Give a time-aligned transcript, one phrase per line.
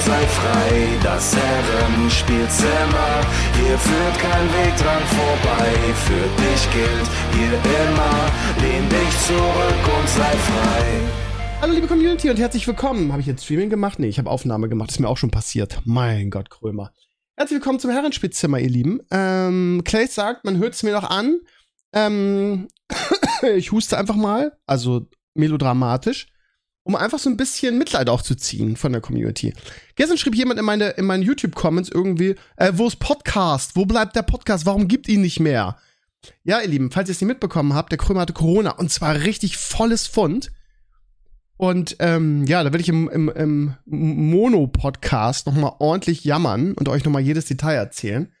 [0.00, 0.98] sei frei.
[1.02, 3.20] Das Herrenspielzimmer,
[3.54, 5.72] hier führt kein Weg dran vorbei.
[6.06, 8.16] Für dich gilt hier immer,
[8.62, 10.84] lehn dich zurück und sei frei.
[11.60, 13.12] Hallo liebe Community und herzlich willkommen.
[13.12, 13.98] Habe ich jetzt Streaming gemacht?
[13.98, 14.90] Nee, ich habe Aufnahme gemacht.
[14.90, 15.80] Ist mir auch schon passiert.
[15.84, 16.92] Mein Gott, Krömer.
[17.36, 19.00] Herzlich willkommen zum Herrenspielzimmer, ihr Lieben.
[19.10, 21.40] Ähm, Clay sagt, man hört es mir noch an.
[21.92, 22.68] Ähm,
[23.56, 26.28] ich huste einfach mal, also melodramatisch,
[26.86, 29.52] um einfach so ein bisschen Mitleid auch zu ziehen von der Community.
[29.96, 33.74] Gestern schrieb jemand in meine, in meinen YouTube-Comments irgendwie, äh, wo ist Podcast?
[33.74, 34.66] Wo bleibt der Podcast?
[34.66, 35.78] Warum gibt ihn nicht mehr?
[36.44, 39.16] Ja, ihr Lieben, falls ihr es nicht mitbekommen habt, der Krömer hatte Corona und zwar
[39.16, 40.52] richtig volles Fund.
[41.56, 47.04] Und ähm, ja, da werde ich im, im, im Mono-Podcast nochmal ordentlich jammern und euch
[47.04, 48.32] nochmal jedes Detail erzählen.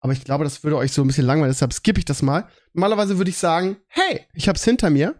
[0.00, 2.48] Aber ich glaube, das würde euch so ein bisschen langweilen, deshalb skippe ich das mal.
[2.74, 5.14] Normalerweise würde ich sagen, hey, ich hab's hinter mir.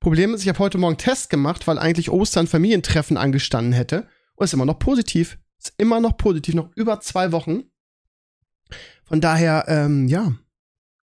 [0.00, 4.06] Problem ist, ich habe heute Morgen Test gemacht, weil eigentlich Ostern Familientreffen angestanden hätte.
[4.36, 5.38] Und ist immer noch positiv.
[5.58, 7.64] Ist immer noch positiv, noch über zwei Wochen.
[9.04, 10.32] Von daher, ähm, ja,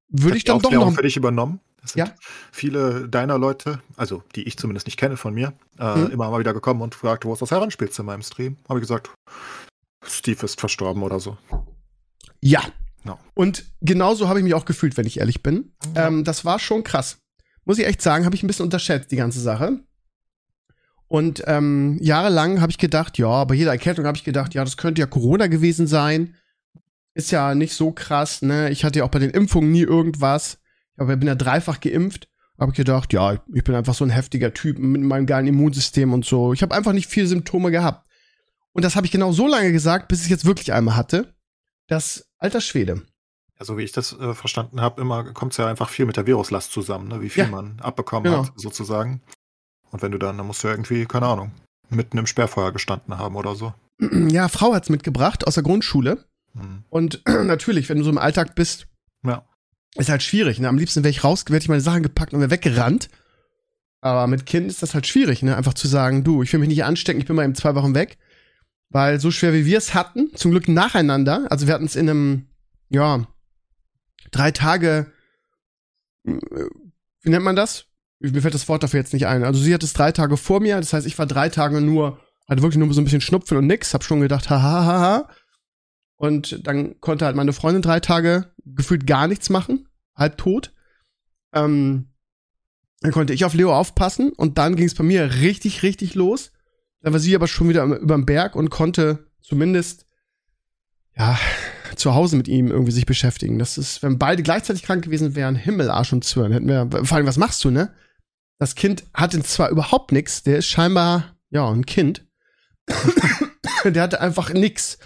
[0.09, 0.93] würde ich dann doch noch.
[0.93, 1.59] für dich übernommen?
[1.83, 2.13] Es sind Ja.
[2.51, 6.11] viele deiner Leute, also die ich zumindest nicht kenne von mir, äh, Mhm.
[6.11, 8.57] immer mal wieder gekommen und fragt, wo ist das Herrenspielzimmer im Stream?
[8.69, 9.09] Habe ich gesagt,
[10.05, 11.37] Steve ist verstorben oder so.
[12.41, 12.61] Ja.
[13.03, 13.17] Ja.
[13.33, 15.73] Und genauso habe ich mich auch gefühlt, wenn ich ehrlich bin.
[15.95, 16.07] Ja.
[16.07, 17.17] Ähm, das war schon krass.
[17.71, 19.79] Muss ich echt sagen, habe ich ein bisschen unterschätzt, die ganze Sache.
[21.07, 24.75] Und ähm, jahrelang habe ich gedacht, ja, bei jeder Erkältung habe ich gedacht, ja, das
[24.75, 26.35] könnte ja Corona gewesen sein.
[27.13, 28.69] Ist ja nicht so krass, ne?
[28.71, 30.59] Ich hatte ja auch bei den Impfungen nie irgendwas.
[30.99, 32.27] Ich bin ja dreifach geimpft.
[32.59, 36.11] Habe ich gedacht, ja, ich bin einfach so ein heftiger Typ mit meinem geilen Immunsystem
[36.11, 36.51] und so.
[36.51, 38.05] Ich habe einfach nicht viele Symptome gehabt.
[38.73, 41.33] Und das habe ich genau so lange gesagt, bis ich jetzt wirklich einmal hatte.
[41.87, 43.01] Das alter Schwede.
[43.61, 46.17] Ja, so wie ich das äh, verstanden habe, immer kommt es ja einfach viel mit
[46.17, 47.21] der Viruslast zusammen, ne?
[47.21, 47.49] wie viel Ja.
[47.51, 48.45] man abbekommen Genau.
[48.47, 49.21] hat, sozusagen.
[49.91, 51.51] Und wenn du dann, dann musst du ja irgendwie, keine Ahnung,
[51.91, 53.73] mitten im Sperrfeuer gestanden haben oder so.
[54.29, 56.25] Ja, Frau hat's mitgebracht aus der Grundschule.
[56.55, 56.85] Hm.
[56.89, 58.87] Und natürlich, wenn du so im Alltag bist,
[59.23, 59.45] Ja.
[59.95, 60.59] ist halt schwierig.
[60.59, 60.67] Ne?
[60.67, 63.09] Am liebsten wäre ich raus, hätte ich meine Sachen gepackt und wäre weggerannt.
[64.03, 65.55] Aber mit Kind ist das halt schwierig, ne?
[65.55, 67.93] Einfach zu sagen, du, ich will mich nicht anstecken, ich bin mal eben zwei Wochen
[67.93, 68.17] weg.
[68.89, 72.09] Weil so schwer wie wir es hatten, zum Glück nacheinander, also wir hatten es in
[72.09, 72.47] einem,
[72.89, 73.27] ja,
[74.31, 75.11] drei Tage,
[76.25, 76.39] äh,
[77.21, 77.85] wie nennt man das?
[78.19, 79.43] Mir fällt das Wort dafür jetzt nicht ein.
[79.43, 82.19] Also sie hat es drei Tage vor mir, das heißt, ich war drei Tage nur,
[82.47, 85.29] hatte wirklich nur so ein bisschen Schnupfen und nix, hab schon gedacht, haha, haha.
[86.17, 90.71] Und dann konnte halt meine Freundin drei Tage gefühlt gar nichts machen, halb tot.
[91.51, 92.11] Ähm,
[92.99, 96.51] dann konnte ich auf Leo aufpassen und dann ging es bei mir richtig, richtig los.
[97.01, 100.05] Dann war sie aber schon wieder über dem Berg und konnte zumindest
[101.17, 101.39] ja
[101.95, 103.59] zu Hause mit ihm irgendwie sich beschäftigen.
[103.59, 106.89] Das ist, wenn beide gleichzeitig krank gewesen wären, Himmel, Arsch und Zwirn, hätten wir.
[107.05, 107.93] Vor allem, was machst du, ne?
[108.59, 112.25] Das Kind hatte zwar überhaupt nichts, der ist scheinbar ja ein Kind.
[113.83, 114.99] der hatte einfach nix.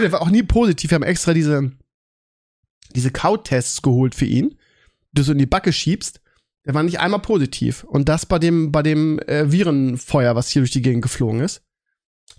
[0.00, 0.90] der war auch nie positiv.
[0.90, 1.72] Wir haben extra diese
[2.96, 4.50] diese Kautests geholt für ihn,
[5.12, 6.20] die du so in die Backe schiebst.
[6.64, 7.84] Der war nicht einmal positiv.
[7.84, 11.62] Und das bei dem, bei dem äh, Virenfeuer, was hier durch die Gegend geflogen ist.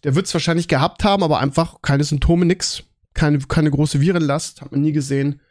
[0.03, 2.83] Der wird es wahrscheinlich gehabt haben, aber einfach keine Symptome, nix.
[3.17, 5.41] Keine, keine große Virenlast, hat man nie gesehen.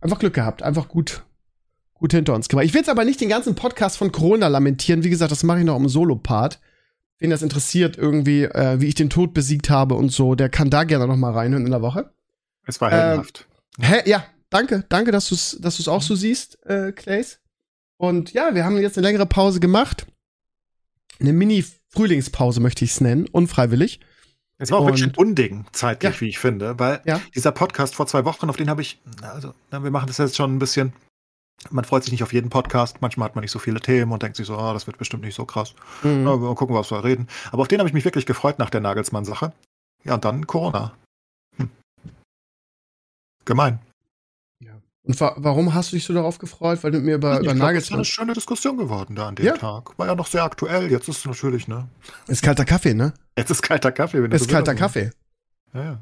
[0.00, 1.24] Einfach Glück gehabt, einfach gut,
[1.92, 2.64] gut hinter uns gemacht.
[2.64, 5.04] Ich will jetzt aber nicht den ganzen Podcast von Corona lamentieren.
[5.04, 6.58] Wie gesagt, das mache ich noch im Solo-Part.
[7.18, 10.70] Wen das interessiert, irgendwie, äh, wie ich den Tod besiegt habe und so, der kann
[10.70, 12.12] da gerne noch mal reinhören in der Woche.
[12.66, 13.46] Es war Ähm, heldenhaft.
[13.78, 14.02] Hä?
[14.08, 17.40] Ja, danke, danke, dass du es dass du's auch so siehst, äh, Clays.
[17.98, 20.06] Und ja, wir haben jetzt eine längere Pause gemacht.
[21.20, 24.00] Eine Mini-Frühlingspause möchte ich es nennen, unfreiwillig.
[24.58, 26.20] Es war auch wirklich ein und- Unding zeitlich, Ja.
[26.20, 27.20] wie ich finde, weil Ja.
[27.34, 30.54] dieser Podcast vor zwei Wochen, auf den habe ich, also wir machen das jetzt schon
[30.56, 30.92] ein bisschen.
[31.70, 34.22] Man freut sich nicht auf jeden Podcast, manchmal hat man nicht so viele Themen und
[34.22, 35.74] denkt sich so, ah, das wird bestimmt nicht so krass.
[36.02, 36.24] Mhm.
[36.24, 37.28] Na, mal gucken, was wir reden.
[37.50, 39.52] Aber auf den habe ich mich wirklich gefreut nach der Nagelsmann-Sache.
[40.04, 40.94] Ja, und dann Corona.
[41.56, 41.70] Hm.
[43.44, 43.78] Gemein.
[45.06, 46.82] Und wa warum hast du dich so darauf gefreut?
[46.82, 47.98] Weil du mit mir über, über glaub, das ist Nagelsmann.
[47.98, 49.56] eine schöne Diskussion geworden da an dem Ja.
[49.56, 49.96] Tag.
[49.98, 50.90] War ja noch sehr aktuell.
[50.90, 51.88] Jetzt ist es natürlich, ne?
[52.26, 53.14] Ist kalter Kaffee, ne?
[53.38, 54.22] Jetzt ist kalter Kaffee.
[54.22, 54.74] Wenn du Ist so kalter.
[54.74, 55.10] Kaffee.
[55.72, 56.00] Ja, ja.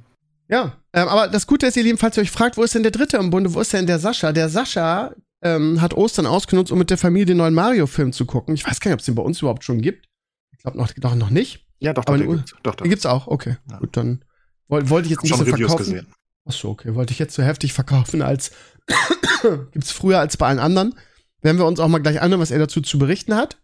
[0.49, 2.83] Ja, ähm, aber das Gute ist, ihr Lieben, falls ihr euch fragt, wo ist denn
[2.83, 4.31] der Dritte im Bunde, wo ist denn der Sascha?
[4.33, 5.13] Der Sascha
[5.43, 8.55] ähm, hat Ostern ausgenutzt, um mit der Familie den neuen Mario-Film zu gucken.
[8.55, 10.07] Ich weiß gar nicht, ob es den bei uns überhaupt schon gibt.
[10.53, 11.67] Ich glaube noch, noch, noch nicht.
[11.79, 12.51] Ja, doch, Aber doch, den gibt's.
[12.63, 12.85] Doch, doch.
[12.85, 13.57] Den gibt's auch, okay.
[13.71, 13.79] Ja.
[13.79, 14.23] Gut, dann
[14.69, 15.77] woll- wollte ich jetzt nicht so verkaufen.
[15.79, 16.07] gesehen.
[16.47, 16.95] Achso, okay.
[16.95, 18.51] Wollte ich jetzt so heftig verkaufen als
[19.73, 20.95] gibt's früher als bei allen anderen.
[21.43, 23.59] Werden wir uns auch mal gleich anhören, was er dazu zu berichten hat.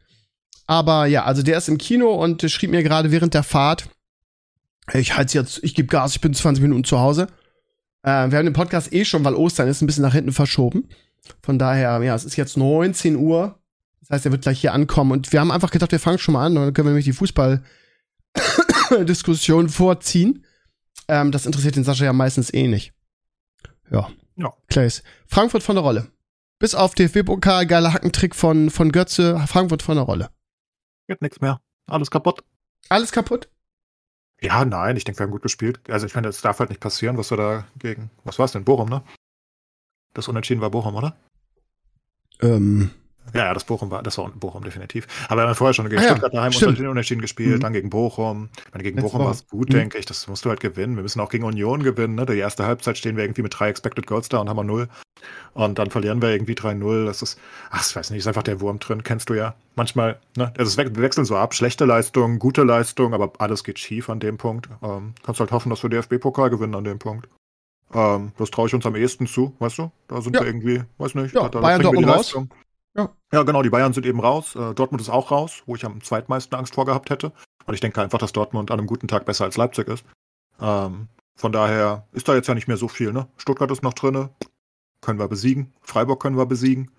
[0.67, 3.89] Aber ja, also der ist im Kino und schrieb mir gerade während der Fahrt,
[4.93, 7.29] ich halte jetzt, ich gebe Gas, ich bin 20 Minuten zu Hause.
[8.03, 10.89] Äh, wir haben den Podcast eh schon, weil Ostern ist, ein bisschen nach hinten verschoben.
[11.43, 13.59] Von daher, ja, es ist jetzt 19 Uhr.
[14.01, 15.13] Das heißt, er wird gleich hier ankommen.
[15.13, 16.55] Und wir haben einfach gedacht, wir fangen schon mal an.
[16.55, 20.47] Dann können wir nämlich die Fußball-Diskussion vorziehen.
[21.09, 22.93] Ähm, das interessiert den Sascha ja meistens eh nicht.
[23.91, 24.11] Ja.
[24.41, 24.53] Ja.
[24.69, 25.03] Clays.
[25.27, 26.11] Frankfurt von der Rolle.
[26.59, 29.39] Bis auf DFB-Pokal, geiler Hackentrick von, von Götze.
[29.47, 30.31] Frankfurt von der Rolle.
[31.09, 31.61] Geht nichts mehr.
[31.87, 32.45] Alles kaputt.
[32.89, 33.49] Alles kaputt?
[34.41, 35.81] Ja, nein, ich denke, wir haben gut gespielt.
[35.89, 38.53] Also ich meine, es darf halt nicht passieren, was wir da gegen, was war es
[38.53, 39.03] denn, Bochum, ne?
[40.15, 41.17] Das Unentschieden war Bochum, oder?
[42.41, 42.91] Ähm,
[43.35, 45.07] Ja, ja, das Bochum war, das war Bochum definitiv.
[45.29, 46.71] Aber wir haben vorher schon gegen Ah Stuttgart daheim stimmt.
[46.71, 47.61] unter den Unentschieden gespielt, Mhm.
[47.61, 48.49] dann gegen Bochum.
[48.67, 49.75] Ich meine, gegen Bochum war es gut, Mhm.
[49.75, 50.07] denke ich.
[50.07, 50.97] Das musst du halt gewinnen.
[50.97, 52.15] Wir müssen auch gegen Union gewinnen.
[52.15, 52.27] Ne?
[52.27, 54.89] Die erste Halbzeit stehen wir irgendwie mit drei Expected Goals da und haben wir null.
[55.53, 57.05] Und dann verlieren wir irgendwie 3-0.
[57.05, 57.39] Das ist,
[57.71, 59.55] ach, ich weiß nicht, ist einfach der Wurm drin, kennst du ja.
[59.77, 61.55] Manchmal, ne, also es we- wir wechseln so ab.
[61.55, 64.69] Schlechte Leistung, gute Leistung, aber alles geht schief an dem Punkt.
[64.83, 67.29] Ähm, kannst halt hoffen, dass wir DFB-Pokal gewinnen an dem Punkt.
[67.93, 69.91] Ähm, das traue ich uns am ehesten zu, weißt du?
[70.09, 70.43] Da sind Ja.
[70.43, 72.17] wir irgendwie, weiß nicht, Ja, da Bayern, bringen wir die raus.
[72.19, 72.49] Leistung.
[72.97, 73.15] Ja.
[73.33, 74.57] Ja, genau, die Bayern sind eben raus.
[74.57, 77.33] Äh, Dortmund ist auch raus, wo ich am zweitmeisten Angst vor gehabt hätte.
[77.67, 80.05] Und ich denke einfach, dass Dortmund an einem guten Tag besser als Leipzig ist.
[80.61, 83.29] Ähm, von daher ist da jetzt ja nicht mehr so viel, ne?
[83.37, 84.31] Stuttgart ist noch drinne,
[85.01, 85.73] können wir besiegen.
[85.81, 86.91] Freiburg können wir besiegen.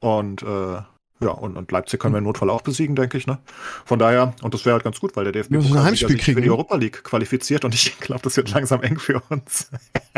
[0.00, 0.82] Und äh,
[1.22, 3.38] ja, und, und Leipzig können wir im Notfall auch besiegen, denke ich, ne?
[3.84, 6.40] Von daher, und das wäre halt ganz gut, weil der DFB ein Heimspiel sich für
[6.40, 6.50] die?
[6.50, 9.70] Europa League qualifiziert und ich glaube, das wird langsam eng für uns.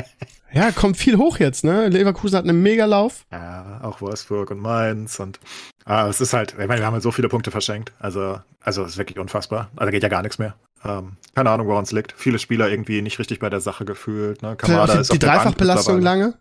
[0.53, 1.89] ja, kommt viel hoch jetzt, ne?
[1.89, 3.25] Leverkusen hat einen Megalauf.
[3.31, 5.41] Ja, auch Wolfsburg und Mainz und
[5.85, 7.93] ah, es ist halt, ich meine, wir haben halt so viele Punkte verschenkt.
[7.99, 9.71] Also, also es ist wirklich unfassbar.
[9.77, 10.55] Also geht ja gar nichts mehr.
[10.85, 12.13] Ähm, keine Ahnung, woran es liegt.
[12.13, 14.43] Viele Spieler irgendwie nicht richtig bei der Sache gefühlt.
[14.43, 14.57] Ne?
[14.59, 16.35] Vielleicht auch ist die, auf die Dreifachbelastung lange.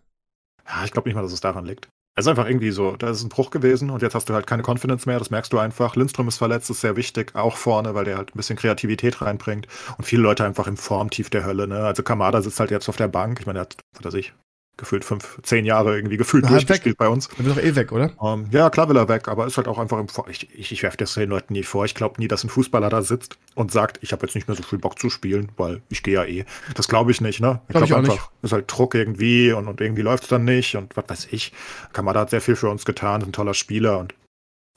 [0.66, 1.88] Ja, ich glaube nicht mal, dass es daran liegt.
[2.16, 4.46] Es ist einfach irgendwie so, da ist ein Bruch gewesen und jetzt hast du halt
[4.46, 5.96] keine Confidence mehr, das merkst du einfach.
[5.96, 9.66] Lindström ist verletzt, ist sehr wichtig, auch vorne, weil der halt ein bisschen Kreativität reinbringt
[9.98, 11.84] und viele Leute einfach im Formtief der Hölle, ne?
[11.84, 14.32] Also Kamada sitzt halt jetzt auf der Bank, ich meine, er hat, was weiß ich,
[14.76, 17.28] gefühlt fünf, zehn Jahre irgendwie gefühlt halt durchgespielt bei uns.
[17.28, 18.12] Der wird doch eh weg, oder?
[18.22, 20.72] Ähm, ja, klar will er weg, aber ist halt auch einfach im Vor Ich, ich,
[20.72, 21.84] ich werfe das den Leuten nie vor.
[21.84, 24.56] Ich glaube nie, dass ein Fußballer da sitzt und sagt, ich habe jetzt nicht mehr
[24.56, 26.44] so viel Bock zu spielen, weil ich gehe ja eh.
[26.74, 27.60] Das glaube ich nicht, ne?
[27.68, 30.74] Glaub ich auch einfach, ist halt Druck irgendwie und, und irgendwie läuft es dann nicht
[30.76, 31.52] und was weiß ich.
[31.92, 34.14] Kamada hat sehr viel für uns getan, ist ein toller Spieler und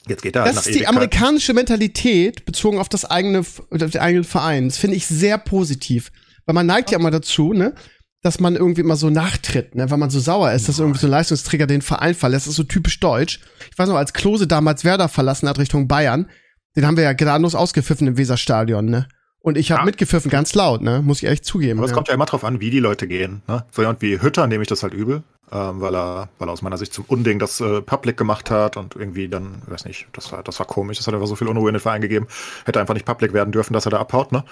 [0.08, 0.98] jetzt geht er halt Das ist die Ewigkeiten.
[0.98, 4.70] amerikanische Mentalität bezogen auf das eigene, auf den eigenen Verein.
[4.70, 6.12] Das finde ich sehr positiv.
[6.46, 7.74] Weil man neigt ja immer dazu, ne?
[8.24, 9.90] Dass man irgendwie immer so nachtritt, ne?
[9.92, 12.48] Weil man so sauer ist, dass irgendwie so ein Leistungsträger den Verein verlässt.
[12.48, 13.40] Das ist so typisch deutsch.
[13.72, 16.28] Ich weiß noch, als Klose damals Werder verlassen hat Richtung Bayern,
[16.76, 19.08] den haben wir ja gnadenlos ausgepfiffen im Weserstadion, ne?
[19.40, 19.86] Und ich habe Ja.
[19.86, 21.02] mitgepfiffen, ganz laut, ne?
[21.02, 21.80] Muss ich echt zugeben.
[21.80, 21.96] Aber es ja.
[21.96, 23.44] kommt ja immer drauf an, wie die Leute gehen.
[23.48, 23.64] Ne?
[23.72, 26.62] So jemand wie Hütter nehme ich das halt übel, ähm, weil, er, weil er aus
[26.62, 30.08] meiner Sicht zum Unding das äh, Public gemacht hat und irgendwie dann, ich weiß nicht,
[30.14, 32.28] das war, das war komisch, das hat einfach so viel Unruhe in den Verein gegeben.
[32.66, 34.32] Hätte einfach nicht Public werden dürfen, dass er da abhaut.
[34.32, 34.44] Ne?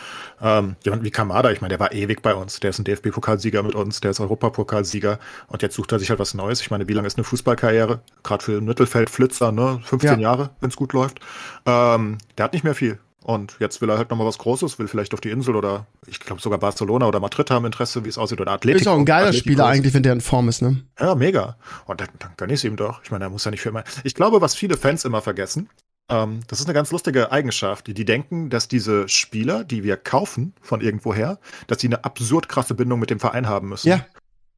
[0.42, 2.60] Ähm, jemand wie Kamada, ich meine, der war ewig bei uns.
[2.62, 6.20] Der ist ein DFB-Pokalsieger mit uns, der ist Europapokalsieger und jetzt sucht er sich halt
[6.20, 6.62] was Neues.
[6.62, 8.00] Ich meine, wie lange ist eine Fußballkarriere?
[8.24, 9.82] Gerade für Mittelfeldflitzer, ne?
[9.84, 10.30] 15 Ja.
[10.32, 11.20] Jahre, wenn es gut läuft.
[11.66, 13.00] Ähm, der hat nicht mehr viel.
[13.25, 16.20] Und jetzt will er halt nochmal was Großes, will vielleicht auf die Insel oder ich
[16.20, 18.82] glaube sogar Barcelona oder Madrid haben Interesse, wie es aussieht, oder Atletico.
[18.82, 20.84] Ist auch ein geiler Atletico Spieler eigentlich, wenn der in Form ist, ne?
[21.00, 21.58] Ja, mega.
[21.88, 23.01] Und dann, dann gönn ich ihm doch.
[23.03, 23.84] Ich meine, er muss ja nicht für immer.
[24.03, 25.70] Ich glaube, was viele Fans immer vergessen,
[26.08, 27.88] ähm, das ist eine ganz lustige Eigenschaft.
[27.88, 32.48] Die, die denken, dass diese Spieler, die wir kaufen von irgendwoher, dass die eine absurd
[32.48, 33.89] krasse Bindung mit dem Verein haben müssen.
[33.89, 34.05] Ja.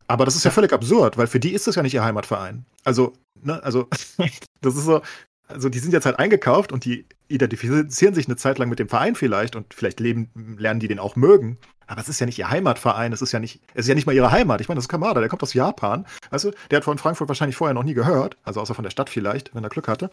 [0.08, 2.66] Aber das ist ja völlig absurd, weil für die ist das ja nicht ihr Heimatverein.
[2.84, 3.88] Also, ne, also,
[4.62, 5.02] das ist so,
[5.48, 8.90] also die sind jetzt halt eingekauft und die identifizieren sich eine Zeit lang mit dem
[8.90, 11.58] Verein vielleicht und vielleicht leben, lernen die den auch mögen.
[11.88, 14.06] Aber es ist ja nicht ihr Heimatverein, es ist ja nicht, es ist ja nicht
[14.06, 14.60] mal ihre Heimat.
[14.60, 16.06] Ich meine, das ist Kamada, der kommt aus Japan.
[16.32, 18.92] Weißt du, der hat von Frankfurt wahrscheinlich vorher noch nie gehört, also außer von der
[18.92, 20.10] Stadt vielleicht, wenn er Glück hatte.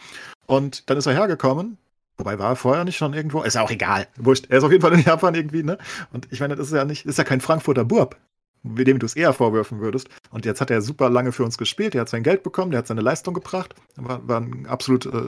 [0.46, 1.78] Und dann ist er hergekommen.
[2.16, 3.42] Wobei war er vorher nicht schon irgendwo?
[3.42, 4.06] Ist ja auch egal.
[4.16, 4.46] Wurscht.
[4.48, 5.78] Er ist auf jeden Fall in Japan irgendwie, ne?
[6.12, 8.16] Und ich meine, das ist ja nicht, ist ja kein Frankfurter Burb,
[8.64, 10.08] dem du es eher vorwerfen würdest.
[10.30, 12.78] Und jetzt hat er super lange für uns gespielt, er hat sein Geld bekommen, der
[12.78, 13.74] hat seine Leistung gebracht.
[13.96, 15.22] War, war ein absolut, äh,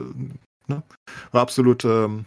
[0.67, 0.83] ne?
[1.31, 2.25] War absolut, ähm,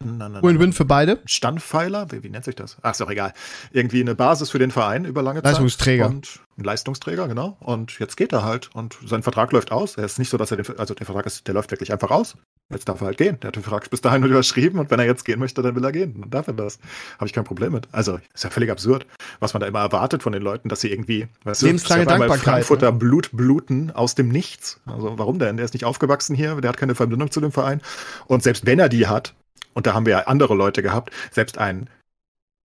[0.00, 1.20] Win-win für beide.
[1.24, 2.76] Standpfeiler, wie, wie nennt sich das?
[2.82, 3.32] Ach, ist auch egal.
[3.72, 5.52] Irgendwie eine Basis für den Verein über lange Zeit.
[5.52, 6.06] Leistungsträger.
[6.06, 7.56] Und ein Leistungsträger, genau.
[7.60, 9.96] Und jetzt geht er halt und sein Vertrag läuft aus.
[9.96, 12.10] Er ist nicht so, dass er den, also der Vertrag ist, der läuft wirklich einfach
[12.10, 12.36] aus.
[12.70, 13.40] Jetzt darf er halt gehen.
[13.40, 15.84] Der hat den Vertrag bis dahin unterschrieben und wenn er jetzt gehen möchte, dann will
[15.84, 16.20] er gehen.
[16.20, 16.78] Dann darf er das.
[17.16, 17.88] Habe ich kein Problem mit.
[17.92, 19.06] Also, ist ja völlig absurd,
[19.40, 22.44] was man da immer erwartet von den Leuten, dass sie irgendwie, weißt Lebenslange einmal Dankbarkeit,
[22.44, 24.80] Frankfurter Blut bluten aus dem Nichts.
[24.86, 25.56] Also, warum denn?
[25.56, 27.80] Der ist nicht aufgewachsen hier, der hat keine Verbindung zu dem Verein.
[28.26, 29.34] Und selbst wenn er die hat,
[29.74, 31.88] Und da haben wir ja andere Leute gehabt, selbst ein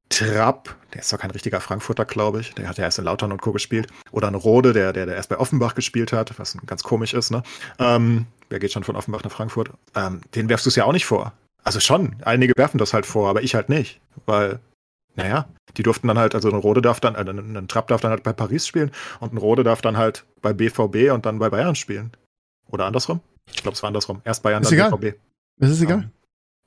[0.10, 3.32] Trapp, der ist zwar kein richtiger Frankfurter, glaube ich, der hat ja erst in Lautern
[3.32, 3.52] und Co.
[3.52, 3.88] gespielt.
[4.12, 7.32] Oder ein Rode, der, der, der erst bei Offenbach gespielt hat, was ganz komisch ist,
[7.32, 7.42] ne?
[7.80, 9.72] Ähm, wer geht schon von Offenbach nach Frankfurt?
[9.96, 11.34] Ähm, den werfst du es ja auch nicht vor.
[11.64, 14.00] Also schon, einige werfen das halt vor, aber ich halt nicht.
[14.28, 14.60] Weil,
[15.16, 18.12] naja, die durften dann halt, also ein Rode darf dann, äh, ein Trapp darf dann
[18.12, 21.50] halt bei Paris spielen und ein Rode darf dann halt bei BVB und dann bei
[21.50, 22.12] Bayern spielen.
[22.70, 23.22] Oder andersrum?
[23.52, 24.22] Ich glaube, es war andersrum.
[24.24, 24.92] Erst Bayern, ist dann egal.
[24.92, 25.18] BVB.
[25.58, 25.98] Das ist egal.
[25.98, 26.12] Ähm,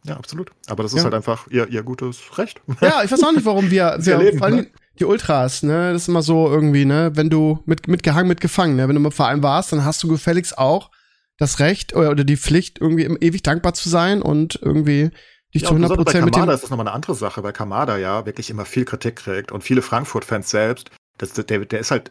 [0.06, 0.50] ja, absolut.
[0.66, 1.04] Aber das ist Ja.
[1.04, 2.60] halt einfach ihr, ihr gutes Recht.
[2.80, 4.66] Ja, ich weiß auch nicht, warum wir, wir Leben, vor allem ne?
[4.98, 8.88] die Ultras, ne, das ist immer so irgendwie, ne, wenn du mit, mitgehangen, mitgefangen, ne,
[8.88, 10.90] wenn du im Verein warst, dann hast du gefälligst auch
[11.38, 15.10] das Recht oder, die Pflicht, irgendwie ewig dankbar zu sein und irgendwie
[15.54, 16.54] dich Ja, zu und 100 besonders bei Prozent mit Kamada dem.
[16.54, 19.62] ist das nochmal eine andere Sache, weil Kamada ja wirklich immer viel Kritik kriegt und
[19.62, 22.10] viele Frankfurt-Fans selbst, das, der, der ist halt,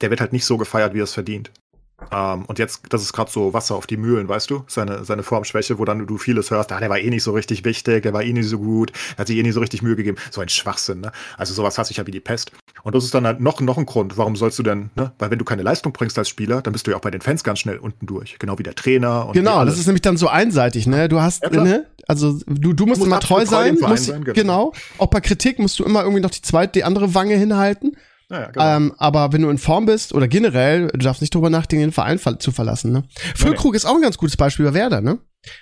[0.00, 1.50] der wird halt nicht so gefeiert, wie er es verdient.
[2.10, 4.64] Ähm, und jetzt, das ist gerade so Wasser auf die Mühlen, weißt du?
[4.66, 7.64] Seine, seine Formschwäche, wo dann du vieles hörst, ah, der war eh nicht so richtig
[7.64, 9.96] wichtig, der war eh nicht so gut, der hat sich eh nicht so richtig Mühe
[9.96, 10.18] gegeben.
[10.30, 11.12] So ein Schwachsinn, ne?
[11.36, 12.52] Also sowas hasse ich ja wie die Pest.
[12.82, 15.12] Und das ist dann halt noch, noch ein Grund, warum sollst du denn, ne?
[15.18, 17.20] Weil wenn du keine Leistung bringst als Spieler, dann bist du ja auch bei den
[17.20, 18.38] Fans ganz schnell unten durch.
[18.38, 19.30] Genau wie der Trainer.
[19.32, 21.08] Genau, das ist nämlich dann so einseitig, ne?
[21.08, 21.86] Du hast, Ja, ne?
[22.06, 24.34] Also du, du musst musst immer treu treu sein, Verein musst, sein, genau.
[24.34, 24.72] genau.
[24.98, 27.93] Auch bei Kritik musst du immer irgendwie noch die zweite, die andere Wange hinhalten.
[28.30, 28.76] Ja, genau.
[28.76, 31.92] Ähm, aber wenn du in Form bist oder generell, du darfst nicht drüber nachdenken, den
[31.92, 33.04] Verein ver zu verlassen, ne?
[33.34, 35.18] Füllkrug ist auch ein ganz gutes Beispiel bei Werder, ne?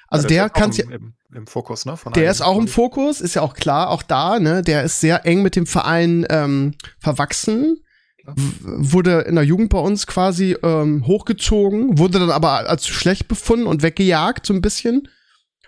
[0.08, 1.96] Also Ja, der ist auch kann im, im, im Fokus, ne?
[2.14, 4.62] Der ist auch im Fokus, ist ja auch klar, auch da, ne?
[4.62, 7.78] Der ist sehr eng mit dem Verein ähm, verwachsen.
[8.24, 13.26] Wurde in der Jugend bei uns quasi ähm, hochgezogen, wurde dann aber als zu schlecht
[13.26, 15.08] befunden und weggejagt, so ein bisschen.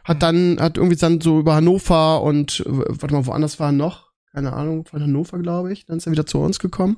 [0.05, 4.04] Hat dann, hat irgendwie dann so über Hannover und, warte mal, woanders war noch?
[4.35, 5.87] Keine Ahnung, von Hannover, glaube ich.
[5.87, 6.97] Dann ist er wieder zu uns gekommen.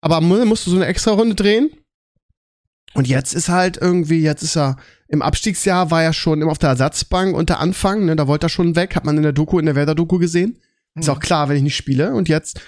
[0.00, 1.70] Aber mu- musste so eine extra Runde drehen.
[2.94, 4.76] Und jetzt ist halt irgendwie, jetzt ist er
[5.08, 8.50] im Abstiegsjahr war er schon immer auf der Ersatzbank unter Anfang, ne, da wollte er
[8.50, 10.58] schon weg, hat man in der Doku, in der Werder-Doku gesehen.
[10.94, 11.14] Ist Hm.
[11.14, 12.14] auch klar, wenn ich nicht spiele.
[12.14, 12.60] Und jetzt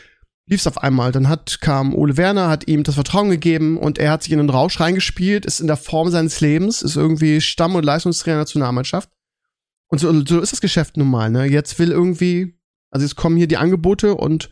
[0.47, 1.13] lief's auf einmal.
[1.13, 4.39] Dann hat, kam Ole Werner, hat ihm das Vertrauen gegeben und er hat sich in
[4.39, 8.43] den Rausch reingespielt, ist in der Form seines Lebens, ist irgendwie Stamm- und Leistungstrainer der
[8.43, 9.09] Nationalmannschaft.
[9.89, 11.47] Und so, so ist das Geschäft nun mal, ne?
[11.47, 12.56] Jetzt will irgendwie,
[12.91, 14.51] also jetzt kommen hier die Angebote und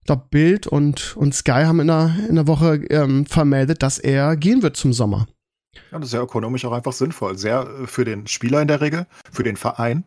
[0.00, 3.98] ich glaube, Bild und, und Sky haben in der, in der Woche ähm, vermeldet, dass
[3.98, 5.26] er gehen wird zum Sommer.
[5.92, 7.36] Ja, das ist ja ökonomisch auch einfach sinnvoll.
[7.36, 10.04] Sehr äh, für den Spieler in der Regel, für den Verein.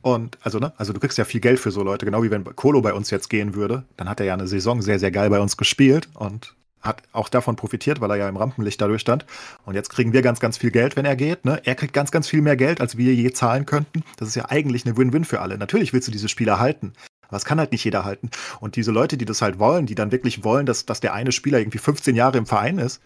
[0.00, 2.44] Und also, ne, also du kriegst ja viel Geld für so Leute, genau wie wenn
[2.44, 5.30] Kolo bei uns jetzt gehen würde, dann hat er ja eine Saison sehr, sehr geil
[5.30, 9.26] bei uns gespielt und hat auch davon profitiert, weil er ja im Rampenlicht dadurch stand.
[9.64, 11.44] Und jetzt kriegen wir ganz, ganz viel Geld, wenn er geht.
[11.44, 11.60] Ne?
[11.64, 14.04] Er kriegt ganz, ganz viel mehr Geld, als wir je zahlen könnten.
[14.16, 15.58] Das ist ja eigentlich eine Win-Win für alle.
[15.58, 16.92] Natürlich willst du diese Spieler halten.
[17.22, 18.30] Aber das kann halt nicht jeder halten.
[18.60, 21.32] Und diese Leute, die das halt wollen, die dann wirklich wollen, dass, dass der eine
[21.32, 23.00] Spieler irgendwie 15 Jahre im Verein ist,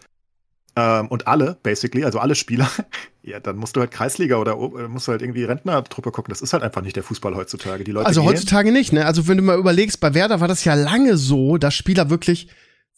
[0.75, 2.69] ähm, und alle, basically, also alle Spieler,
[3.23, 6.31] ja, dann musst du halt Kreisliga oder äh, musst du halt irgendwie Rentnertruppe gucken.
[6.31, 7.83] Das ist halt einfach nicht der Fußball heutzutage.
[7.83, 9.05] Die Leute Also heutzutage nicht, ne?
[9.05, 12.47] Also wenn du mal überlegst, bei Werder war das ja lange so, dass Spieler wirklich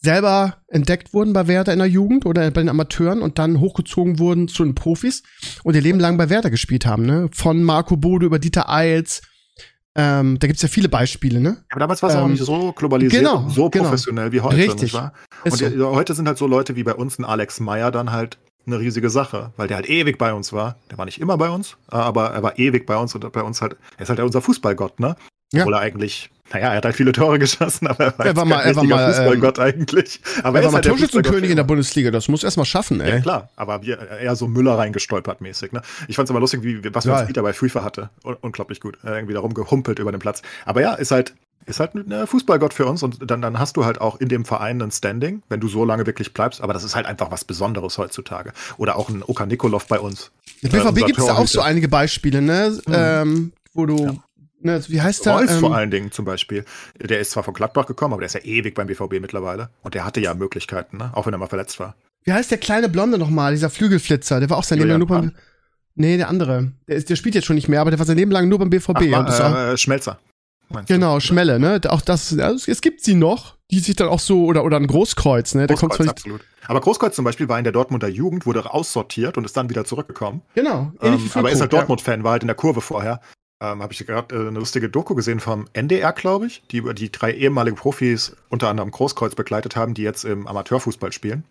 [0.03, 4.19] selber entdeckt wurden bei Werder in der Jugend oder bei den Amateuren und dann hochgezogen
[4.19, 5.24] wurden zu den Profis
[5.63, 7.29] und ihr Leben lang bei Werder gespielt haben, ne?
[7.33, 9.22] Von Marco Bode über Dieter Eils.
[9.95, 11.63] Ähm, da gibt's ja viele Beispiele, ne?
[11.69, 13.86] aber damals war es auch ähm, nicht so globalisiert, genau, so genau.
[13.86, 14.57] professionell wie heute.
[14.57, 14.81] Richtig.
[14.81, 15.13] Nicht wahr?
[15.45, 15.65] Und so.
[15.67, 18.79] ja, heute sind halt so Leute wie bei uns ein Alex Meyer dann halt eine
[18.79, 20.77] riesige Sache, weil der halt ewig bei uns war.
[20.89, 23.62] Der war nicht immer bei uns, aber er war ewig bei uns und bei uns
[23.62, 25.15] halt, er ist halt unser Fußballgott, ne?
[25.53, 25.62] Ja.
[25.62, 28.45] Obwohl er eigentlich, naja, er hat halt viele Tore geschossen, aber er war, Er war
[28.45, 30.22] mal- er war mal, ähm, Fußballgott eigentlich.
[30.43, 32.65] Aber Er war ist mal halt der Torschützenkönig in der Bundesliga, das muss erst mal
[32.65, 33.22] schaffen, Ja, ey.
[33.22, 35.72] klar, aber wir, eher so Müller reingestolpert mäßig.
[35.72, 35.81] Ne?
[36.07, 37.17] Ich fand es aber lustig, wie, was für Ja.
[37.17, 38.10] ein Speed er bei FIFA hatte.
[38.24, 38.98] Un unglaublich gut.
[39.03, 40.41] Äh, irgendwie da rumgehumpelt über den Platz.
[40.65, 41.33] Aber ja, ist halt,
[41.65, 44.43] ist halt ein Fußballgott für uns und dann, dann hast du halt auch in dem
[44.45, 46.62] Verein ein Standing, wenn du so lange wirklich bleibst.
[46.62, 48.51] Aber das ist halt einfach was Besonderes heutzutage.
[48.77, 50.29] Oder auch ein Oka Nikolov bei uns.
[50.62, 52.77] Im Äh, BVB unser gibt's da auch so einige Beispiele, ne?
[52.91, 54.13] Ähm, wo du, Ja.
[54.63, 55.34] Ne, wie heißt der?
[55.36, 56.65] Reus Ähm, vor allen Dingen zum Beispiel.
[57.00, 59.70] Der ist zwar von Gladbach gekommen, aber der ist ja ewig beim BVB mittlerweile.
[59.82, 61.12] Und der hatte ja Möglichkeiten, ne?
[61.13, 61.96] auch wenn er mal verletzt war.
[62.24, 64.39] Wie heißt der kleine Blonde nochmal, dieser Flügelflitzer?
[64.39, 65.32] Der war auch sein Leben lang nur beim.
[65.96, 66.72] Nee, der andere.
[66.88, 68.60] Der, ist, der spielt jetzt schon nicht mehr, aber der war sein Leben lang nur
[68.60, 68.89] beim BVB.
[69.13, 70.20] Ach, und das auch, äh, Schmelzer.
[70.88, 71.79] genau, Schmelle, ne?
[71.89, 74.88] Auch das, also es gibt sie noch, die sich dann auch so, oder, oder ein
[74.88, 75.67] Großkreuz, ne?
[75.67, 76.17] Der kommt Großkreuz, nicht.
[76.17, 76.41] absolut.
[76.67, 79.86] Aber Großkreuz zum Beispiel war in der Dortmunder Jugend, wurde aussortiert und ist dann wieder
[79.86, 80.41] zurückgekommen.
[80.55, 81.74] Genau, Ähm, aber ist Füllkrug, halt.
[81.74, 83.20] Dortmund-Fan, war halt in der Kurve vorher.
[83.63, 86.93] Ähm, Habe ich gerade äh, eine lustige Doku gesehen vom NDR, glaube ich, die über
[86.93, 91.46] die drei ehemalige Profis, unter anderem Großkreuz, begleitet haben, die jetzt im Amateurfußball spielen.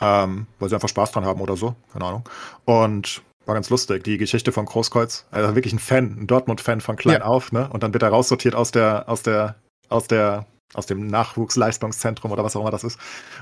[0.00, 2.28] Ähm, weil sie einfach Spaß dran haben oder so, keine Ahnung.
[2.64, 5.24] Und war ganz lustig, die Geschichte von Großkreuz.
[5.30, 7.24] Also wirklich ein Fan, ein Dortmund-Fan von klein Ja.
[7.26, 7.68] auf, ne?
[7.72, 9.54] Und dann wird er raussortiert aus der, aus der,
[9.88, 12.98] aus der, aus dem Nachwuchsleistungszentrum oder was auch immer das ist.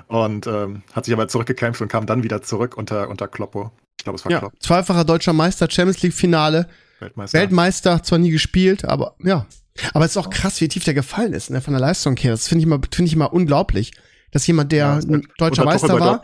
[0.07, 3.73] Und ähm, hat sich aber zurückgekämpft und kam dann wieder zurück unter, unter Kloppo.
[3.99, 4.53] Ich glaube, es war Ja, Klopp.
[4.61, 6.69] zweifacher deutscher Meister, Champions League Finale.
[7.01, 7.39] Weltmeister.
[7.39, 9.47] Weltmeister, zwar nie gespielt, aber ja.
[9.93, 12.31] Aber es ist auch krass, wie tief der gefallen ist, ne, von der Leistung her.
[12.31, 13.93] Das finde ich mal, finde ich mal unglaublich,
[14.31, 16.21] dass jemand, der Ja, ein deutscher Meister war,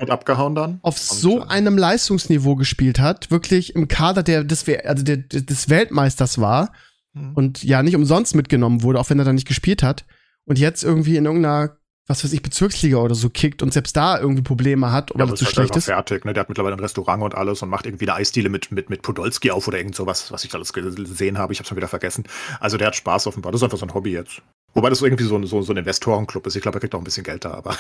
[0.83, 5.69] auf so einem Leistungsniveau gespielt hat, wirklich im Kader der des, also der, der, des
[5.69, 6.73] Weltmeisters war
[7.13, 7.33] Mhm.
[7.35, 10.05] und ja nicht umsonst mitgenommen wurde, auch wenn er da nicht gespielt hat
[10.45, 11.77] und jetzt irgendwie in irgendeiner
[12.11, 15.29] was weiß ich Bezirksliga oder so kickt und selbst da irgendwie Probleme hat oder Ja,
[15.35, 15.85] zu ist halt schlecht ist.
[15.85, 16.33] fertig, ne?
[16.33, 19.03] Der hat mittlerweile ein Restaurant und alles und macht irgendwie eine Eisdiele mit, mit, mit
[19.03, 21.53] Podolski auf oder irgend sowas, was ich alles gesehen habe.
[21.53, 22.25] Ich habe schon wieder vergessen.
[22.59, 23.53] Also der hat Spaß offenbar.
[23.53, 24.43] Das ist einfach so ein Hobby jetzt.
[24.75, 26.57] Wobei das irgendwie so, ein- so, so ein Investorenclub ist.
[26.57, 27.77] Ich glaube, er kriegt auch ein bisschen Geld da, aber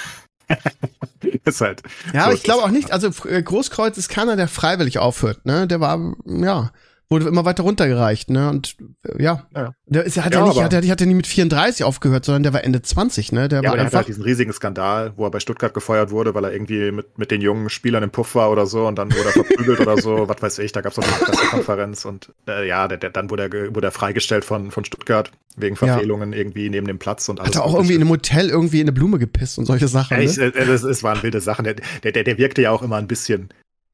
[1.44, 1.82] ist halt.
[2.12, 5.44] Ja, so aber ich glaube auch nicht, also äh, Großkreuz ist keiner, der freiwillig aufhört,
[5.46, 5.66] ne?
[5.66, 6.70] Der war, ja,
[7.10, 8.48] wurde immer weiter runtergereicht, ne?
[8.50, 9.74] Und äh, ja, Ja.
[9.86, 12.44] der ist, hat Ja, ja nicht, hat, er- hat er nie mit 34 aufgehört, sondern
[12.44, 13.48] der war Ende 20, ne?
[13.48, 13.96] Der Ja, war aber der einfach.
[13.98, 17.30] halt diesen riesigen Skandal, wo er bei Stuttgart gefeuert wurde, weil er irgendwie mit, mit
[17.32, 20.28] den jungen Spielern im Puff war oder so und dann wurde er verprügelt oder so,
[20.28, 23.28] was weiß ich, da gab es auch eine Pressekonferenz und äh, ja, der, der, dann
[23.28, 25.86] wurde er, wurde er freigestellt von, von Stuttgart wegen Ja.
[25.94, 27.56] Verfehlungen irgendwie neben dem Platz und alles.
[27.56, 30.16] hat er auch irgendwie in einem Hotel irgendwie in eine Blume gepisst und solche Sachen.
[30.16, 30.52] Ja, ich, ne?
[30.52, 31.64] das, es waren wilde Sachen.
[31.64, 31.74] Der,
[32.04, 33.48] der, der, der wirkte ja auch immer ein bisschen,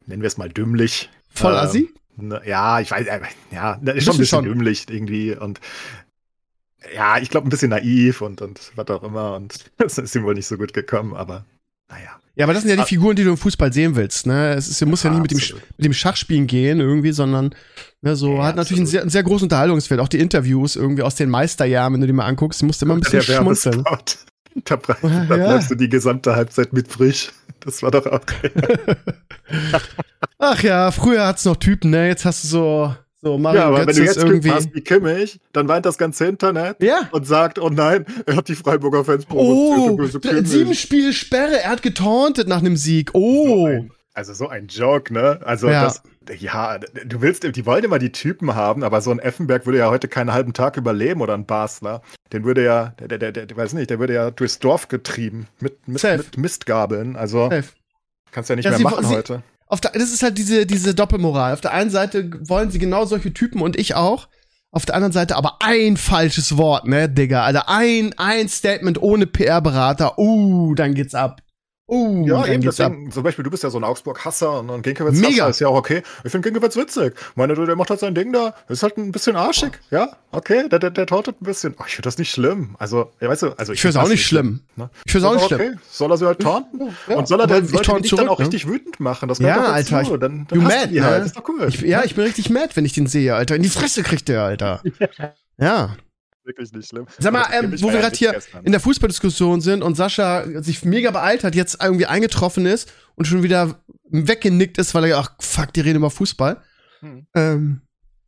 [0.05, 1.09] nennen wir es mal dümmlich.
[1.31, 1.81] Voll Ähm, assi?
[1.81, 1.89] ne,
[2.45, 3.21] Ja, ich weiß, äh,
[3.51, 5.61] ja, ist schon ein bisschen dümmlich irgendwie und
[6.95, 10.25] ja, ich glaube ein bisschen naiv und, und was auch immer und das ist ihm
[10.25, 11.45] wohl nicht so gut gekommen, aber
[11.89, 12.11] naja.
[12.35, 12.89] Ja, aber das sind ja die.
[12.89, 14.53] Figuren, die du im Fußball sehen willst, ne?
[14.53, 15.39] Es ist, muss ja, nicht mit dem,
[15.79, 17.55] mit dem Schachspielen gehen irgendwie, sondern
[18.03, 20.01] ne, so Ja, hat natürlich einen sehr, einen sehr großen Unterhaltungswert.
[20.01, 22.95] Auch die Interviews irgendwie aus den Meisterjahren, wenn du die mal anguckst, musst du immer
[22.95, 23.85] ein bisschen Der schmunzeln.
[24.65, 25.25] Da, Ja.
[25.27, 27.31] da bleibst du die gesamte Halbzeit mit frisch.
[27.61, 28.21] Das war doch auch.
[30.39, 32.09] Ach ja, früher hat's noch Typen, ne?
[32.09, 34.51] Jetzt hast du so, so Mario Ja, aber wenn Götze du jetzt irgendwie.
[34.51, 37.09] Hast wie Kimmich, dann weint das ganze Internet ja.
[37.13, 40.23] und sagt, oh nein, er hat die Freiburger Fans Oh, provoziert.
[40.23, 40.49] Kimmich.
[40.49, 43.11] sieben Spiele Sperre, er hat getauntet nach einem Sieg.
[43.15, 43.47] Oh.
[43.47, 45.41] So ein, also so ein Joke, ne?
[45.45, 45.85] Also Ja.
[45.85, 46.03] das,
[46.41, 49.91] ja, du willst, die wollen immer die Typen haben, aber so ein Effenberg würde ja
[49.91, 52.03] heute keinen halben Tag überleben oder ein Basler.
[52.33, 55.47] Den würde ja, der, der, der, der weiß nicht, der würde ja durchs Dorf getrieben
[55.61, 57.15] mit, mit, mit Mistgabeln.
[57.15, 57.65] Also Safe.
[58.33, 59.43] kannst ja nicht Ja, mehr sie- machen sie- heute.
[59.67, 61.53] Auf der, das ist halt diese, diese Doppelmoral.
[61.53, 64.29] Auf der einen Seite wollen sie genau solche Typen und ich auch.
[64.71, 67.45] Auf der anderen Seite aber ein falsches Wort, ne, Digga.
[67.45, 70.19] Also ein, ein Statement ohne PR-Berater.
[70.19, 71.41] Uh, dann geht's ab.
[71.89, 72.91] Uh, Ja, eben, geht's ab.
[72.91, 75.47] deswegen, zum Beispiel, du bist ja so ein Augsburg-Hasser und ein Ginkiewicz Mega.
[75.49, 76.03] Ist ja auch okay.
[76.25, 77.15] Ich finde Ginkiewicz witzig.
[77.37, 78.55] Meine, der macht halt sein Ding da.
[78.69, 81.77] Ist halt ein bisschen arschig, ja, okay, der, der, der tautet ein bisschen.
[81.79, 82.75] Oh, ich finde das nicht schlimm.
[82.81, 84.63] Also, ja, weißt du, also Ich find's find auch das nicht schlimm.
[84.75, 84.91] ne?
[85.05, 85.61] Ich find's auch nicht schlimm.
[85.61, 86.91] okay, soll er sie halt taunten?
[87.09, 88.45] Ja, und soll er dann ich Leute dich dann auch ne?
[88.47, 89.29] richtig wütend machen?
[89.29, 91.21] Das Ja, Alter, ich- Dann, dann You mad, du die halt.
[91.21, 91.27] ne?
[91.27, 91.67] Ist doch cool.
[91.69, 93.55] Ich, ja, ich bin richtig mad, wenn ich den sehe, Alter.
[93.55, 94.83] In die Fresse kriegt der, Alter.
[95.59, 95.97] Ja.
[96.47, 97.07] Wirklich nicht schlimm.
[97.19, 98.65] Sag mal, das ähm, wo wir gerade hier gestern.
[98.65, 103.25] in der Fußballdiskussion sind und Sascha sich mega beeilt hat, jetzt irgendwie eingetroffen ist und
[103.27, 106.63] schon wieder weggenickt ist, weil er, ach fuck, die reden über Fußball.
[107.01, 107.27] Hm.
[107.35, 107.81] Ähm,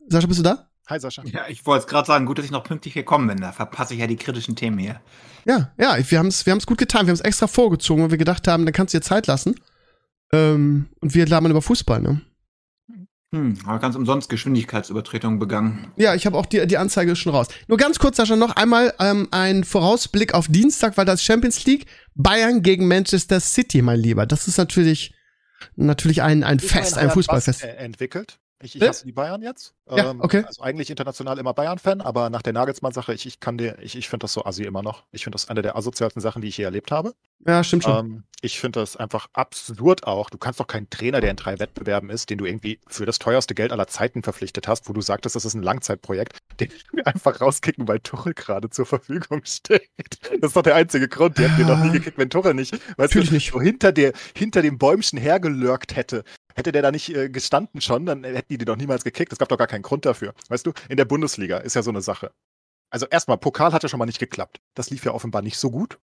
[0.08, 0.68] Sascha, bist du da?
[0.88, 1.22] Hi, Sascha.
[1.26, 3.40] Ja, ich wollte es gerade sagen, gut, dass ich noch pünktlich gekommen bin.
[3.40, 5.00] Da verpasse ich ja die kritischen Themen hier.
[5.44, 7.06] Ja, ja, wir haben es wir haben's gut getan.
[7.06, 9.54] Wir haben es extra vorgezogen, weil wir gedacht haben, dann kannst du dir Zeit lassen.
[10.32, 12.20] Ähm, und wir labern über Fußball, ne?
[13.34, 15.92] Hm, aber ganz umsonst Geschwindigkeitsübertretung begangen.
[15.96, 17.48] Ja, ich habe auch die, die Anzeige ist schon raus.
[17.66, 21.84] Nur ganz kurz, Sascha, noch einmal ähm, ein Vorausblick auf Dienstag, weil das Champions League
[22.14, 24.24] Bayern gegen Manchester City, mein Lieber.
[24.24, 25.14] Das ist natürlich
[25.76, 27.64] natürlich ein, ein Fest, ein Fußballfest.
[27.64, 28.38] Äh, entwickelt.
[28.60, 29.74] Ich, ich hasse die Bayern jetzt.
[29.88, 30.44] Ja, okay.
[30.44, 34.08] Also eigentlich international immer Bayern-Fan, aber nach der Nagelsmann-Sache, ich, ich kann dir, ich, ich
[34.08, 35.04] finde das so assi immer noch.
[35.12, 37.14] Ich finde das eine der asozialsten Sachen, die ich je erlebt habe.
[37.46, 38.06] Ja, stimmt schon.
[38.06, 40.30] Ähm, ich finde das einfach absurd auch.
[40.30, 43.18] Du kannst doch keinen Trainer, der in drei Wettbewerben ist, den du irgendwie für das
[43.18, 47.06] teuerste Geld aller Zeiten verpflichtet hast, wo du sagtest, das ist ein Langzeitprojekt, den wir
[47.06, 49.88] einfach rauskicken, weil Tuchel gerade zur Verfügung steht.
[50.40, 51.38] Das ist doch der einzige Grund.
[51.38, 53.52] Die hätten den noch nie gekickt, wenn Tuchel nicht, weißt Natürlich du, nicht.
[53.52, 56.24] so hinter, der, hinter dem Bäumchen hergelurkt hätte.
[56.58, 59.32] Hätte der da nicht äh, gestanden schon, dann hätten die den doch niemals gekickt.
[59.32, 60.34] Es gab doch gar keinen Grund dafür.
[60.48, 62.32] Weißt du, in der Bundesliga ist ja so eine Sache.
[62.90, 64.60] Also erstmal, Pokal hat ja schon mal nicht geklappt.
[64.74, 65.98] Das lief ja offenbar nicht so gut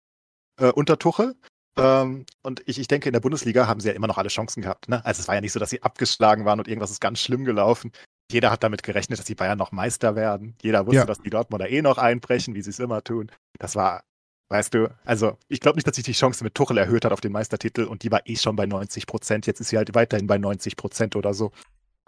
[0.59, 1.35] äh, unter Tuchel.
[1.77, 4.61] Ähm, und ich, ich denke, in der Bundesliga haben sie ja immer noch alle Chancen
[4.61, 4.89] gehabt.
[4.89, 5.03] Ne?
[5.05, 7.45] Also es war ja nicht so, dass sie abgeschlagen waren und irgendwas ist ganz schlimm
[7.45, 7.93] gelaufen.
[8.29, 10.55] Jeder hat damit gerechnet, dass die Bayern noch Meister werden.
[10.61, 11.05] Jeder wusste, Ja.
[11.05, 13.31] dass die Dortmunder eh noch einbrechen, wie sie es immer tun.
[13.57, 14.03] Das war,
[14.51, 17.21] weißt du, also ich glaube nicht, dass sich die Chance mit Tuchel erhöht hat auf
[17.21, 19.47] den Meistertitel und die war eh schon bei 90 Prozent.
[19.47, 21.51] Jetzt ist sie halt weiterhin bei 90 Prozent oder so.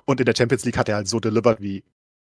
[0.06, 1.84] Und in der Champions League hat er halt so delivered wie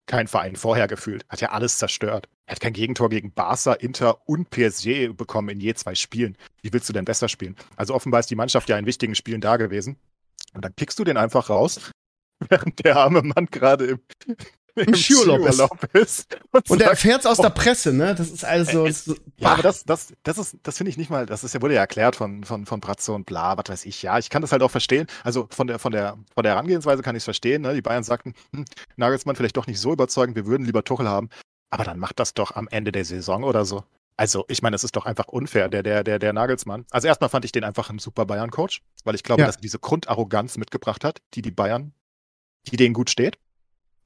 [0.08, 1.26] kein Verein vorher gefühlt.
[1.28, 2.30] Hat ja alles zerstört.
[2.46, 6.38] Er hat kein Gegentor gegen Barca, Inter und PSG bekommen in je zwei Spielen.
[6.62, 7.58] Wie willst du denn besser spielen?
[7.76, 9.98] Also offenbar ist die Mannschaft ja in wichtigen Spielen da gewesen.
[10.54, 11.92] Und dann kickst du den einfach raus,
[12.50, 14.00] während der arme Mann gerade im,
[14.88, 15.62] im Skiurlaub ist.
[15.94, 16.38] ist.
[16.70, 18.14] Und er sagt, erfährt's aus der Presse, ne?
[18.16, 18.86] Das ist also.
[18.86, 21.54] Äh, es- Ja, aber das, das, das ist, das finde ich nicht mal, das ist
[21.54, 24.02] ja, wurde ja erklärt von, von, von Bratzo und bla, was weiß ich.
[24.02, 25.08] Ja, ich kann das halt auch verstehen.
[25.24, 27.62] Also von der, von der, von der Herangehensweise kann ich es verstehen.
[27.62, 27.74] Ne?
[27.74, 28.66] Die Bayern sagten, hm,
[28.98, 31.30] Nagelsmann vielleicht doch nicht so überzeugend, wir würden lieber Tuchel haben.
[31.70, 33.84] Aber dann macht das doch am Ende der Saison oder so.
[34.18, 36.86] Also, ich meine, das ist doch einfach unfair, der, der, der, der Nagelsmann.
[36.90, 39.48] Also erstmal fand ich den einfach ein super Bayern-Coach, weil ich glaube, Ja.
[39.48, 41.92] dass er diese Grundarroganz mitgebracht hat, die die Bayern,
[42.72, 43.38] die denen gut steht.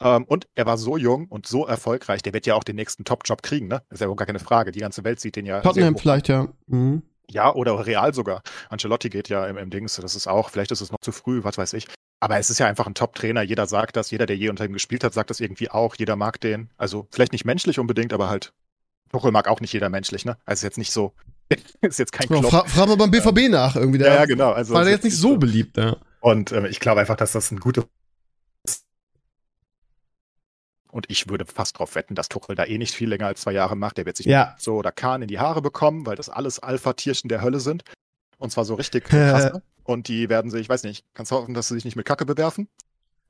[0.02, 3.04] Ähm, und er war so jung und so erfolgreich, der wird ja auch den nächsten
[3.04, 3.82] Top-Job kriegen, ne?
[3.90, 4.72] Ist ja überhaupt gar keine Frage.
[4.72, 5.62] Die ganze Welt sieht den ja.
[5.62, 6.48] Tottenham vielleicht, ja.
[6.68, 7.04] Mhm.
[7.30, 8.42] Ja, oder Real sogar.
[8.70, 11.44] Ancelotti geht ja im, im Dings, das ist auch, vielleicht ist es noch zu früh,
[11.44, 11.88] was weiß ich.
[12.22, 13.42] Aber es ist ja einfach ein Top-Trainer.
[13.44, 15.96] Jeder sagt das, jeder, der je unter ihm gespielt hat, sagt das irgendwie auch.
[15.96, 16.70] Jeder mag den.
[16.78, 18.52] Also vielleicht nicht menschlich unbedingt, aber halt.
[19.12, 20.38] Tuchel mag auch nicht jeder menschlich, ne?
[20.46, 21.14] Also ist jetzt nicht so.
[21.82, 22.52] ist jetzt kein Ja, Klopp.
[22.52, 24.00] fra fragen wir beim BVB nach irgendwie.
[24.00, 24.52] Der ja, ja, genau.
[24.52, 25.96] Also war der jetzt nicht so beliebt, ja.
[26.20, 27.86] Und ähm, ich glaube einfach, dass das ein gutes.
[30.92, 33.52] Und ich würde fast darauf wetten, dass Tuchel da eh nicht viel länger als zwei
[33.52, 33.98] Jahre macht.
[33.98, 34.56] Der wird sich Ja.
[34.58, 37.84] so oder Kahn in die Haare bekommen, weil das alles Alpha-Tierchen der Hölle sind.
[38.38, 39.54] Und zwar so richtig krass.
[39.54, 39.62] ne?
[39.84, 42.06] Und die werden sich, ich weiß nicht, kannst du hoffen, dass sie sich nicht mit
[42.06, 42.68] Kacke bewerfen.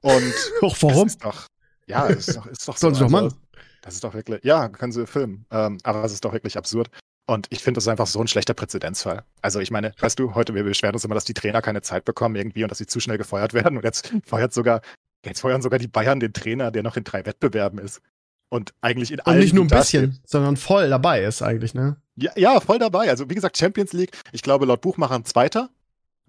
[0.02, 1.08] Und Och, warum?
[1.08, 1.48] ist doch,
[1.88, 2.82] ja, ist doch, ist doch so.
[2.92, 3.38] Sollen sie doch also, machen.
[3.82, 5.46] Das ist doch wirklich, ja, können sie filmen.
[5.52, 6.90] Ähm, aber es ist doch wirklich absurd.
[7.28, 9.24] Und ich finde, das ist einfach so ein schlechter Präzedenzfall.
[9.42, 12.04] Also ich meine, weißt du, heute wir beschweren uns immer, dass die Trainer keine Zeit
[12.04, 13.78] bekommen irgendwie und dass sie zu schnell gefeuert werden.
[13.78, 14.82] Und jetzt feuert sogar,
[15.26, 18.02] jetzt feuern sogar die Bayern den Trainer, der noch in drei Wettbewerben ist.
[18.50, 21.98] Und eigentlich in Und allen nicht nur ein bisschen, sondern voll dabei ist eigentlich, ne?
[22.16, 23.10] Ja, ja, voll dabei.
[23.10, 25.70] Also wie gesagt, Champions League, ich glaube laut Buchmachern Zweiter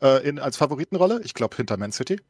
[0.03, 1.22] äh, in, als Favoritenrolle.
[1.24, 2.20] Ich glaube hinter Man City.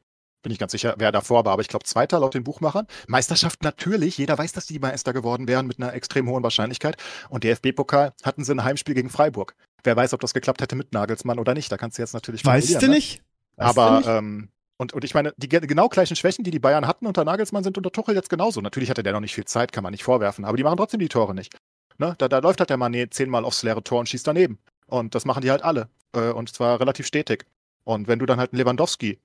[0.42, 2.87] Bin ich ganz sicher, wer davor war, aber ich glaube Zweiter laut den Buchmachern.
[3.09, 4.16] Meisterschaft natürlich.
[4.16, 6.96] Jeder weiß, dass die Meister geworden wären mit einer extrem hohen Wahrscheinlichkeit.
[7.29, 9.55] Und DFB-Pokal hatten sie ein Heimspiel gegen Freiburg.
[9.85, 11.70] Wer weiß, ob das geklappt hätte mit Nagelsmann oder nicht.
[11.70, 12.94] Da kannst du jetzt natürlich Weißt du ne?
[12.94, 13.23] nicht?
[13.57, 14.09] Weißt Aber nicht?
[14.09, 14.49] ähm,
[14.80, 17.62] und, und ich meine, die ge- genau gleichen Schwächen, die die Bayern hatten unter Nagelsmann,
[17.62, 18.62] sind unter Tuchel jetzt genauso.
[18.62, 21.00] Natürlich hatte der noch nicht viel Zeit, kann man nicht vorwerfen, aber die machen trotzdem
[21.00, 21.54] die Tore nicht.
[21.98, 22.14] Ne?
[22.16, 24.58] Da, da läuft halt der Mané zehnmal aufs leere Tor und schießt daneben.
[24.86, 25.90] Und das machen die halt alle.
[26.14, 27.44] Äh, und zwar relativ stetig.
[27.84, 29.20] Und wenn du dann halt einen Lewandowski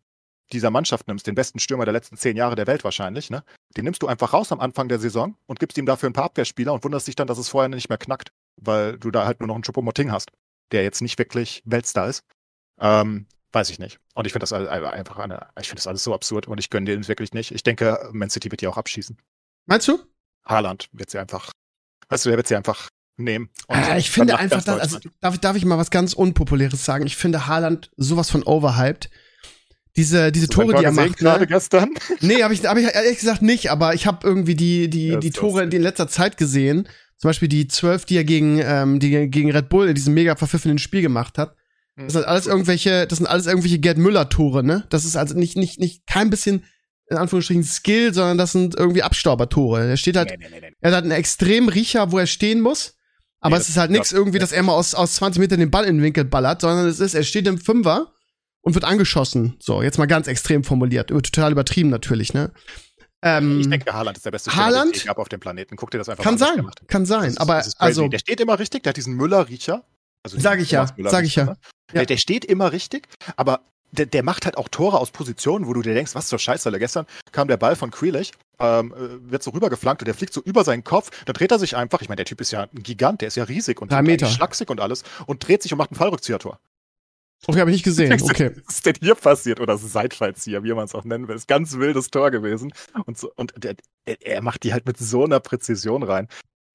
[0.51, 3.43] dieser Mannschaft nimmst, den besten Stürmer der letzten zehn Jahre der Welt wahrscheinlich, ne?
[3.77, 6.25] Den nimmst du einfach raus am Anfang der Saison und gibst ihm dafür ein paar
[6.25, 9.39] Abwehrspieler und wunderst dich dann, dass es vorher nicht mehr knackt, weil du da halt
[9.39, 10.31] nur noch einen Choupo-Moting hast,
[10.73, 12.23] der jetzt nicht wirklich Weltstar ist.
[12.79, 13.99] Ähm, weiß ich nicht.
[14.13, 16.85] Und ich finde das einfach eine, ich finde das alles so absurd und ich gönne
[16.85, 17.51] denen wirklich nicht.
[17.51, 19.17] Ich denke, Man City wird die auch abschießen.
[19.65, 19.97] Meinst du?
[20.45, 21.51] Haaland wird sie einfach,
[22.09, 23.49] weißt du, der wird sie einfach nehmen.
[23.67, 27.07] Ah, ich finde einfach, dass, also, darf, ich- darf ich mal was ganz Unpopuläres sagen?
[27.07, 29.09] Ich finde Haaland sowas von overhyped.
[29.95, 31.15] Diese, diese Tore, Tor die er macht.
[31.17, 31.47] gerade Ne?
[31.47, 31.91] gestern.
[32.19, 35.17] Nee, habe ich, hab ich ehrlich gesagt nicht, aber ich habe irgendwie die, die, Ja,
[35.19, 36.89] die Tore in letzter Zeit gesehen.
[37.17, 40.35] Zum Beispiel die zwölf, die er gegen, ähm, die, gegen Red Bull in diesem mega
[40.35, 41.55] verpfiffenen Spiel gemacht hat.
[41.97, 44.85] Das sind alles irgendwelche, das sind alles irgendwelche Gerd Müller-Tore, ne?
[44.89, 46.65] Das ist also nicht, nicht, nicht kein bisschen,
[47.09, 49.87] in Anführungsstrichen, Skill, sondern das sind irgendwie Abstaubertore.
[49.87, 52.95] Er steht halt, Nee, nee, nee, er hat einen extremen Riecher, wo er stehen muss.
[53.39, 55.85] Aber es ist halt nichts irgendwie, dass er mal aus, aus 20 Metern den Ball
[55.85, 58.11] in den Winkel ballert, sondern es ist, er steht im Fünfer
[58.61, 59.55] und wird angeschossen.
[59.59, 61.09] So, jetzt mal ganz extrem formuliert.
[61.09, 62.51] Total übertrieben natürlich, ne?
[63.21, 64.93] Ähm, Ich denke, Haaland ist der beste Haaland?
[64.93, 65.75] den es je gab auf dem Planeten.
[65.75, 67.37] Guck dir das einfach kann mal an, der sein, kann sein.
[67.37, 69.85] aber also, der steht immer richtig, der hat diesen Müller-Riecher.
[70.25, 71.45] Also Sag ich ja, sag ich ja.
[71.45, 71.57] ne?
[71.91, 71.99] Ja.
[71.99, 73.61] Der, der steht immer richtig, aber
[73.91, 76.71] der, der macht halt auch Tore aus Positionen, wo du dir denkst, was zur Scheiße.
[76.79, 80.41] Gestern kam der Ball von Grealish, ähm, äh, wird so rübergeflankt und der fliegt so
[80.41, 81.11] über seinen Kopf.
[81.25, 83.35] Dann dreht er sich einfach, ich meine, der Typ ist ja ein Gigant, der ist
[83.35, 86.59] ja riesig und Drei und schlaksig alles und dreht sich und macht ein Fallrückzieher-Tor.
[87.45, 88.11] okay, habe ich nicht gesehen.
[88.11, 88.51] Okay.
[88.65, 89.59] Was ist denn hier passiert?
[89.59, 91.35] Oder Seitfallzieher, wie man es auch nennen will.
[91.35, 92.73] Ist ganz wildes Tor gewesen.
[93.05, 96.27] Und, so, und der, er macht die halt mit so einer Präzision rein.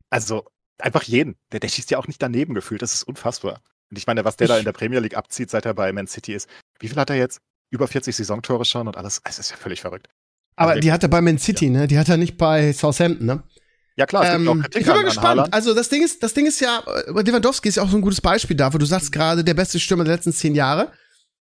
[0.09, 0.45] Also
[0.83, 1.37] einfach jeden.
[1.53, 2.83] Der, der schießt ja auch nicht daneben gefühlt.
[2.83, 3.61] Das ist unfassbar.
[3.91, 6.07] Und ich meine, was der da in der Premier League abzieht, seit er bei Man
[6.07, 6.49] City ist.
[6.79, 7.41] Wie viel hat er jetzt?
[7.71, 9.21] Über 40 Saisontore schon und alles.
[9.25, 10.09] Es ist ja völlig verrückt.
[10.57, 11.87] Aber Also die hat er bei Man City, ne?
[11.87, 13.43] Die hat er nicht bei Southampton, ne?
[13.97, 15.27] Ja klar, es gibt auch Ähm, Kritik ich bin mal an, an gespannt.
[15.29, 15.55] Haaland.
[15.55, 18.03] Also das Ding ist, das Ding ist ja, äh, Lewandowski ist ja auch so ein
[18.03, 18.79] gutes Beispiel dafür.
[18.79, 20.93] Du sagst gerade, der beste Stürmer der letzten zehn Jahre.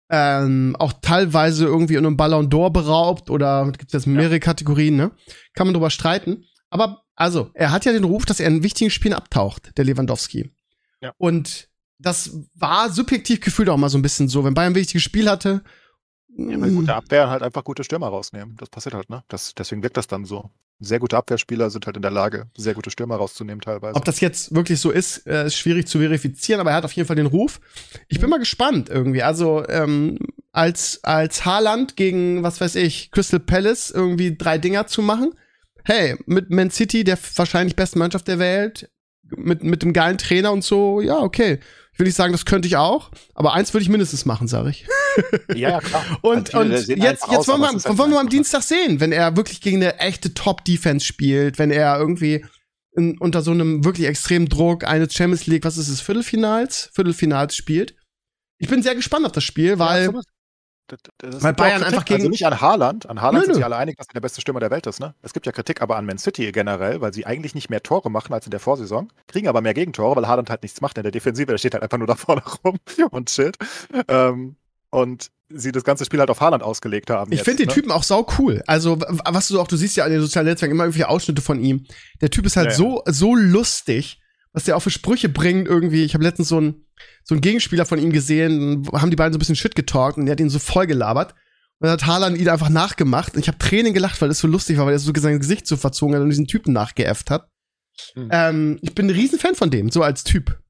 [0.09, 4.97] Ähm, auch teilweise irgendwie in einem Ballon d'Or beraubt oder gibt es jetzt mehrere Kategorien,
[4.97, 5.11] ne?
[5.53, 6.43] Kann man drüber streiten.
[6.69, 10.51] Aber also, er hat ja den Ruf, dass er in wichtigen Spielen abtaucht, der Lewandowski.
[11.01, 11.13] Ja.
[11.17, 14.43] Und das war subjektiv gefühlt auch mal so ein bisschen so.
[14.43, 15.62] Wenn Bayern ein wichtiges Spiel hatte,
[16.36, 18.55] Ja, weil gute Abwehr halt einfach gute Stürmer rausnehmen.
[18.57, 19.23] Das passiert halt, ne?
[19.27, 20.49] Das, deswegen wirkt das dann so.
[20.79, 23.95] Sehr gute Abwehrspieler sind halt in der Lage, sehr gute Stürmer rauszunehmen teilweise.
[23.95, 26.93] Ob das jetzt wirklich so ist, äh, ist schwierig zu verifizieren, aber er hat auf
[26.93, 27.60] jeden Fall den Ruf.
[28.07, 29.21] Ich bin mal gespannt irgendwie.
[29.21, 30.17] Also ähm,
[30.51, 35.36] als als Haaland gegen was weiß ich Crystal Palace irgendwie drei Dinger zu machen.
[35.83, 38.89] Hey, mit Man City der wahrscheinlich besten Mannschaft der Welt,
[39.35, 41.01] mit mit dem geilen Trainer und so.
[41.01, 41.59] Ja, okay.
[41.93, 44.69] Ich will nicht sagen, das könnte ich auch, aber eins würde ich mindestens machen, sage
[44.69, 44.87] ich.
[45.49, 46.05] Ja, ja, klar.
[46.21, 49.11] Und, und jetzt, jetzt aus, wollen, wir, halt wollen wir mal am Dienstag sehen, wenn
[49.11, 52.45] er wirklich gegen eine echte Top-Defense spielt, wenn er irgendwie
[52.93, 56.89] in, unter so einem wirklich extremen Druck eines Champions League, was ist es, Viertelfinals?
[56.93, 57.95] Viertelfinals spielt.
[58.57, 60.25] Ich bin sehr gespannt auf das Spiel, weil absolut.
[60.91, 63.10] Das- das ist weil Bayern einfach gegen- Also nicht an Haaland.
[63.10, 64.99] An Haaland Nö, sind sich alle einig, dass er der beste Stürmer der Welt ist.
[64.99, 65.13] Ne?
[65.21, 68.12] Es gibt ja Kritik aber an Man City generell, weil sie eigentlich nicht mehr Tore
[68.12, 71.04] machen als in der Vorsaison, kriegen aber mehr Gegentore, weil Haaland halt nichts macht in
[71.04, 71.47] der Defensive.
[71.47, 72.77] Der steht halt einfach nur da vorne rum
[73.12, 73.58] und chillt.
[74.08, 74.56] Ähm,
[74.89, 77.32] und sie das ganze Spiel halt auf Haaland ausgelegt haben.
[77.32, 77.73] Ich finde den ne?
[77.73, 78.62] Typen auch sau cool.
[78.67, 81.60] Also, was du auch, du siehst ja in den sozialen Netzwerken immer irgendwelche Ausschnitte von
[81.60, 81.86] ihm.
[82.21, 82.77] Der Typ ist halt Ja, ja.
[82.77, 84.20] so, so lustig,
[84.53, 86.03] was der auch für Sprüche bringt irgendwie.
[86.03, 86.85] Ich habe letztens so einen
[87.23, 90.25] so einen Gegenspieler von ihm gesehen, haben die beiden so ein bisschen Shit getalkt und
[90.25, 91.33] der hat ihn so voll gelabert.
[91.79, 93.33] Und dann hat Haaland ihn einfach nachgemacht.
[93.33, 95.65] Und ich habe Tränen gelacht, weil das so lustig war, weil er so sein Gesicht
[95.65, 97.49] so verzogen hat und diesen Typen nachgeäfft hat.
[98.15, 98.29] Mhm.
[98.31, 100.61] Ähm, ich bin ein Riesenfan von dem, so als Typ.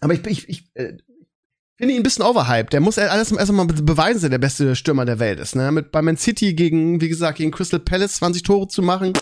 [0.00, 0.96] Aber ich, ich, ich äh,
[1.76, 2.72] finde ihn ein bisschen overhyped.
[2.72, 5.56] Der muss alles erstmal be beweisen, dass er der beste Stürmer der Welt ist.
[5.56, 5.70] Ne?
[5.72, 9.12] Mit, bei Man City gegen, wie gesagt, gegen Crystal Palace 20 Tore zu machen,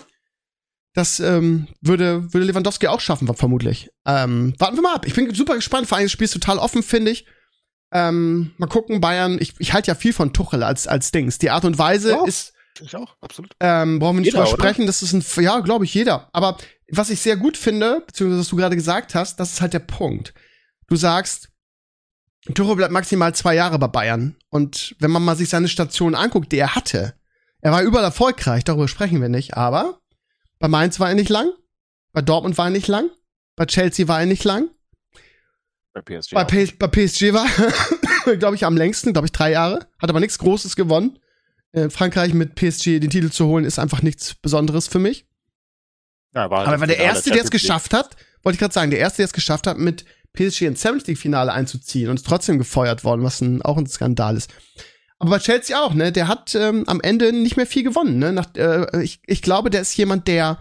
[0.95, 3.91] das ähm, würde, würde Lewandowski auch schaffen, vermutlich.
[4.07, 5.07] Ähm, warten wir mal ab.
[5.07, 5.87] Ich bin super gespannt.
[5.87, 7.27] Vor allem das Spiel ist total offen, finde ich.
[7.93, 9.39] Ähm, mal gucken, Bayern.
[9.41, 11.39] Ich, ich halte ja viel von Tuchel als, als Dings.
[11.39, 12.25] Die Art und Weise Ja.
[12.25, 13.53] ist, Ich auch, absolut.
[13.61, 14.63] ähm, brauchen wir nicht Jeder, drüber oder?
[14.63, 14.87] sprechen.
[14.87, 16.29] Das ist ein, ja, glaube ich, jeder.
[16.33, 16.57] Aber
[16.91, 19.79] was ich sehr gut finde, beziehungsweise was du gerade gesagt hast, das ist halt der
[19.81, 20.35] Punkt.
[20.89, 21.49] Du sagst,
[22.55, 24.35] Tuchel bleibt maximal zwei Jahre bei Bayern.
[24.49, 27.15] Und wenn man mal sich seine Station anguckt, die er hatte,
[27.61, 30.00] er war überall erfolgreich, darüber sprechen wir nicht, aber
[30.61, 31.51] bei Mainz war er nicht lang,
[32.13, 33.11] bei Dortmund war er nicht lang,
[33.57, 34.71] bei Chelsea war er nicht lang,
[35.93, 36.35] Bei PSG.
[36.35, 36.45] bei.
[36.45, 37.47] P bei PSG war,
[38.39, 39.89] glaube ich, am längsten, glaube ich, drei Jahre.
[39.99, 41.19] Hat aber nichts Großes gewonnen.
[41.73, 45.27] Äh, Frankreich mit PSG den Titel zu holen, ist einfach nichts Besonderes für mich.
[46.35, 48.61] Ja, war halt Aber er im war der Erste, der es geschafft hat, wollte ich
[48.61, 52.17] gerade sagen, der Erste, der es geschafft hat, mit PSG ins Champions League-Finale einzuziehen und
[52.17, 54.51] ist trotzdem gefeuert worden, was ein, auch ein Skandal ist.
[55.21, 56.11] Aber bei Chelsea auch, ne?
[56.11, 58.33] Der hat ähm, am Ende nicht mehr viel gewonnen, ne?
[58.33, 60.59] Nach, äh, ich, ich glaube, der ist jemand, der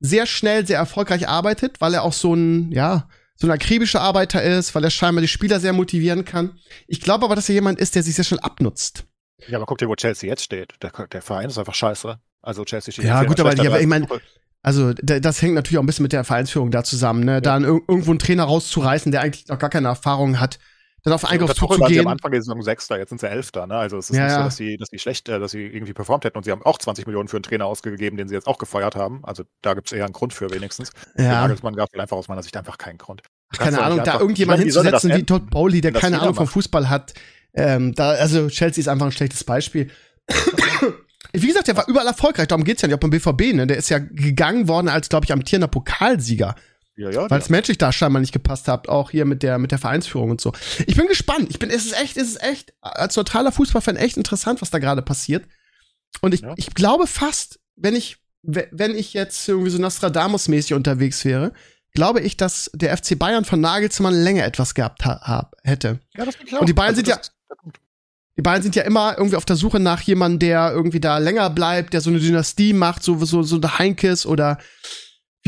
[0.00, 4.42] sehr schnell, sehr erfolgreich arbeitet, weil er auch so ein, ja, so ein akribischer Arbeiter
[4.42, 6.58] ist, weil er scheinbar die Spieler sehr motivieren kann.
[6.86, 9.04] Ich glaube aber, dass er jemand ist, der sich sehr schnell abnutzt.
[9.48, 10.74] Ja, aber guck dir, wo Chelsea jetzt steht.
[10.82, 12.18] Der, der Verein ist einfach scheiße.
[12.40, 14.20] Also Chelsea steht Ja, gut, aber die- ich als mein, Tuchel.
[14.62, 17.40] Also, da- das hängt natürlich auch ein bisschen mit der Vereinsführung da zusammen, ne?
[17.42, 20.58] Da ir irgendwo einen Trainer rauszureißen, der eigentlich noch gar keine Erfahrung hat,
[21.04, 22.06] dann auf einen Unter Einkauf Tuchel waren sie am.
[22.08, 23.66] Anfang der Saison Sechster, jetzt sind sie Elfter.
[23.66, 23.76] Ne?
[23.76, 25.92] Also es ist Ja, nicht so, dass sie, dass sie schlecht, äh, dass sie irgendwie
[25.92, 28.46] performt hätten und sie haben auch 20 Millionen für einen Trainer ausgegeben, den sie jetzt
[28.46, 29.24] auch gefeuert haben.
[29.24, 30.90] Also da gibt es eher einen Grund für wenigstens.
[31.16, 33.22] Für Ja, Nagelsmann gab es einfach aus meiner Sicht einfach keinen Grund.
[33.54, 36.46] Ach, keine Ahnung, da irgendjemand hinzusetzen wie Todd Bowley, der keine Ahnung vom?
[36.46, 37.14] Fußball hat.
[37.54, 39.90] Ähm, da, also Chelsea ist einfach ein schlechtes Beispiel.
[41.32, 43.66] Wie gesagt, der war überall erfolgreich, darum geht's ja nicht, auch beim BVB, ne?
[43.66, 46.54] Der ist ja gegangen worden als, glaube ich, amtierender Pokalsieger.
[46.98, 47.30] Ja, ja.
[47.30, 50.30] weil es menschlich da scheinbar nicht gepasst hat, auch hier mit der mit der Vereinsführung
[50.30, 50.52] und so.
[50.86, 51.46] Ich bin gespannt.
[51.50, 54.78] Ich bin, es ist echt, es ist echt als neutraler Fußballfan echt interessant, was da
[54.78, 55.44] gerade passiert.
[56.20, 56.54] Und ich, Ja.
[56.56, 61.52] ich glaube fast, wenn ich we- wenn ich jetzt irgendwie so Nostradamus-mäßig unterwegs wäre,
[61.94, 66.00] glaube ich, dass der FC Bayern von Nagelsmann länger etwas gehabt ha hab, hätte.
[66.16, 67.20] ja, das ich Und die Bayern sind ja-.
[68.36, 71.50] Die beiden sind ja immer irgendwie auf der Suche nach jemandem, der irgendwie da länger
[71.50, 74.58] bleibt, der so eine Dynastie macht, so, so, so der Heinkes oder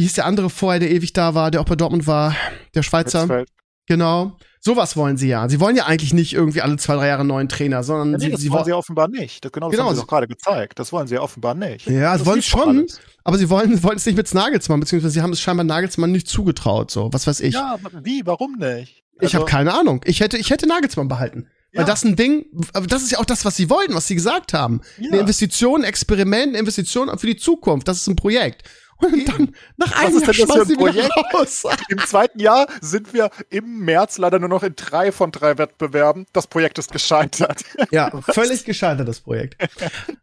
[0.00, 2.34] wie hieß der andere vorher, der ewig da war, der auch bei Dortmund war,
[2.74, 3.20] der Schweizer.
[3.20, 3.50] Hitzfeld.
[3.86, 4.32] Genau.
[4.62, 5.46] Sowas wollen sie ja.
[5.50, 8.18] Sie wollen ja eigentlich nicht irgendwie alle zwei, drei Jahre einen neuen Trainer, sondern Ja,
[8.18, 8.64] nee, sie, das sie wollen wollen.
[8.66, 9.44] sie offenbar nicht.
[9.44, 10.78] Das, genau das Genau, haben sie doch gerade gezeigt.
[10.78, 11.86] Das wollen sie ja offenbar nicht.
[11.86, 12.86] Ja, Das wollen doch schon,
[13.24, 16.28] aber sie wollen, wollen es nicht mit Nagelsmann, beziehungsweise sie haben es scheinbar Nagelsmann nicht
[16.28, 17.10] zugetraut, so.
[17.12, 17.54] Was weiß ich.
[17.54, 18.24] Ja, wie?
[18.26, 19.02] Warum nicht?
[19.20, 20.02] ich habe Also, keine Ahnung.
[20.04, 21.46] Ich hätte, ich hätte Nagelsmann behalten.
[21.72, 21.86] Weil Ja.
[21.86, 24.52] das ein Ding, aber das ist ja auch das, was sie wollten, was sie gesagt
[24.54, 24.80] haben.
[24.98, 25.08] Ja.
[25.10, 27.86] Eine Investition, ein Experiment, eine Investition für die Zukunft.
[27.88, 28.64] Das ist ein Projekt.
[29.00, 31.64] Und dann, nach einem ist Jahr denn das für ein wieder raus.
[31.88, 36.26] Im zweiten Jahr sind wir im März leider nur noch in drei von drei Wettbewerben.
[36.32, 37.64] Das Projekt ist gescheitert.
[37.90, 39.56] Ja, völlig gescheitert, das Projekt.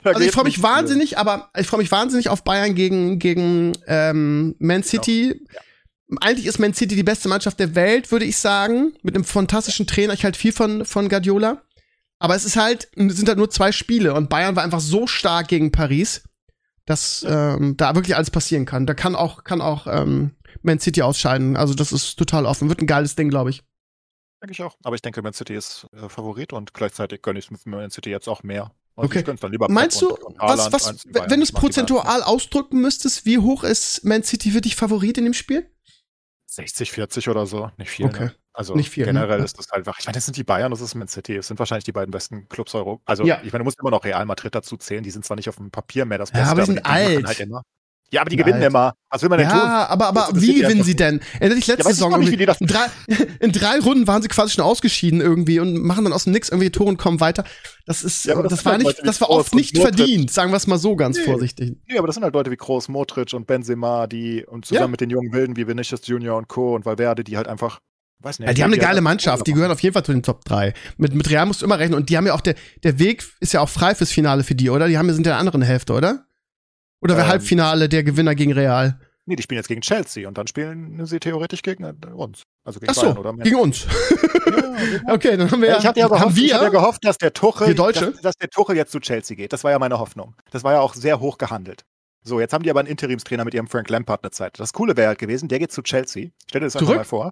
[0.04, 3.74] Da Also ich freue mich wahnsinnig, aber ich freue mich wahnsinnig auf Bayern gegen, gegen
[3.88, 5.42] ähm, Man City.
[6.22, 8.94] Eigentlich ist Man City die beste Mannschaft der Welt, würde ich sagen.
[9.02, 10.14] Mit einem fantastischen Trainer.
[10.14, 11.62] Ich halte viel von, von Guardiola.
[12.20, 15.06] Aber es ist halt, es sind halt nur zwei Spiele und Bayern war einfach so
[15.06, 16.24] stark gegen Paris,
[16.88, 18.88] dass ähm, da wirklich alles passieren kann.
[18.88, 20.32] Da kann auch, kann auch ähm,
[20.64, 21.56] Man City ausscheiden.
[21.56, 22.70] Also das ist total offen.
[22.70, 23.64] Wird ein geiles Ding, glaube ich.
[24.42, 24.76] Denke ich auch.
[24.84, 28.30] Aber ich denke, Man City ist äh, Favorit und gleichzeitig gönne ich Man City jetzt
[28.30, 28.72] auch mehr.
[28.96, 29.24] Und Okay.
[29.68, 34.50] Meinst du, was, was, wenn du es prozentual ausdrücken müsstest, wie hoch ist Man City
[34.52, 35.70] für dich Favorit in dem Spiel?
[36.48, 37.70] 60, 40 oder so.
[37.78, 38.08] Nicht viel.
[38.08, 38.26] Okay.
[38.26, 38.36] Ne?
[38.58, 39.14] Also Nicht viel, ne?
[39.14, 39.46] generell Ja.
[39.46, 40.00] ist das einfach.
[40.00, 41.36] Ich meine, das sind die Bayern, das ist Man City.
[41.36, 43.04] Es sind wahrscheinlich die beiden besten Clubs Europa.
[43.06, 43.38] Also Ja.
[43.44, 45.04] ich meine, du musst immer noch Real Madrid dazu zählen.
[45.04, 46.82] Die sind zwar nicht auf dem Papier mehr das Ja, Beste, aber die sind die
[46.84, 47.28] machen alt.
[47.28, 47.62] Halt immer.
[48.10, 48.72] Ja, aber die Ja, gewinnen halt.
[48.72, 48.94] immer.
[49.12, 49.58] Was will man denn tun?
[49.60, 51.20] Ja, aber, aber Das wie die gewinnen sie denn?
[51.42, 52.86] Erinnert dich letzte Ja, Saison nicht, die das- in, drei,
[53.42, 56.48] in drei Runden waren sie quasi schon ausgeschieden irgendwie und machen dann aus dem Nix
[56.50, 57.44] irgendwie Tore und kommen weiter.
[57.86, 59.98] Das ist, Ja, aber das das, war halt nicht, das war oft nicht Modric.
[59.98, 61.26] verdient, sagen wir es mal so ganz Nee.
[61.26, 61.76] vorsichtig.
[61.86, 64.88] Nee, aber das sind halt Leute wie Kroos, Modric und Benzema, die und zusammen Ja.
[64.88, 66.76] mit den jungen Wilden wie Vinicius Junior und Co.
[66.76, 67.80] und Valverde, die halt einfach,
[68.20, 68.48] weiß nicht.
[68.48, 70.74] Ja, die haben eine geile Mannschaft, die gehören auf jeden Fall zu den Top 3.
[70.98, 73.24] Mit, mit Real musst du immer rechnen und die haben ja auch, der, der Weg
[73.40, 74.88] ist ja auch frei fürs Finale für die, oder?
[74.88, 76.26] Die haben, sind ja in der anderen Hälfte, oder?
[77.02, 77.28] Oder Ähm.
[77.28, 79.00] Halbfinale der Gewinner gegen Real?
[79.26, 82.44] Nee, die spielen jetzt gegen Chelsea und dann spielen sie theoretisch gegen äh, uns.
[82.64, 83.86] Also gegen Ach so, Bayern gegen uns.
[83.86, 86.80] Ja, okay, dann haben wir Ja, ich hatte ja haben gehofft, ich hatte ja wir,
[86.80, 88.12] gehofft, dass der Tuchel, Wir Deutsche?
[88.12, 89.52] dass, dass der Tuchel jetzt zu Chelsea geht.
[89.52, 90.34] Das war ja meine Hoffnung.
[90.52, 91.84] Das war ja auch sehr hoch gehandelt.
[92.24, 94.60] So, jetzt haben die aber einen Interimstrainer mit ihrem Frank Lampard eine Zeit.
[94.60, 96.30] Das Coole wäre halt gewesen, der geht zu Chelsea.
[96.48, 96.98] Stell dir das einfach Zurück?
[97.00, 97.32] mal vor.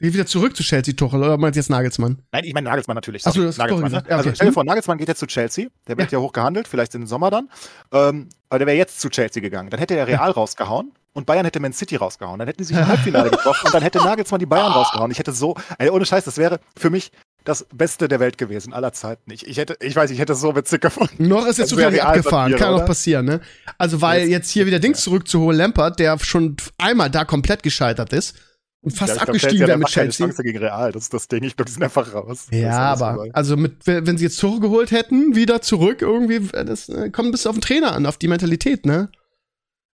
[0.00, 2.22] Geht wieder zurück zu Chelsea Tuchel oder meinst du jetzt Nagelsmann?
[2.32, 3.22] Nein, ich meine Nagelsmann natürlich.
[3.26, 4.02] Ach so, sorry, das Nagelsmann, ne?
[4.08, 4.36] Ja, Also okay.
[4.36, 5.66] stell dir vor, Nagelsmann geht jetzt zu Chelsea.
[5.88, 7.50] Der wird ja, hoch gehandelt, vielleicht im Sommer dann.
[7.92, 9.68] Ähm, aber der wäre jetzt zu Chelsea gegangen.
[9.70, 12.38] Dann hätte er Real rausgehauen und Bayern hätte Man City rausgehauen.
[12.38, 15.10] Dann hätten die sich im Halbfinale getroffen und dann hätte Nagelsmann die Bayern rausgehauen.
[15.10, 17.12] Ich hätte so, ey, ohne Scheiß, das wäre für mich
[17.44, 19.30] das Beste der Welt gewesen, aller Zeiten.
[19.30, 21.28] Ich, ich hätte, ich weiß, ich hätte es so witzig gefunden.
[21.28, 22.54] Noch ist jetzt Real abgefahren.
[22.56, 23.40] Kann auch passieren, ne?
[23.76, 28.12] Also, weil Jetzt- jetzt, hier wieder Dings zurückzuholen, Lampard, der schon einmal da komplett gescheitert
[28.14, 28.34] ist
[28.82, 30.26] und fast Ja, glaub, abgestiegen Chelsea wäre mit einfach keine Chelsea.
[30.26, 30.92] Chance gegen Real.
[30.92, 31.42] Das ist das Ding.
[31.44, 32.46] Ich glaube, die sind einfach raus.
[32.50, 33.30] Ja, aber, vorbei.
[33.34, 37.32] also mit, wenn sie jetzt zurückgeholt hätten, wieder zurück, irgendwie, wär das äh, kommt ein
[37.32, 39.10] bisschen auf den Trainer an, auf die Mentalität, ne?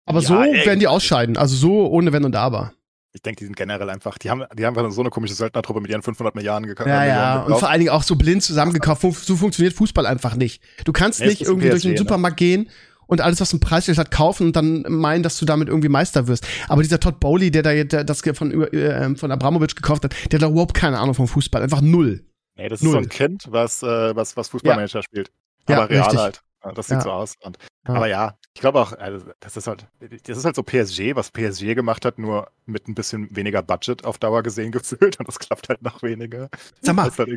[0.05, 0.65] Aber Ja, so ey.
[0.67, 1.37] werden die ausscheiden.
[1.37, 2.73] Also so ohne Wenn und Aber.
[3.13, 5.91] Ich denke, die sind generell einfach, die haben, die haben so eine komische Söldnertruppe mit
[5.91, 6.87] ihren 500 Milliarden gekauft.
[6.89, 7.43] Ja, ja.
[7.45, 9.01] Und vor allen Dingen auch so blind zusammengekauft.
[9.25, 10.63] So funktioniert Fußball einfach nicht.
[10.85, 12.07] Du kannst Nee, nicht irgendwie durch den PSG, ne?
[12.07, 12.69] Supermarkt gehen
[13.07, 16.27] und alles, was ein Preisschild hat, kaufen und dann meinen, dass du damit irgendwie Meister
[16.27, 16.47] wirst.
[16.69, 20.39] Aber dieser Todd Bowley, der da jetzt, das von, äh, von Abramovic gekauft hat, der
[20.39, 21.63] hat da überhaupt keine Ahnung vom Fußball.
[21.63, 22.25] Einfach null.
[22.57, 22.93] Nee, das ist Null.
[22.95, 25.31] so ein Kind, was, äh, was, was Fußballmanager spielt.
[25.69, 26.21] Ja, Aber real richtig.
[26.21, 26.41] halt.
[26.65, 27.03] Ja, Das sieht Ja.
[27.03, 27.35] so aus.
[27.43, 27.95] Und, Ja.
[27.95, 29.87] Aber ja, ich glaube auch, also das ist halt,
[30.25, 34.05] das ist halt so PSG, was PSG gemacht hat, nur mit ein bisschen weniger Budget
[34.05, 36.49] auf Dauer gesehen gefühlt und das klappt halt noch weniger.
[36.81, 37.29] Sag mal, ist halt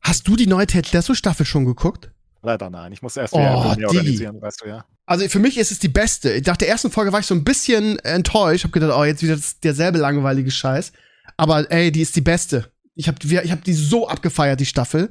[0.00, 2.10] hast du die neue Ted Lasso Staffel schon geguckt?
[2.42, 2.92] Leider nein.
[2.92, 3.84] Ich muss erst Oh, wieder Turnier die.
[3.86, 4.84] organisieren, weißt du ja.
[5.06, 6.40] Also für mich ist es die beste.
[6.46, 8.64] Nach der ersten Folge war ich so ein bisschen enttäuscht.
[8.64, 10.92] Hab gedacht, oh, jetzt wieder derselbe langweilige Scheiß.
[11.36, 12.70] Aber ey, die ist die beste.
[12.94, 15.10] Ich habe ich hab die so abgefeiert, die Staffel.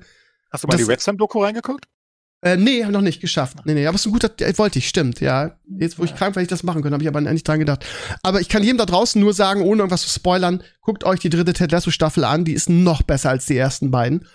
[0.52, 1.86] Hast du mal Das- die Websam-Doku reingeguckt?
[2.42, 3.58] Äh, nee, hab noch nicht geschafft.
[3.66, 5.58] Nee, nee, aber es ist ein guter, wollte ich, stimmt, ja.
[5.78, 7.60] Jetzt, wo ich krank war, hätte ich das machen können, habe ich aber nicht dran
[7.60, 7.86] gedacht.
[8.24, 11.30] Aber ich kann jedem da draußen nur sagen, ohne irgendwas zu spoilern, guckt euch die
[11.30, 14.26] dritte Ted Lasso Staffel an, die ist noch besser als die ersten beiden.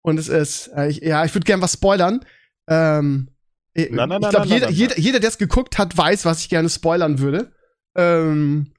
[0.00, 2.24] Und es ist, äh, ich, ja, ich würde gern was spoilern.
[2.68, 3.28] Ähm,
[3.74, 6.48] ich Nein, nein, ich glaube, jeder, jeder, jeder, der es geguckt hat, weiß, was ich
[6.48, 7.52] gerne spoilern würde.
[7.94, 8.72] Ähm,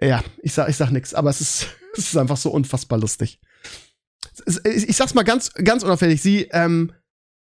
[0.00, 3.40] ja, ich sag, ich sag nix, aber es ist, es ist einfach so unfassbar lustig.
[4.64, 6.20] Ich sag's mal ganz, ganz unauffällig.
[6.20, 6.92] Sie, ähm,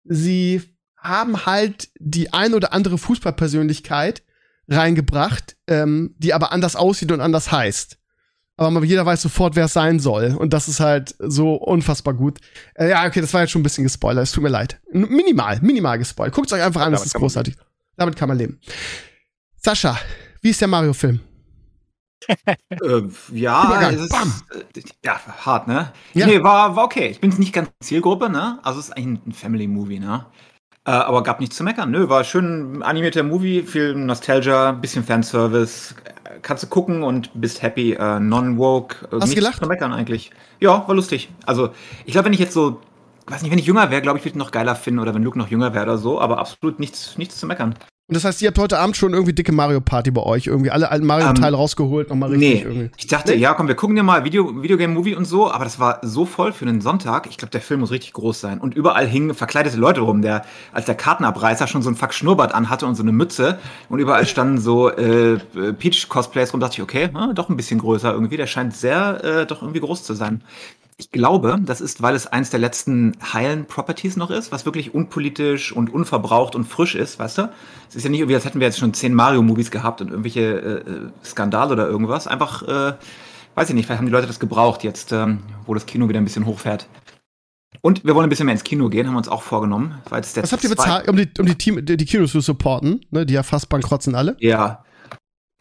[0.04, 0.62] sie
[0.96, 4.22] haben halt die ein oder andere Fußballpersönlichkeit
[4.68, 7.98] reingebracht, ähm, die aber anders aussieht und anders heißt.
[8.60, 10.36] Aber jeder weiß sofort, wer es sein soll.
[10.38, 12.38] Und das ist halt so unfassbar gut.
[12.74, 14.22] Äh, ja, okay, das war jetzt schon ein bisschen gespoilert.
[14.22, 14.78] Es tut mir leid.
[14.92, 16.34] N minimal, minimal gespoilert.
[16.34, 17.56] Guckt euch einfach an, das ist man großartig.
[17.96, 18.60] Damit kann man leben.
[19.56, 19.98] Sascha,
[20.42, 21.20] wie ist der Mario-Film?
[22.28, 24.32] Äh, ja, es ist, Bam.
[24.76, 25.92] äh, ja, hart, ne?
[26.12, 26.26] Ja.
[26.26, 27.08] Nee, war, war okay.
[27.08, 28.58] Ich bin nicht ganz Zielgruppe, ne?
[28.62, 30.26] Also es ist eigentlich ein Family-Movie, ne?
[30.90, 31.92] Äh, aber gab nichts zu meckern.
[31.92, 35.94] Nö, war schön animierter Movie, viel Nostalgia, bisschen Fanservice.
[36.42, 37.92] Kannst du gucken und bist happy.
[37.92, 39.06] Äh, Non-woke.
[39.12, 39.60] Äh, Hast gelacht?
[39.60, 40.32] zu meckern eigentlich.
[40.58, 41.30] Ja, war lustig.
[41.46, 41.70] Also,
[42.06, 42.80] ich glaube, wenn ich jetzt so,
[43.28, 45.22] weiß nicht, wenn ich jünger wäre, glaube ich, würde ich noch geiler finden oder wenn
[45.22, 47.76] Luke noch jünger wäre oder so, aber absolut nichts, nichts zu meckern.
[48.10, 50.48] Und das heißt, ihr habt heute Abend schon irgendwie dicke Mario-Party bei euch.
[50.48, 52.90] Irgendwie alle alten Mario-Teile rausgeholt, nochmal richtig Nee, irgendwie.
[52.96, 56.00] ich dachte, ja, komm, wir gucken dir mal Video, Videogame-Movie und so, aber das war
[56.02, 57.28] so voll für einen Sonntag.
[57.30, 58.58] Ich glaube, der Film muss richtig groß sein.
[58.58, 62.52] Und überall hingen verkleidete Leute rum, der, als der Kartenabreißer schon so ein Fuck Schnurrbart
[62.52, 63.60] anhatte und so eine Mütze.
[63.88, 65.38] Und überall standen so äh, äh,
[65.78, 66.58] Peach-Cosplays rum.
[66.58, 68.36] Dachte ich, okay, ah, doch ein bisschen größer irgendwie.
[68.36, 70.42] Der scheint sehr, äh, doch irgendwie groß zu sein.
[71.00, 74.94] Ich glaube, das ist, weil es eins der letzten heilen Properties noch ist, was wirklich
[74.94, 77.50] unpolitisch und unverbraucht und frisch ist, weißt du?
[77.88, 80.40] Es ist ja nicht irgendwie, als hätten wir jetzt schon zehn Mario-Movies gehabt und irgendwelche
[80.40, 82.26] äh, äh, Skandale oder irgendwas.
[82.26, 82.92] Einfach, äh,
[83.54, 86.20] weiß ich nicht, vielleicht haben die Leute das gebraucht jetzt, ähm, wo das Kino wieder
[86.20, 86.86] ein bisschen hochfährt.
[87.80, 89.94] Und wir wollen ein bisschen mehr ins Kino gehen, haben wir uns auch vorgenommen.
[90.10, 92.32] War jetzt der Was habt ihr bezahlt, um die, um die, Team, die, die Kinos
[92.32, 93.06] zu supporten?
[93.10, 94.36] Ne, die ja fast bankrott sind alle.
[94.38, 94.84] Ja.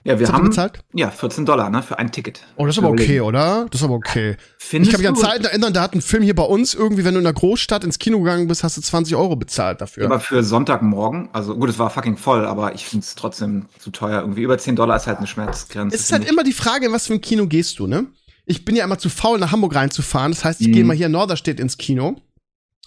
[0.06, 0.80] Ja, wir haben bezahlt?
[0.94, 2.40] ja 14 Dollar ne, für ein Ticket.
[2.56, 3.68] Oh, das ist aber okay, oder?
[3.70, 4.38] Das ist aber okay.
[4.58, 7.04] Ich Findest kann mich an Zeiten erinnern, da hat ein Film hier bei uns irgendwie,
[7.04, 10.06] wenn du in einer Großstadt ins Kino gegangen bist, hast du 20 Euro bezahlt dafür.
[10.06, 13.92] Aber für Sonntagmorgen, also gut, es war fucking voll, aber ich finde es trotzdem zu
[13.92, 14.22] teuer.
[14.22, 15.96] Irgendwie über 10 Dollar ist halt eine Schmerzgrenze.
[15.96, 16.30] es ist halt ich.
[16.30, 18.06] immer die Frage, in was für ein Kino gehst du, ne?
[18.46, 20.32] Ich bin ja immer zu faul, nach Hamburg reinzufahren.
[20.32, 20.72] Das heißt, ich Mhm.
[20.72, 22.16] gehe mal hier in Norderstedt ins Kino.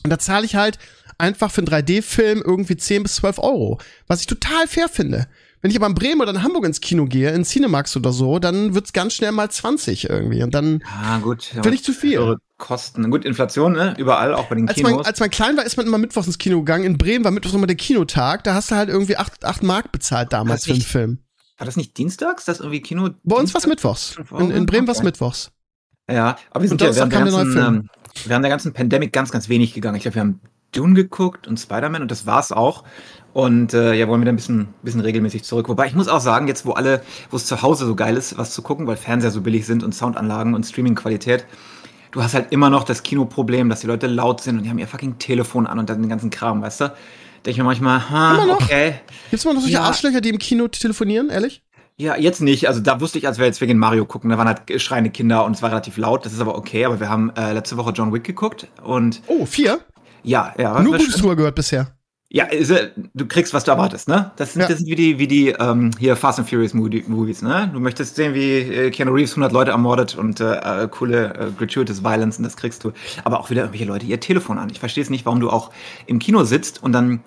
[0.03, 0.79] Und da zahle ich halt
[1.19, 3.79] einfach für einen 3D-Film irgendwie 10 bis 12 Euro.
[4.09, 5.29] Was ich total fair finde.
[5.63, 8.39] Wenn ich aber in Bremen oder in Hamburg ins Kino gehe, in Cinemax oder so,
[8.41, 10.43] dann wird's ganz schnell mal 20 irgendwie.
[10.43, 11.45] Und dann Ah, gut.
[11.45, 12.19] finde ich zu viel.
[12.19, 13.09] Höhere Kosten.
[13.11, 13.95] Gut, Inflation, ne?
[13.97, 14.93] Überall, auch bei den Als Kinos.
[14.93, 16.85] man, als man klein war, ist man immer mittwochs ins Kino gegangen.
[16.85, 18.43] In Bremen war mittwochs immer der Kinotag.
[18.45, 21.19] Da hast du halt irgendwie 8, acht Mark bezahlt damals für nicht- Film.
[21.59, 22.45] war das nicht dienstags?
[22.45, 23.11] Das irgendwie Kino?
[23.23, 23.69] Bei uns war's Dienstag?
[23.69, 24.17] mittwochs.
[24.41, 25.07] In, in Bremen war's Okay.
[25.07, 25.53] mittwochs.
[26.11, 27.89] Ja, aber wir sind ja während der, ganzen, ähm,
[28.27, 29.97] während der ganzen Pandemic ganz, ganz wenig gegangen.
[29.97, 30.41] Ich glaube, wir haben
[30.73, 32.83] Dune geguckt und Spider-Man und das war's auch.
[33.33, 35.69] Und äh, ja, wollen wieder ein bisschen, bisschen regelmäßig zurück.
[35.71, 38.37] Wobei ich muss auch sagen, jetzt wo alle, wo es zu Hause so geil ist,
[38.37, 41.47] was zu gucken, weil Fernseher so billig sind und Soundanlagen und Streaming-Qualität,
[42.11, 44.79] du hast halt immer noch das Kinoproblem, dass die Leute laut sind und die haben
[44.79, 46.85] ihr fucking Telefon an und dann den ganzen Kram, weißt du?
[47.47, 48.61] Denke ich mir manchmal, ha, Immer noch?
[48.63, 48.97] okay.
[49.31, 49.83] Gibt's immer noch solche Ja.
[49.85, 51.63] Arschlöcher, die im Kino telefonieren, ehrlich?
[51.97, 52.69] Ja, jetzt nicht.
[52.69, 55.45] Also da wusste ich, als wir jetzt wegen Mario gucken, da waren halt schreiende Kinder
[55.45, 56.25] und es war relativ laut.
[56.27, 56.85] Das ist aber okay.
[56.85, 59.81] Aber wir haben äh, letzte Woche John Wick geguckt und Oh, vier?
[60.23, 60.81] ja, ja.
[60.83, 61.95] Nur Gutes drüber gehört bisher.
[62.35, 62.47] Ja,
[63.13, 64.31] du kriegst, was du erwartest, ne?
[64.37, 64.69] Das sind, Ja.
[64.69, 67.69] das sind wie die, wie die ähm, hier Fast and Furious Movie- Movies, ne?
[67.71, 70.55] Du möchtest sehen, wie äh, Keanu Reeves 100 Leute ermordet und äh,
[70.85, 72.93] äh, coole äh, gratuitous Violence und das kriegst du.
[73.25, 74.71] Aber auch wieder irgendwelche Leute ihr Telefon an.
[74.71, 75.73] Ich verstehe es nicht, warum du auch
[76.07, 77.21] im Kino sitzt und dann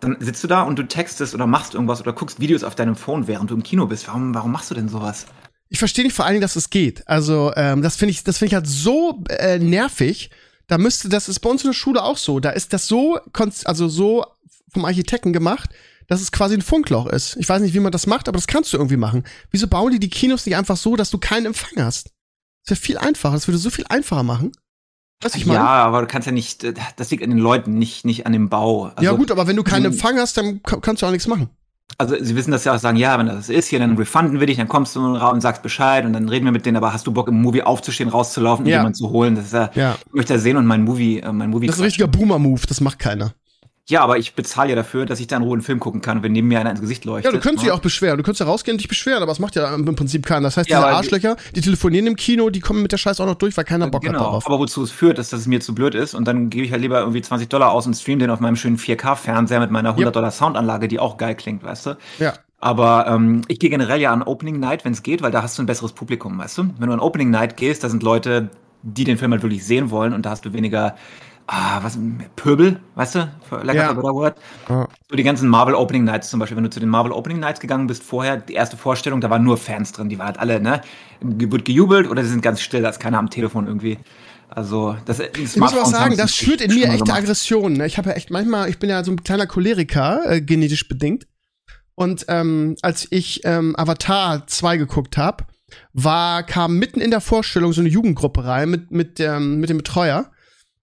[0.00, 2.96] dann sitzt du da und du textest oder machst irgendwas oder guckst Videos auf deinem
[2.96, 4.08] Phone, während du im Kino bist.
[4.08, 5.26] Warum, warum machst du denn sowas?
[5.68, 7.06] Ich verstehe nicht vor allen Dingen, dass es geht.
[7.06, 10.30] Also, ähm, das finde ich, das finde ich halt so äh, nervig.
[10.68, 12.40] Da müsste, das ist bei uns in der Schule auch so.
[12.40, 13.18] Da ist das so,
[13.64, 14.24] also so
[14.72, 15.70] vom Architekten gemacht,
[16.08, 17.36] dass es quasi ein Funkloch ist.
[17.36, 19.24] Ich weiß nicht, wie man das macht, aber das kannst du irgendwie machen.
[19.50, 22.10] Wieso bauen die die Kinos nicht einfach so, dass du keinen Empfang hast?
[22.64, 23.34] Das wäre viel einfacher.
[23.34, 24.52] Das würde so viel einfacher machen.
[25.20, 25.60] Du, ich meine?
[25.60, 28.32] ja, aber du kannst ja nicht, äh, das liegt an den Leuten, nicht, nicht an
[28.32, 28.86] dem Bau.
[28.86, 31.10] Also, ja gut, aber wenn du keinen ähm, Empfang hast, dann ka- kannst du auch
[31.12, 31.48] nichts machen.
[32.02, 34.46] Also sie wissen das ja auch, sagen, ja, wenn das ist hier, dann refunden wir
[34.46, 36.92] dich, dann kommst du raus und sagst Bescheid und dann reden wir mit denen, aber
[36.92, 38.78] hast du Bock im Movie aufzustehen, rauszulaufen und Ja.
[38.78, 39.34] jemanden zu holen?
[39.36, 39.96] Das ist ja, Ja.
[40.06, 41.66] ich möchte ja sehen und mein Movie, äh, mein Movie.
[41.66, 43.32] Das ist ein richtiger Boomer-Move, das macht keiner.
[43.88, 46.22] Ja, aber ich bezahle ja dafür, dass ich da in Ruhe einen Film gucken kann,
[46.22, 47.32] wenn neben mir einer ins Gesicht leuchtet.
[47.32, 47.74] Ja, du könntest dich ne?
[47.74, 48.16] auch beschweren.
[48.16, 50.42] Du könntest ja rausgehen und dich beschweren, aber das macht ja im Prinzip keiner.
[50.46, 53.26] Das heißt, Ja, diese Arschlöcher, die telefonieren im Kino, die kommen mit der Scheiße auch
[53.26, 54.46] noch durch, weil keiner Bock hat Genau, darauf.
[54.46, 56.70] aber wozu es führt, ist, dass es mir zu blöd ist und dann gebe ich
[56.70, 59.90] halt lieber irgendwie 20 Dollar aus und stream den auf meinem schönen 4K-Fernseher mit meiner
[59.90, 61.96] 100 Dollar Soundanlage, die auch geil klingt, weißt du?
[62.20, 62.34] Ja.
[62.60, 65.58] Aber ähm, ich gehe generell ja an Opening Night, wenn es geht, weil da hast
[65.58, 66.64] du ein besseres Publikum, weißt du?
[66.78, 68.50] Wenn du an Opening Night gehst, da sind Leute,
[68.84, 70.94] die den Film halt wirklich sehen wollen und da hast du weniger,
[71.52, 71.98] ah, was,
[72.34, 73.30] Pöbel, weißt du?
[73.62, 73.96] Lack Ja.
[73.96, 74.36] word.
[74.68, 77.60] So die ganzen Marvel Opening Nights zum Beispiel, wenn du zu den Marvel Opening Nights
[77.60, 80.60] gegangen bist vorher, die erste Vorstellung, da waren nur Fans drin, die waren halt alle,
[80.60, 80.80] ne?
[81.20, 83.98] Wird gejubelt oder sie sind ganz still, da ist keiner am Telefon irgendwie.
[84.48, 87.78] Also, das Ich muss auch sagen, das schürt in mir echte Aggressionen.
[87.78, 87.86] Ne?
[87.86, 91.26] Ich habe ja echt manchmal, ich bin ja so ein kleiner Choleriker, äh, genetisch bedingt.
[91.94, 95.44] Und ähm, als ich ähm, Avatar 2 geguckt habe,
[95.92, 99.78] war, kam mitten in der Vorstellung so eine Jugendgruppe rein mit, mit, ähm, mit dem
[99.78, 100.31] Betreuer.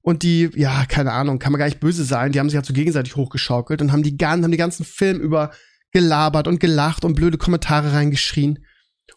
[0.09, 2.65] Und die, ja, keine Ahnung, kann man gar nicht böse sein, die haben sich halt
[2.65, 5.51] so gegenseitig hochgeschaukelt und haben die, haben die ganzen Film über
[5.91, 8.65] gelabert und gelacht und blöde Kommentare reingeschrien.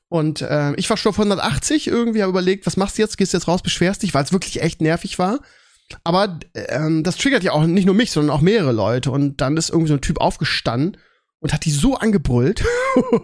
[0.08, 3.16] Und äh, ich war schon auf 180 irgendwie, habe überlegt, was machst du jetzt?
[3.16, 5.40] Gehst du jetzt raus, beschwerst dich, weil es wirklich echt nervig war.
[6.04, 9.12] Aber ähm, das triggert ja auch nicht nur mich, sondern auch mehrere Leute.
[9.12, 10.98] Und dann ist irgendwie so ein Typ aufgestanden
[11.40, 12.62] und hat die so angebrüllt,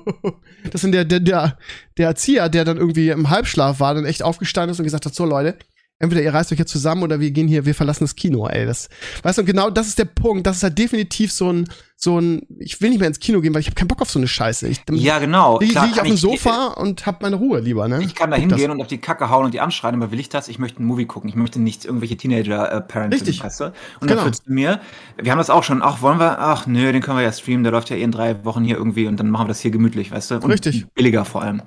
[0.70, 1.58] dass dann der, der, der,
[1.98, 5.14] der Erzieher, der dann irgendwie im Halbschlaf war, dann echt aufgestanden ist und gesagt hat,
[5.14, 5.58] so Leute,
[5.98, 8.66] entweder ihr reißt euch jetzt zusammen oder wir gehen hier, wir verlassen das Kino, ey.
[8.66, 8.88] Das,
[9.22, 10.46] weißt du, und genau das ist der Punkt.
[10.46, 13.52] Das ist halt definitiv so ein, so ein, ich will nicht mehr ins Kino gehen,
[13.54, 14.68] weil ich habe keinen Bock auf so eine Scheiße.
[14.68, 15.58] Ich, Ja, genau.
[15.58, 18.00] liege lieg ich auf dem Sofa und hab meine Ruhe lieber, ne?
[18.02, 20.28] Ich kann da hingehen und auf die Kacke hauen und die anschreien, aber will ich
[20.28, 20.46] das?
[20.48, 21.28] Ich möchte einen Movie gucken.
[21.28, 23.42] Ich möchte nicht irgendwelche Teenager-Parents, Richtig.
[23.42, 23.64] weißt du?
[24.00, 24.22] Und Genau.
[24.22, 24.80] dann du mir,
[25.20, 27.64] wir haben das auch schon, ach, wollen wir, ach, nö, den können wir ja streamen,
[27.64, 29.72] der läuft ja eh in drei Wochen hier irgendwie und dann machen wir das hier
[29.72, 30.34] gemütlich, weißt du?
[30.36, 30.86] Und Richtig.
[30.94, 31.62] Billiger vor allem.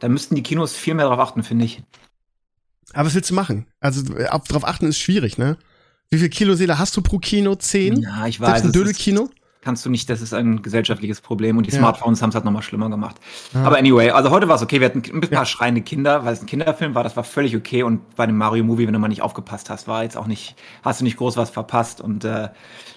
[0.00, 1.82] Da müssten die Kinos viel mehr darauf achten, finde ich.
[2.92, 3.66] Aber was willst du machen?
[3.80, 5.56] Also auf, drauf achten ist schwierig, ne?
[6.10, 7.54] Wie viel Kiloseele hast du pro Kino?
[7.54, 8.02] Zehn?
[8.02, 8.48] Ja, ich Selbst weiß.
[8.50, 9.30] ein es ist- Dödelkino?
[9.62, 11.78] Kannst du nicht, das ist ein gesellschaftliches Problem und die Ja.
[11.78, 13.16] Smartphones haben es halt nochmal schlimmer gemacht.
[13.54, 13.62] Ja.
[13.62, 16.42] Aber anyway, also heute war es okay, wir hatten ein paar schreiende Kinder, weil es
[16.42, 19.22] ein Kinderfilm war, das war völlig okay und bei dem Mario-Movie, wenn du mal nicht
[19.22, 22.48] aufgepasst hast, war jetzt auch nicht, hast du nicht groß was verpasst und äh,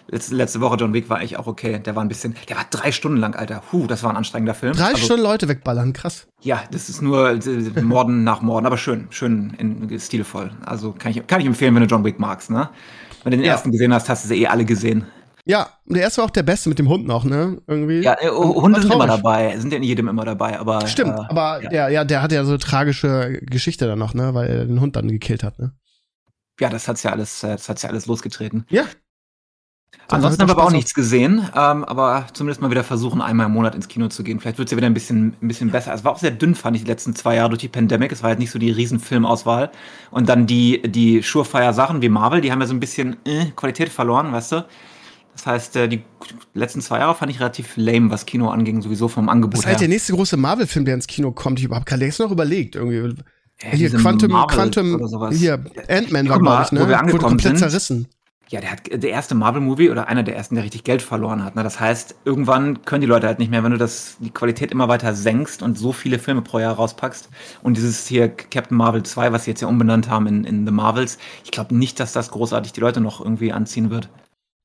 [0.07, 2.65] letzte, letzte Woche John Wick war eigentlich auch okay, der war ein bisschen, der war
[2.69, 4.73] drei Stunden lang, Alter, huh, das war ein anstrengender Film.
[4.73, 6.27] Drei also, Stunden Leute wegballern, krass.
[6.41, 10.51] Ja, das ist nur äh, Morden nach Morden, aber schön, schön in, stilvoll.
[10.65, 12.69] Also kann ich, kann ich empfehlen, wenn du John Wick magst, ne?
[13.23, 13.53] Wenn du den Ja.
[13.53, 15.05] ersten gesehen hast, hast du sie eh alle gesehen.
[15.47, 17.61] Ja, der erste war auch der beste mit dem Hund noch, ne?
[17.67, 18.01] Irgendwie.
[18.01, 20.87] Ja, äh, Hunde sind immer dabei, sind ja in jedem immer dabei, aber.
[20.87, 21.69] Stimmt, äh, aber ja.
[21.69, 24.33] der, ja, der hatte ja so eine tragische Geschichte dann noch, ne?
[24.33, 25.73] Weil er den Hund dann gekillt hat, ne?
[26.59, 28.65] Ja, das hat's ja alles, äh, das hat's ja alles losgetreten.
[28.69, 28.85] Ja.
[30.07, 33.53] Ansonsten haben wir aber auch nichts gesehen, ähm, aber zumindest mal wieder versuchen, einmal im
[33.53, 34.39] Monat ins Kino zu gehen.
[34.39, 35.93] Vielleicht wird's ja wieder ein bisschen, ein bisschen besser.
[35.93, 38.11] Es war auch sehr dünn, fand ich, die letzten zwei Jahre durch die Pandemic.
[38.11, 39.71] Es war halt nicht so die Riesenfilmauswahl.
[40.11, 43.89] Und dann die, die Surefire-Sachen wie Marvel, die haben ja so ein bisschen äh, Qualität
[43.89, 44.65] verloren, weißt du?
[45.35, 46.01] Das heißt, äh, die
[46.53, 49.65] letzten zwei Jahre fand ich relativ lame, was Kino anging, sowieso vom Angebot Das ist
[49.65, 49.71] her.
[49.73, 51.59] halt der nächste große Marvel-Film, der ins Kino kommt.
[51.59, 52.75] Ich habe gerade noch überlegt.
[52.75, 53.21] Irgendwie.
[53.61, 55.35] Ja, hier, Quantum, Marvels Quantum, oder sowas.
[55.35, 56.79] hier, Ant-Man war, glaube ich, ne?
[56.79, 57.69] wo wir Wurde angekommen komplett sind.
[57.69, 58.07] zerrissen.
[58.49, 61.55] Ja, der hat der erste Marvel-Movie oder einer der ersten, der richtig Geld verloren hat.
[61.55, 61.63] Ne?
[61.63, 64.87] Das heißt, irgendwann können die Leute halt nicht mehr, wenn du das, die Qualität immer
[64.87, 67.29] weiter senkst und so viele Filme pro Jahr rauspackst.
[67.63, 70.71] Und dieses hier Captain Marvel 2, was sie jetzt ja umbenannt haben in, in The
[70.71, 74.09] Marvels, ich glaube nicht, dass das großartig die Leute noch irgendwie anziehen wird.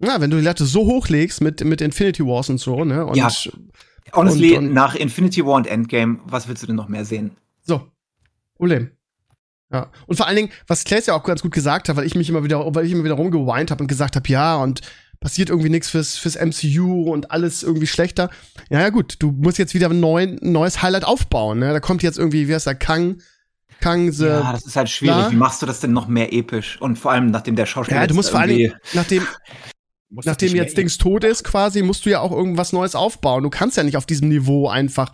[0.02, 3.04] Ja, wenn du die Latte so hochlegst mit, mit Infinity Wars und so, ne?
[3.06, 3.28] Und Ja.
[4.12, 7.36] Honestly, Und- und- nach Infinity War und Endgame, was willst du denn noch mehr sehen?
[7.62, 7.86] So.
[8.56, 8.90] Problem.
[9.72, 9.88] Ja.
[10.06, 12.28] Und vor allen Dingen, was Claes ja auch ganz gut gesagt hat, weil ich mich
[12.28, 14.80] immer wieder, weil ich immer wieder rumgeweint habe und gesagt habe, ja, und
[15.20, 18.30] passiert irgendwie nichts fürs, fürs MCU und alles irgendwie schlechter.
[18.70, 21.72] Ja, ja, gut, du musst jetzt wieder ein, neuen, neues Highlight aufbauen, ne?
[21.72, 23.20] Da kommt jetzt irgendwie, wie heißt der, Kang,
[23.80, 25.14] Kang, the, ja, das ist halt schwierig.
[25.16, 25.30] klar.
[25.30, 26.80] Wie machst du das denn noch mehr episch?
[26.80, 29.26] Und vor allem, nachdem der Schauspieler ja, du musst vor Dingen, nachdem,
[30.10, 33.42] nachdem jetzt Dings tot ist, quasi, musst du ja auch irgendwas Neues aufbauen.
[33.42, 35.12] Du kannst ja nicht auf diesem Niveau einfach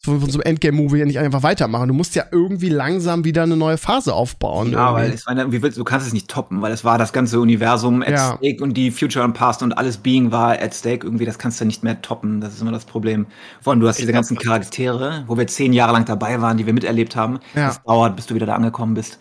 [0.00, 1.88] von, von so einem Endgame-Movie ja nicht einfach weitermachen.
[1.88, 4.70] Du musst ja irgendwie langsam wieder eine neue Phase aufbauen.
[4.70, 5.18] Ja, weil irgendwie.
[5.18, 8.02] ich meine, wie willst, du kannst es nicht toppen, weil es war das ganze Universum
[8.02, 8.36] at Ja.
[8.36, 11.04] stake und die Future and Past und alles Being war at stake.
[11.04, 12.40] Irgendwie, das kannst du nicht mehr toppen.
[12.40, 13.26] Das ist immer das Problem.
[13.60, 16.56] Vor allem, du hast diese glaub, ganzen Charaktere, wo wir zehn Jahre lang dabei waren,
[16.56, 17.40] die wir miterlebt haben.
[17.54, 17.68] Ja.
[17.68, 19.18] Das dauert, bis du wieder da angekommen bist.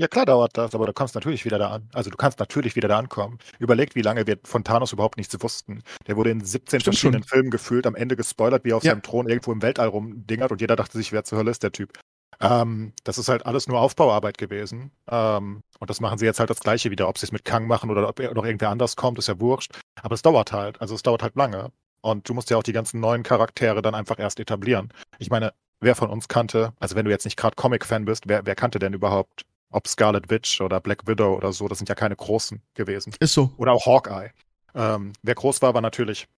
[0.00, 1.86] Ja, klar dauert das, aber du kommst natürlich wieder da an.
[1.92, 3.38] Also du kannst natürlich wieder da ankommen.
[3.58, 5.82] Überlegt, wie lange wir von Thanos überhaupt nichts wussten.
[6.06, 8.92] Der wurde in 17 Stimmt verschiedenen Filmen gefühlt, am Ende gespoilert, wie er auf Ja.
[8.92, 11.72] seinem Thron irgendwo im Weltall rumdingert und jeder dachte sich, wer zur Hölle ist der
[11.72, 11.98] Typ.
[12.40, 14.90] Ähm, das ist halt alles nur Aufbauarbeit gewesen.
[15.10, 17.06] Ähm, und das machen sie jetzt halt das Gleiche wieder.
[17.06, 19.72] Ob sie es mit Kang machen oder ob noch irgendwer anders kommt, ist ja wurscht.
[20.00, 20.80] Aber es dauert halt.
[20.80, 21.72] Also es dauert halt lange.
[22.00, 24.94] Und du musst ja auch die ganzen neuen Charaktere dann einfach erst etablieren.
[25.18, 28.46] Ich meine, wer von uns kannte, also wenn du jetzt nicht gerade Comic-Fan bist, wer,
[28.46, 31.94] wer kannte denn überhaupt ob Scarlet Witch oder Black Widow oder so, das sind ja
[31.94, 33.14] keine großen gewesen.
[33.20, 33.52] Ist so.
[33.56, 34.30] Oder auch Hawkeye.
[34.74, 36.28] Ähm, wer groß war, war natürlich.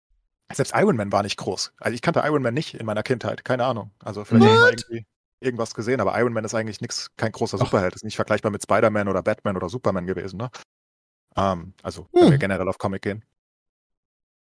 [0.53, 1.73] Selbst Iron Man war nicht groß.
[1.79, 3.45] Also ich kannte Iron Man nicht in meiner Kindheit.
[3.45, 3.91] Keine Ahnung.
[4.01, 5.07] Also vielleicht habe ich mal irgendwie
[5.41, 7.65] irgendwas gesehen, aber Iron Man ist eigentlich nix, kein großer Ach.
[7.65, 7.95] Superheld.
[7.95, 10.51] Ist nicht vergleichbar mit Spider-Man oder Batman oder Superman gewesen, ne?
[11.37, 12.31] Ähm, also, wenn Hm.
[12.33, 13.25] wir generell auf Comic gehen.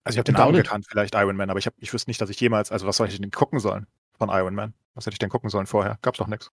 [0.04, 2.20] Also ich habe den Namen gekannt, vielleicht Iron Man, aber ich, hab, ich wüsste nicht,
[2.20, 4.74] dass ich jemals, also was soll ich denn gucken sollen von Iron Man?
[4.96, 5.98] Was hätte ich denn gucken sollen vorher?
[6.02, 6.52] Gab's doch nichts.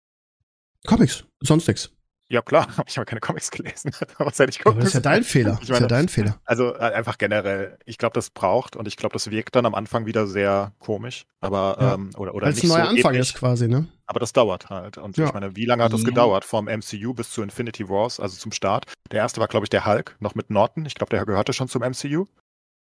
[0.86, 1.92] Comics, sonst nix.
[2.30, 3.92] Ja klar, ich habe keine Comics gelesen.
[4.18, 5.54] was hätte ich Aber das ist ja dein Fehler.
[5.54, 6.40] Ich Das ist ja meine- dein Fehler.
[6.46, 9.76] Also äh, einfach generell, ich glaube, das braucht und ich glaube, das wirkt dann am
[9.76, 11.94] Anfang wieder sehr komisch, aber Ja.
[11.94, 13.88] ähm, oder, oder Weil es nicht ein neuer so Anfang episch, ist quasi, ne?
[14.08, 14.98] aber das dauert halt.
[14.98, 15.28] Und Ja.
[15.28, 16.08] ich meine, wie lange hat das Ja.
[16.10, 18.86] gedauert vom MCU bis zu Infinity Wars, also zum Start?
[19.12, 20.86] Der erste war, glaube ich, der Hulk, noch mit Norton.
[20.86, 22.26] Ich glaube, der gehörte schon zum MCU.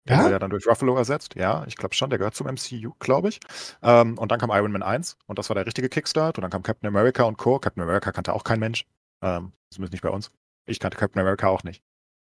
[0.07, 0.23] Der Ja?
[0.23, 1.35] wurde ja dann durch Ruffalo ersetzt.
[1.35, 3.39] Ja, ich glaube schon, der gehört zum MCU, glaube ich.
[3.83, 6.37] Ähm, und dann kam Iron Man 1 und das war der richtige Kickstart.
[6.37, 7.59] Und dann kam Captain America und Co.
[7.59, 8.85] Captain America kannte auch kein Mensch.
[9.21, 10.31] Ähm, zumindest nicht bei uns.
[10.65, 11.81] Ich kannte Captain America auch nicht.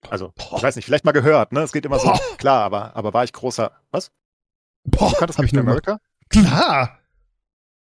[0.10, 0.64] Also, ich Boah.
[0.64, 1.62] weiß nicht, vielleicht mal gehört, ne?
[1.62, 2.20] Es geht immer so, Boah.
[2.38, 4.12] klar, aber, aber war ich großer, was?
[4.84, 5.72] Boah, Du kanntest ich Captain mal.
[5.72, 6.00] America?
[6.30, 6.98] Klar.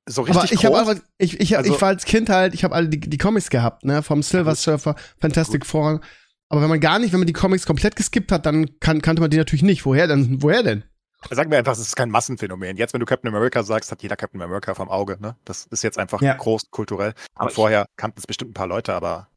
[0.09, 0.89] So Aber richtig ich habe groß?
[0.89, 3.51] einfach, ich, ich, Also- ich war als Kind halt, ich habe alle die, die Comics
[3.51, 4.59] gehabt, ne, vom Silver gut.
[4.59, 6.01] Surfer, Fantastic Four.
[6.49, 9.23] Aber wenn man gar nicht, wenn man die Comics komplett geskippt hat, dann kann, kannte
[9.23, 9.87] man die natürlich nicht.
[9.87, 10.43] Woher denn?
[10.43, 10.85] Woher denn?
[11.31, 12.77] Sagen wir einfach, es ist kein Massenphänomen.
[12.77, 15.37] Jetzt, wenn du Captain America sagst, hat jeder Captain America vom Auge, ne?
[15.45, 16.35] Das ist jetzt einfach Ja.
[16.35, 17.15] groß kulturell.
[17.35, 19.29] Aber Und vorher kannten es bestimmt ein paar Leute, aber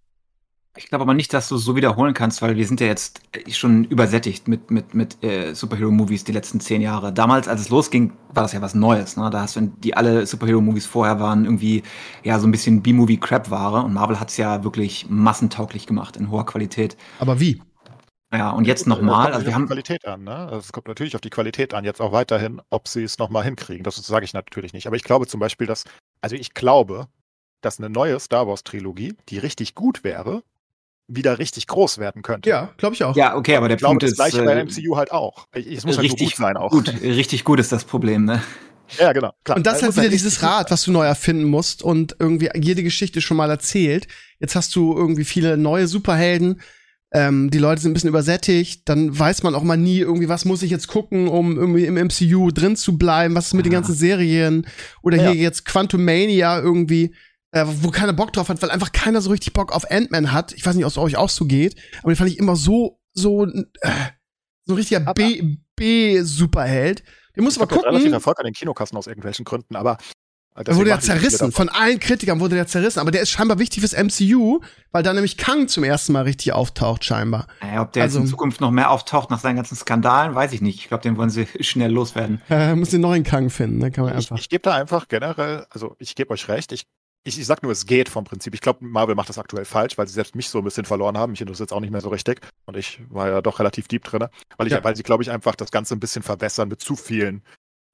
[0.78, 3.22] Ich glaube aber nicht, dass du es so wiederholen kannst, weil wir sind ja jetzt
[3.32, 7.14] äh, schon übersättigt mit, mit, mit äh, Superhero-Movies die letzten zehn Jahre.
[7.14, 9.16] Damals, als es losging, war das ja was Neues.
[9.16, 9.30] Ne?
[9.30, 11.84] Da hast du, die alle Superhero-Movies vorher waren irgendwie
[12.24, 16.46] ja so ein bisschen B-Movie-Crap-Ware und Marvel hat es ja wirklich massentauglich gemacht in hoher
[16.46, 16.98] Qualität.
[17.20, 17.62] Aber wie?
[18.34, 20.36] Ja, und jetzt das nochmal, kommt also natürlich wir auf die haben, Qualität an, ne?
[20.36, 23.44] Also es kommt natürlich auf die Qualität an, jetzt auch weiterhin, ob sie es nochmal
[23.44, 23.84] hinkriegen.
[23.84, 24.88] Das sage ich natürlich nicht.
[24.88, 25.84] Aber ich glaube zum Beispiel, dass,
[26.22, 27.08] also ich glaube,
[27.62, 30.44] dass eine neue Star Wars-Trilogie, die richtig gut wäre,
[31.08, 32.50] wieder richtig groß werden könnte.
[32.50, 33.16] Ja, glaube ich auch.
[33.16, 35.46] ja, okay, aber der ich glaube, Punkt das ist, gleiche bei äh, MCU halt auch.
[35.52, 36.72] Es muss halt richtig gut sein auch.
[36.72, 38.42] Gut, richtig gut ist das Problem, ne?
[39.00, 39.32] Ja, genau.
[39.44, 39.58] Klar.
[39.58, 42.16] Und das Es ist muss halt wieder dieses Rad, was du neu erfinden musst und
[42.20, 44.08] irgendwie jede Geschichte schon mal erzählt.
[44.40, 46.62] Jetzt hast du irgendwie viele neue Superhelden.
[47.16, 48.89] Ähm, die Leute sind ein bisschen übersättigt.
[48.89, 51.95] Dann weiß man auch mal nie irgendwie, was muss ich jetzt gucken, um irgendwie im
[51.95, 53.36] MCU drin zu bleiben.
[53.36, 53.78] Was ist mit den Ah.
[53.78, 54.68] ganzen Serien?
[55.01, 55.32] Oder Ja.
[55.32, 57.16] hier jetzt Quantum Mania irgendwie,
[57.51, 60.51] äh, wo keiner Bock drauf hat, weil einfach keiner so richtig Bock auf Ant-Man hat.
[60.53, 62.99] Ich weiß nicht, ob es euch auch so geht, aber den fand ich immer so,
[63.13, 63.63] so, äh,
[64.66, 64.99] so ein richtiger
[65.76, 67.03] B-Superheld.
[67.36, 68.13] Den muss aber der hat relativ gucken.
[68.13, 69.97] Erfolg an den Kinokassen aus irgendwelchen Gründen, aber
[70.64, 71.51] deswegen wurde ja zerrissen.
[71.51, 72.99] Von allen Kritikern wurde der zerrissen.
[72.99, 76.53] Aber der ist scheinbar wichtig fürs MCU, weil da nämlich Kang zum ersten Mal richtig
[76.53, 77.47] auftaucht, scheinbar.
[77.62, 80.53] Naja, ob der Also- jetzt in Zukunft noch mehr auftaucht nach seinen ganzen Skandalen, weiß
[80.53, 80.80] ich nicht.
[80.80, 82.41] Ich glaube, den wollen sie schnell loswerden.
[82.49, 83.91] Äh, muss den neuen Kang finden, ne?
[83.91, 84.38] Kann man Ich, einfach.
[84.39, 86.84] ich gebe da einfach generell, also ich gebe euch recht, ich
[87.28, 88.53] ich, ich sag nur, es geht vom Prinzip.
[88.53, 91.18] Ich glaube, Marvel macht das aktuell falsch, weil sie selbst mich so ein bisschen verloren
[91.18, 91.32] haben.
[91.32, 92.39] Mich interessiert jetzt auch nicht mehr so richtig.
[92.68, 94.28] Und ich war ja doch relativ deep drin.
[94.58, 94.84] Weil, ich, Ja.
[94.84, 97.41] weil sie, glaube ich, einfach das Ganze ein bisschen verbessern mit zu vielen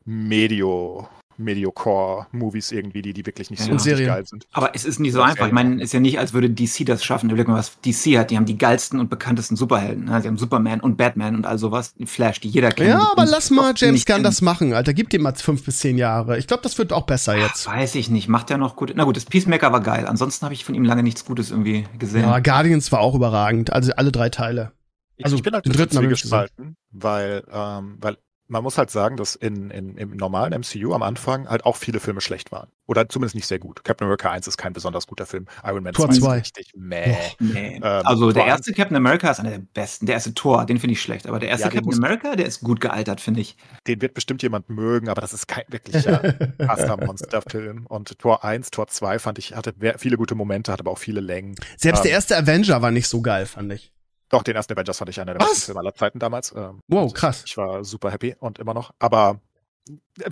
[0.04, 1.08] Medio,
[1.38, 4.48] Mediocore-Movies irgendwie, die, die wirklich nicht so geil sind.
[4.52, 5.48] Aber es ist nicht so einfach.
[5.48, 7.30] Ich meine, es ist ja nicht, als würde DC das schaffen.
[7.30, 8.32] Überleg mal, was DC hat.
[8.32, 10.06] Die haben die geilsten und bekanntesten Superhelden.
[10.06, 10.22] ne?
[10.22, 11.94] Sie haben Superman und Batman und all sowas.
[11.96, 12.90] Die Flash, die jeder kennt.
[12.90, 14.94] Ja, aber lass mal James Gunn das machen, Alter.
[14.94, 16.38] Gib dem mal fünf bis zehn Jahre.
[16.38, 17.66] Ich glaube, das wird auch besser jetzt.
[17.68, 18.28] Weiß ich nicht.
[18.28, 18.94] Macht er noch gut.
[18.96, 20.06] Na gut, das Peacemaker war geil.
[20.08, 22.22] Ansonsten habe ich von ihm lange nichts Gutes irgendwie gesehen.
[22.24, 23.74] Ja, Guardians war auch überragend.
[23.74, 24.72] Also alle drei Teile.
[25.18, 28.18] Ich, Also, ich bin halt den dritten haben wir nicht zwiegespalten, weil, ähm, weil
[28.52, 32.02] man muss halt sagen, dass in, in, im normalen MCU am Anfang halt auch viele
[32.02, 32.70] Filme schlecht waren.
[32.86, 33.84] Oder zumindest nicht sehr gut.
[33.86, 35.46] Captain America 1 ist kein besonders guter Film.
[35.64, 36.38] Iron Man Tor 2 ist zwei.
[36.40, 37.16] richtig meh.
[37.40, 37.80] Nee.
[37.82, 40.06] Ähm, also der Tor erste Captain America ist einer der besten.
[40.06, 41.28] Der erste Thor, den finde ich schlecht.
[41.28, 43.56] Aber der erste Ja, Captain America, der ist gut gealtert, finde ich.
[43.88, 46.18] Den wird bestimmt jemand mögen, aber das ist kein wirklicher
[46.58, 47.86] Pasta-Monster-Film.
[47.88, 51.22] Und Tor 1, Tor 2 fand ich, hatte viele gute Momente, hatte aber auch viele
[51.22, 51.56] Längen.
[51.78, 53.94] Selbst der Ähm, erste Avenger war nicht so geil, fand ich.
[54.32, 56.52] Doch, den ersten Avengers fand ich einer der besten Filme aller Zeiten damals.
[56.56, 57.44] Ähm, Wow, also krass.
[57.46, 58.92] Ich war super happy und immer noch.
[59.00, 59.40] Aber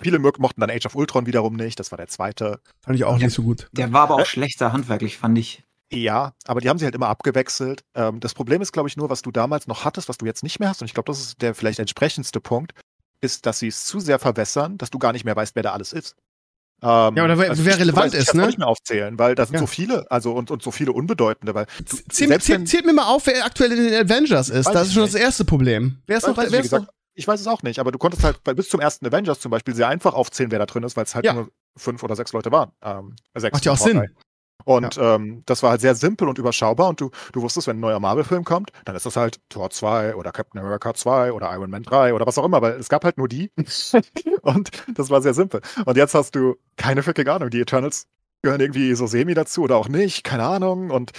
[0.02, 1.80] viele mo- mochten dann Age of Ultron wiederum nicht.
[1.80, 2.60] Das war der zweite.
[2.82, 3.26] Fand ich auch Ja.
[3.26, 3.68] nicht so gut.
[3.74, 4.26] Der war aber auch Äh?
[4.26, 5.64] schlechter handwerklich, fand ich.
[5.91, 7.84] Ja, aber die haben sie halt immer abgewechselt.
[7.95, 10.43] Ähm, das Problem ist, glaube ich, nur, was du damals noch hattest, was du jetzt
[10.43, 10.82] nicht mehr hast.
[10.82, 12.74] Und ich glaube, das ist der vielleicht entsprechendste Punkt,
[13.22, 15.74] ist, dass sie es zu sehr verwässern, dass du gar nicht mehr weißt, wer da
[15.74, 16.16] alles ist.
[16.82, 18.45] Ähm, Ja, oder wer- wer ich- relevant kann's ist, ne?
[18.45, 19.59] nicht mehr aufzählen, weil da sind Ja.
[19.59, 22.86] so viele, also und, und so viele unbedeutende, weil du, Zähl, selbst zähl, wenn- zählt
[22.86, 24.65] mir mal auf, wer aktuell in den Avengers ist.
[24.67, 25.21] Weiß Das ist schon das nicht.
[25.23, 25.97] erste Problem.
[26.07, 26.38] Wer ist noch?
[26.38, 26.88] Weiß ich, Wer ist noch?
[27.15, 29.75] ich weiß es auch nicht, aber du konntest halt bis zum ersten Avengers zum Beispiel
[29.75, 31.34] sehr einfach aufzählen, wer da drin ist, weil es halt Ja.
[31.34, 32.71] nur fünf oder sechs Leute waren.
[32.82, 33.77] Ähm, sechs Macht ja auch.
[33.77, 34.07] Sinn.
[34.66, 37.82] Und ähm, das war halt sehr simpel und überschaubar und du, du wusstest, wenn ein
[37.82, 41.70] neuer Marvel-Film kommt, dann ist das halt Tor 2 oder Captain America 2 oder Iron
[41.70, 43.51] Man 3 oder was auch immer, weil es gab halt nur die
[44.41, 45.62] und das war sehr simpel.
[45.86, 48.07] Und jetzt hast du keine fucking Ahnung, die Eternals
[48.41, 51.12] gehören irgendwie so semi dazu oder auch nicht, keine Ahnung und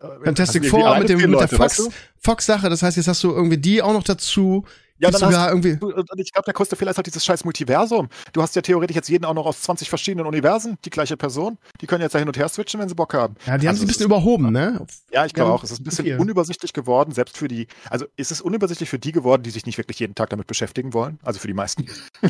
[0.00, 1.90] äh, Fantastic also Four mit, dem, mit der weißt Fox?
[2.20, 2.68] Fox-Sache.
[2.68, 4.64] Das heißt, jetzt hast du irgendwie die auch noch dazu.
[5.00, 5.76] Ja, dann sogar hast irgendwie.
[5.76, 8.08] du, und ich glaube, der größte Fehler ist halt dieses scheiß Multiversum.
[8.32, 11.58] Du hast ja theoretisch jetzt jeden auch noch aus 20 verschiedenen Universen, die gleiche Person.
[11.80, 13.34] Die können jetzt da hin und her switchen, wenn sie Bock haben.
[13.46, 14.84] Ja, die haben Also sie ein es bisschen ist- überhoben, ne?
[15.12, 15.62] Ja, ich glaube Ja, auch.
[15.64, 16.18] Es ist ein bisschen viel.
[16.18, 19.78] unübersichtlich geworden, selbst für die, also es ist unübersichtlich für die geworden, die sich nicht
[19.78, 21.18] wirklich jeden Tag damit beschäftigen wollen.
[21.22, 21.86] Also für die meisten.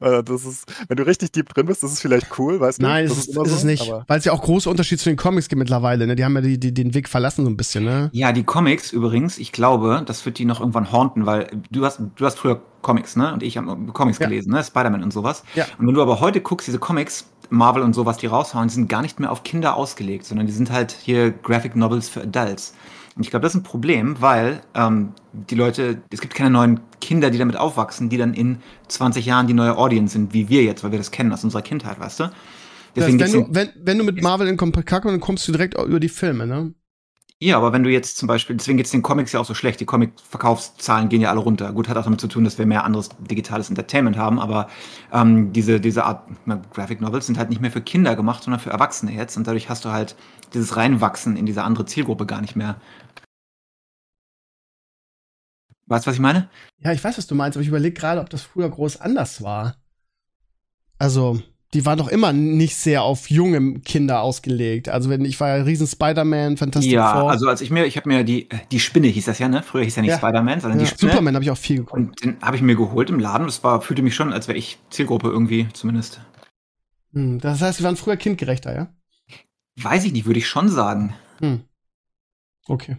[0.00, 2.82] Äh, das ist, wenn du richtig deep drin bist, das ist vielleicht cool, weißt du?
[2.82, 3.92] Nein, das ist, ist, ist so, es nicht.
[4.06, 6.16] Weil es ja auch große Unterschiede zu den Comics gibt mittlerweile, ne?
[6.16, 8.10] Die haben ja die, die, den Weg verlassen so ein bisschen, ne?
[8.12, 11.35] Ja, die Comics übrigens, ich glaube, das wird die noch irgendwann haunten, weil
[11.70, 13.32] du hast, du hast früher Comics, ne?
[13.32, 14.28] Und ich habe Comics Ja.
[14.28, 14.62] gelesen, ne?
[14.62, 15.42] Spider-Man und sowas.
[15.54, 15.64] Ja.
[15.78, 18.88] Und wenn du aber heute guckst, diese Comics, Marvel und sowas, die raushauen, die sind
[18.88, 22.74] gar nicht mehr auf Kinder ausgelegt, sondern die sind halt hier Graphic Novels für Adults.
[23.16, 26.80] Und ich glaube, das ist ein Problem, weil ähm, die Leute, es gibt keine neuen
[27.00, 28.58] Kinder, die damit aufwachsen, die dann in
[28.88, 31.62] 20 Jahren die neue Audience sind, wie wir jetzt, weil wir das kennen aus unserer
[31.62, 32.30] Kindheit, weißt du?
[32.94, 35.52] Deswegen das, wenn, du, wenn, wenn du mit Marvel in Kontakt kommst, dann kommst du
[35.52, 36.74] direkt über die Filme, ne?
[37.38, 39.78] Ja, aber wenn du jetzt zum Beispiel, deswegen geht's den Comics ja auch so schlecht,
[39.80, 41.70] die Comic-Verkaufszahlen gehen ja alle runter.
[41.72, 44.68] Gut, hat auch damit zu tun, dass wir mehr anderes digitales Entertainment haben, aber
[45.12, 48.58] ähm, diese, diese Art na, Graphic Novels sind halt nicht mehr für Kinder gemacht, sondern
[48.58, 50.16] für Erwachsene jetzt und dadurch hast du halt
[50.54, 52.80] dieses Reinwachsen in diese andere Zielgruppe gar nicht mehr.
[55.88, 56.48] Weißt du, was ich meine?
[56.78, 59.42] Ja, ich weiß, was du meinst, aber ich überlege gerade, ob das früher groß anders
[59.42, 59.76] war.
[60.98, 61.42] Also,
[61.76, 64.88] die waren doch immer nicht sehr auf junge Kinder ausgelegt.
[64.88, 67.30] Also, wenn ich war ja riesen Spider-Man, Fantastic ja, Four.
[67.30, 69.62] also als ich mir, ich habe mir die, die Spinne hieß das ja, ne?
[69.62, 70.16] Früher hieß ja nicht Ja.
[70.18, 71.12] Spider-Man, sondern ja, die Spinne.
[71.12, 71.92] Superman habe ich auch viel geguckt.
[71.92, 73.46] Und den habe ich mir geholt im Laden.
[73.46, 76.20] Das war, fühlte mich schon, als wäre ich Zielgruppe irgendwie zumindest.
[77.12, 78.88] Hm, das heißt, sie waren früher kindgerechter, ja?
[79.76, 81.14] Weiß ich nicht, würde ich schon sagen.
[81.40, 81.60] Hm.
[82.66, 82.96] Okay.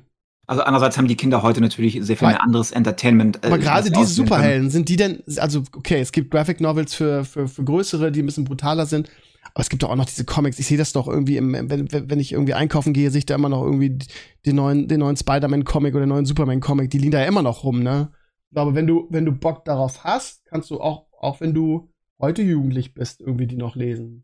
[0.47, 3.43] Also andererseits haben die Kinder heute natürlich sehr viel Weil- mehr anderes Entertainment.
[3.43, 4.05] äh, Aber gerade diese.
[4.13, 8.21] Superhelden, sind die denn, also, okay, es gibt Graphic Novels für, für, für größere, die
[8.23, 9.09] ein bisschen brutaler sind.
[9.53, 10.57] Aber es gibt doch auch noch diese Comics.
[10.59, 13.35] Ich sehe das doch irgendwie, im, wenn, wenn ich irgendwie einkaufen gehe, sehe ich da
[13.35, 13.97] immer noch irgendwie
[14.45, 16.89] den neuen, den neuen Spider-Man-Comic oder den neuen Superman-Comic.
[16.91, 18.09] Die liegen da ja immer noch rum, ne?
[18.51, 21.89] Glaube, wenn du, wenn du Bock darauf hast, kannst du auch, auch wenn du
[22.19, 24.23] heute jugendlich bist, irgendwie die noch lesen.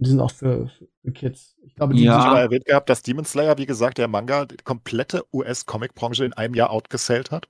[0.00, 0.68] Die sind auch für,
[1.02, 1.56] für, Kids.
[1.62, 2.18] Ich glaube, die, Ja.
[2.18, 6.24] Ich habe mal erwähnt gehabt, dass Demon Slayer, wie gesagt, der Manga, die komplette US-Comic-Branche
[6.24, 7.48] in einem Jahr outgesellt hat.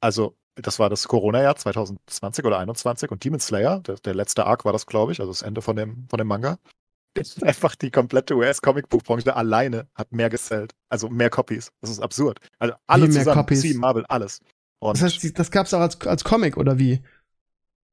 [0.00, 4.64] Also, das war das Corona-Jahr 2020 oder 2021 und Demon Slayer, der, der letzte Arc
[4.64, 6.58] war das, glaube ich, also das Ende von dem, von dem Manga.
[7.42, 10.74] Einfach die komplette US-Comic-Buchbranche alleine hat mehr gesellt.
[10.88, 11.72] Also mehr Copies.
[11.82, 12.38] Das ist absurd.
[12.58, 13.74] Also alle Wie mehr zusammen, Copies?
[13.74, 14.40] Marvel, alles.
[14.78, 17.02] Und das heißt, das gab's auch als, als Comic, oder wie?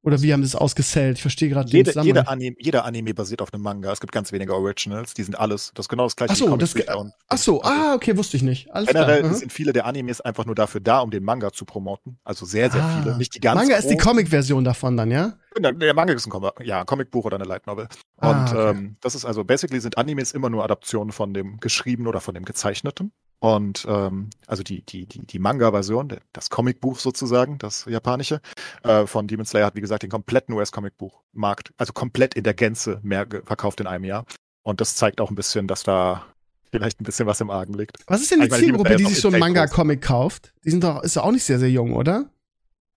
[0.04, 1.16] Oder wie haben sie es ausgesellt?
[1.16, 2.06] Ich verstehe gerade den Jede, Zusammenhang.
[2.16, 3.90] jeder, Anime, jeder Anime basiert auf einem Manga.
[3.90, 5.72] Es gibt ganz wenige Originals, die sind alles.
[5.74, 8.36] Das ist genau das gleiche Ach so, das- und- Ach so, also ah, okay, wusste
[8.36, 8.70] ich nicht.
[8.70, 9.34] Alles Generell klar.
[9.34, 12.18] sind viele der Animes einfach nur dafür da, um den Manga zu promoten.
[12.22, 13.00] Also sehr, sehr Ah.
[13.02, 13.16] viele.
[13.16, 13.96] Nicht die ganz Manga ist die.
[13.96, 15.34] Comic-Version davon dann, ja?
[15.58, 17.84] Der, der Manga ist ein Comic, ja, Comicbuch oder eine Light Novel.
[18.16, 18.70] Und Ah, okay.
[18.70, 22.34] ähm, das ist also, basically sind Animes immer nur Adaptionen von dem Geschriebenen oder von
[22.34, 23.12] dem Gezeichneten.
[23.44, 28.40] Und ähm, also die, die, die, die Manga-Version, das Comicbuch sozusagen, das japanische,
[28.84, 33.00] äh, von Demon Slayer hat, wie gesagt, den kompletten US-Comicbuchmarkt, also komplett in der Gänze
[33.02, 34.24] mehr verkauft in einem Jahr.
[34.62, 36.24] Und das zeigt auch ein bisschen, dass da
[36.72, 37.98] vielleicht ein bisschen was im Argen liegt.
[38.06, 40.54] Was ist denn die Zielgruppe, die sich so einen Manga-Comic kauft?
[40.64, 42.30] Die sind doch, ist doch auch nicht sehr, sehr jung, oder?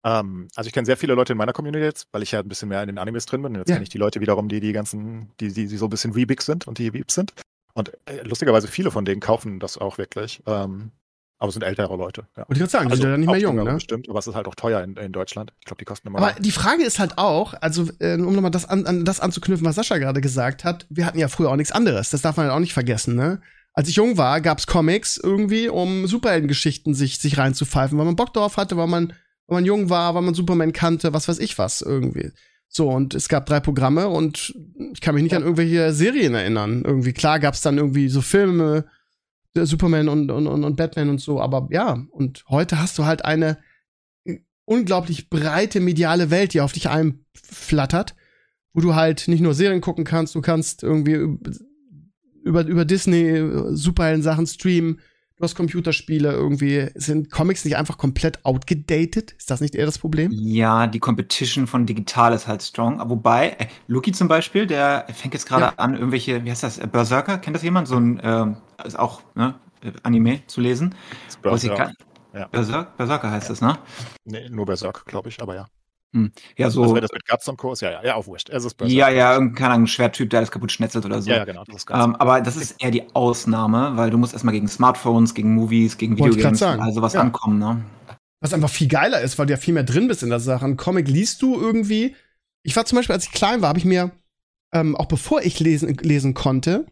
[0.06, 2.48] Ähm, also ich kenne sehr viele Leute in meiner Community jetzt, weil ich ja ein
[2.48, 3.52] bisschen mehr in den Animes drin bin.
[3.52, 3.76] Und jetzt Ja.
[3.76, 6.46] kenne ich die Leute wiederum, die die ganzen, die, die, die so ein bisschen Weebigs
[6.46, 7.34] sind und die Weebs sind.
[7.78, 10.42] Und äh, lustigerweise viele von denen kaufen das auch wirklich.
[10.48, 10.92] Ähm,
[11.38, 12.26] aber es sind ältere Leute.
[12.36, 12.38] Ja.
[12.50, 13.74] Wollte ich gerade sagen, die sind ja nicht mehr jung, ne?
[13.76, 15.54] Bestimmt, aber es ist halt auch teuer in, in Deutschland.
[15.60, 16.18] Ich glaube, die kosten immer.
[16.18, 19.64] Aber die Frage ist halt auch, also äh, um nochmal das, an, an, das anzuknüpfen,
[19.64, 22.10] was Sascha gerade gesagt hat, wir hatten ja früher auch nichts anderes.
[22.10, 23.42] Das darf man halt auch nicht vergessen, ne?
[23.74, 28.34] Als ich jung war, gab's Comics irgendwie, um Superheldengeschichten sich, sich reinzupfeifen, weil man Bock
[28.34, 29.10] drauf hatte, weil man,
[29.46, 32.32] weil man jung war, weil man Superman kannte, was weiß ich was irgendwie.
[32.70, 34.54] So, und es gab drei Programme und
[34.94, 36.84] ich kann mich nicht an irgendwelche Serien erinnern.
[36.86, 38.86] Irgendwie, klar gab's dann irgendwie so Filme,
[39.56, 43.26] äh, Superman und, und, und, Batman und so, aber ja, und heute hast du halt
[43.26, 43.58] eine
[44.66, 48.16] unglaublich breite mediale Welt, die auf dich einflattert,
[48.74, 51.38] wo du halt nicht nur Serien gucken kannst, du kannst irgendwie
[52.44, 55.00] über, über Disney äh, Superhelden-Sachen streamen,
[55.38, 56.90] du hast Computerspiele irgendwie.
[56.96, 59.34] Sind Comics nicht einfach komplett outgedatet?
[59.38, 60.32] Ist das nicht eher das Problem?
[60.32, 63.02] Ja, die Competition von digital ist halt strong.
[63.10, 65.74] Wobei, äh, Luki zum Beispiel, der fängt jetzt gerade Ja.
[65.78, 67.88] an, irgendwelche, wie heißt das, äh, Berserker, kennt das jemand?
[67.88, 70.96] So ein, ähm, ist auch, ne, äh, Anime zu lesen.
[71.42, 71.92] Gar-
[72.34, 72.48] Ja.
[72.48, 73.78] Berserk, Berserker heißt das, ne?
[74.26, 75.68] Nee, nur Berserk, glaube ich, aber ja.
[76.58, 76.82] Ja, so.
[76.82, 77.74] Also wenn das mit Guts Co.
[77.74, 78.50] ist, ja, ja, ja, auch wurscht.
[78.50, 78.98] Es ist Berserk.
[78.98, 81.30] ja, ja, irgendein keine Ahnung, Schwerttyp, der alles kaputt schnetzelt oder so.
[81.30, 81.64] Ja, ja, genau.
[81.66, 85.54] Das Ähm, aber das ist eher die Ausnahme, weil du musst erstmal gegen Smartphones, gegen
[85.54, 87.22] Movies, gegen Videogames, also was Ja.
[87.22, 87.84] ankommen, ne?
[88.40, 90.66] Was einfach viel geiler ist, weil du ja viel mehr drin bist in der Sache.
[90.66, 92.16] Ein Comic liest du irgendwie.
[92.64, 94.12] Ich war zum Beispiel, als ich klein war, habe ich mir,
[94.72, 96.86] ähm, auch bevor ich lesen, lesen konnte,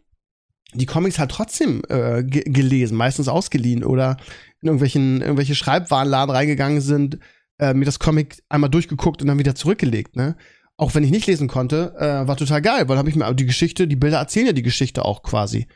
[0.74, 4.18] die Comics halt trotzdem äh, ge gelesen, meistens ausgeliehen oder
[4.62, 7.20] in irgendwelchen irgendwelche Schreibwarenladen reingegangen sind,
[7.60, 10.36] äh, mir das Comic einmal durchgeguckt und dann wieder zurückgelegt, ne?
[10.78, 13.46] Auch wenn ich nicht lesen konnte, äh, war total geil, weil habe ich mir die
[13.46, 15.68] Geschichte, die Bilder erzählen ja die Geschichte auch quasi.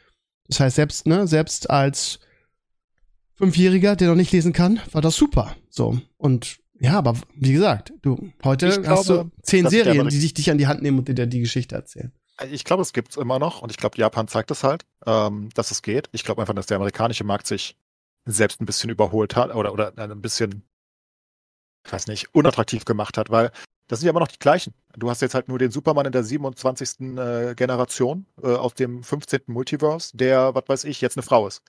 [0.47, 2.19] Das heißt, selbst, ne, selbst als
[3.35, 5.55] Fünfjähriger, der noch nicht lesen kann, war das super.
[5.69, 6.01] So.
[6.17, 10.19] Und ja, aber wie gesagt, du, heute Ich hast glaube, du zehn das Serien, die
[10.19, 12.11] dich, dich an die Hand nehmen und dir die Geschichte erzählen.
[12.51, 15.49] Ich glaube, es gibt es immer noch und ich glaube, Japan zeigt es halt, ähm,
[15.55, 16.09] dass es geht.
[16.13, 17.77] Ich glaube einfach, dass der amerikanische Markt sich
[18.25, 20.63] selbst ein bisschen überholt hat oder, oder ein bisschen,
[21.85, 23.51] ich weiß nicht, unattraktiv gemacht hat, weil
[23.87, 24.73] das sind ja immer noch die gleichen.
[24.95, 27.17] Du hast jetzt halt nur den Superman in der 27.
[27.17, 29.41] Äh, Generation äh, aus dem 15.
[29.47, 31.63] Multiverse, der, was weiß ich, jetzt eine Frau ist.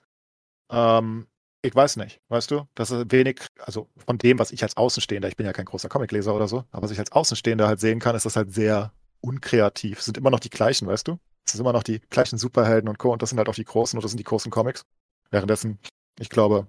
[0.69, 1.27] Ähm,
[1.63, 2.67] ich weiß nicht, weißt du?
[2.75, 5.89] Das ist wenig, also von dem, was ich als Außenstehender, ich bin ja kein großer
[5.89, 8.93] Comicleser oder so, aber was ich als Außenstehender halt sehen kann, ist das halt sehr
[9.21, 9.99] unkreativ.
[9.99, 11.17] Es sind immer noch die gleichen, weißt du?
[11.45, 13.11] Es sind immer noch die gleichen Superhelden und Co.
[13.11, 14.85] Und das sind halt auch die großen und das sind die großen Comics.
[15.31, 15.79] Währenddessen,
[16.19, 16.67] ich glaube,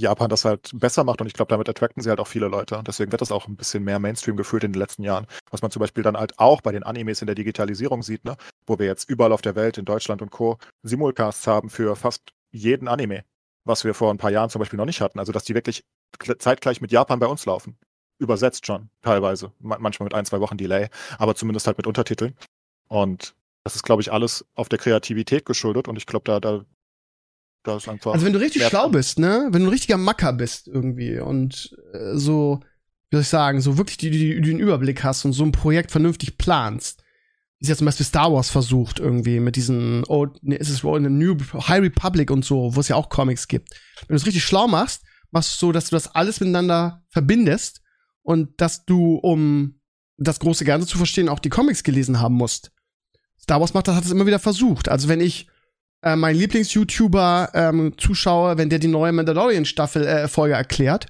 [0.00, 2.82] Japan das halt besser macht und ich glaube, damit attracten sie halt auch viele Leute.
[2.86, 5.26] Deswegen wird das auch ein bisschen mehr Mainstream gefühlt in den letzten Jahren.
[5.50, 8.36] Was man zum Beispiel dann halt auch bei den Animes in der Digitalisierung sieht, ne?
[8.66, 10.58] wo wir jetzt überall auf der Welt, in Deutschland und Co.
[10.82, 13.24] Simulcasts haben für fast jeden Anime,
[13.64, 15.18] was wir vor ein paar Jahren zum Beispiel noch nicht hatten.
[15.18, 15.84] Also, dass die wirklich
[16.18, 17.76] kl- zeitgleich mit Japan bei uns laufen.
[18.18, 19.52] Übersetzt schon, teilweise.
[19.60, 20.88] Ma- Manchmal mit ein, zwei Wochen Delay,
[21.18, 22.34] aber zumindest halt mit Untertiteln.
[22.88, 23.34] Und
[23.64, 26.64] das ist, glaube ich, alles auf der Kreativität geschuldet und ich glaube, da, da,
[27.68, 28.12] da ist einfach.
[28.12, 28.92] Also wenn du richtig schlau dran.
[28.92, 32.60] bist, ne, wenn du ein richtiger Macker bist irgendwie und äh, so,
[33.10, 35.90] wie soll ich sagen, so wirklich die, die, den Überblick hast und so ein Projekt
[35.90, 37.02] vernünftig planst,
[37.58, 40.82] wie es ja zum Beispiel Star Wars versucht irgendwie mit diesen Old, ne, ist es
[40.82, 41.36] Roll in the New
[41.68, 43.70] High Republic und so, wo es ja auch Comics gibt.
[44.06, 47.02] Wenn du es richtig schlau machst, machst du es so, dass du das alles miteinander
[47.10, 47.82] verbindest
[48.22, 49.80] und dass du, um
[50.16, 52.72] das große Ganze zu verstehen, auch die Comics gelesen haben musst.
[53.40, 54.88] Star Wars macht das, hat es immer wieder versucht.
[54.88, 55.48] Also wenn ich
[56.02, 61.06] äh, mein Lieblings-YouTuber ähm, zuschaue, wenn der die neue Mandalorian-Staffel äh, Folge erklärt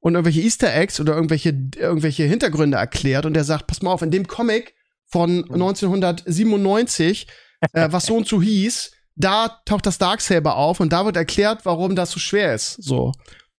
[0.00, 4.02] und irgendwelche Easter Eggs oder irgendwelche irgendwelche Hintergründe erklärt und der sagt, pass mal auf,
[4.02, 4.74] in dem Comic
[5.06, 7.26] von 1997,
[7.72, 11.60] äh, was so und so hieß, da taucht das Darksaber auf und da wird erklärt,
[11.64, 12.82] warum das so schwer ist.
[12.82, 13.12] So.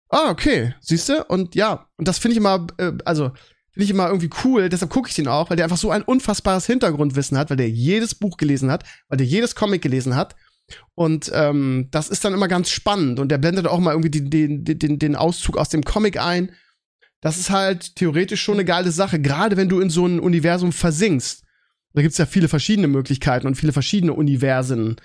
[0.10, 1.24] Ah, okay, siehst du?
[1.26, 3.32] Und ja, und das finde ich immer, äh, also
[3.72, 6.02] finde ich immer irgendwie cool, deshalb gucke ich den auch, weil der einfach so ein
[6.02, 10.36] unfassbares Hintergrundwissen hat, weil der jedes Buch gelesen hat, weil der jedes Comic gelesen hat.
[10.96, 13.20] Und ähm, das ist dann immer ganz spannend.
[13.20, 16.52] Und der blendet auch mal irgendwie den, den, den, den Auszug aus dem Comic ein.
[17.22, 20.72] das ist halt theoretisch schon eine geile Sache, gerade wenn du in so ein Universum
[20.72, 21.44] versinkst.
[21.94, 24.96] Da gibt's ja viele verschiedene Möglichkeiten und viele verschiedene Universen.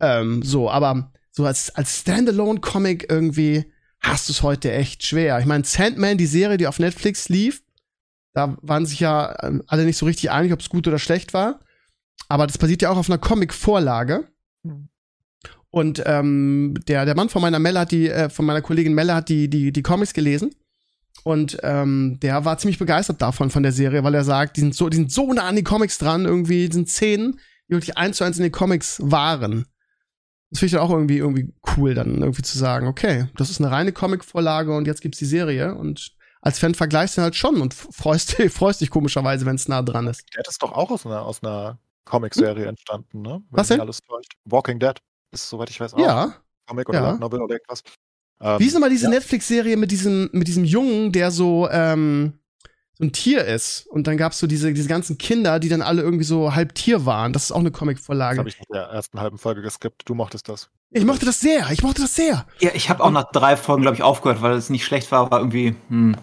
[0.00, 5.38] Ähm, so, aber so als, als Standalone-Comic irgendwie hast du es heute echt schwer.
[5.38, 7.62] Ich meine, Sandman, die Serie, die auf Netflix lief,
[8.32, 11.34] da waren sich ja ähm, alle nicht so richtig einig, ob es gut oder schlecht
[11.34, 11.60] war.
[12.28, 14.28] Aber das basiert ja auch auf einer Comic-Vorlage.
[15.72, 15.78] Hm.
[15.78, 19.14] Und ähm, der, der Mann von meiner Melle hat die, äh, von meiner Kollegin Melle
[19.14, 20.54] hat die, die, die Comics gelesen.
[21.22, 24.74] Und ähm, der war ziemlich begeistert davon, von der Serie, weil er sagt, die sind
[24.74, 27.98] so, die sind so nah an die Comics dran, irgendwie, die sind Szenen, die wirklich
[27.98, 29.66] eins zu eins in den Comics waren.
[30.50, 33.60] Das finde ich dann auch irgendwie, irgendwie cool, dann irgendwie zu sagen, okay, das ist
[33.60, 37.60] eine reine Comic-Vorlage und jetzt gibt's die Serie und als Fan vergleichst du halt schon
[37.60, 40.24] und freust, freust dich komischerweise, wenn es nah dran ist.
[40.34, 43.42] Der ist doch auch aus einer, aus einer Comic-Serie entstanden, ne?
[43.50, 43.80] Wenn Was denn?
[43.80, 44.32] Alles täuscht.
[44.46, 45.00] Walking Dead
[45.32, 46.34] ist, soweit ich weiß, auch Ja.
[46.66, 47.12] Comic oder ja.
[47.16, 47.82] Novel oder irgendwas.
[48.40, 49.10] Ähm, Wie ist nochmal diese ja.
[49.10, 52.34] Netflix-Serie mit diesem, mit diesem Jungen, der so, ähm,
[52.94, 53.86] so ein Tier ist?
[53.88, 57.04] Und dann gab's so diese, diese ganzen Kinder, die dann alle irgendwie so halb Tier
[57.06, 57.32] waren.
[57.32, 58.38] Das ist auch eine Das Comic-Vorlage.
[58.38, 60.08] habe ich in der ersten halben Folge geskippt.
[60.08, 60.70] Du mochtest das.
[60.90, 62.46] Ich mochte das sehr, ich mochte das sehr.
[62.60, 65.20] Ja, ich habe auch nach drei Folgen, glaube ich, aufgehört, weil es nicht schlecht war,
[65.20, 66.16] aber irgendwie, hm.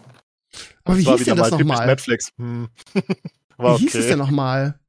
[0.84, 1.86] Aber wie hieß denn das nochmal?
[1.86, 2.32] Netflix.
[2.38, 2.70] Hm.
[3.60, 4.80] Wie hieß es denn nochmal?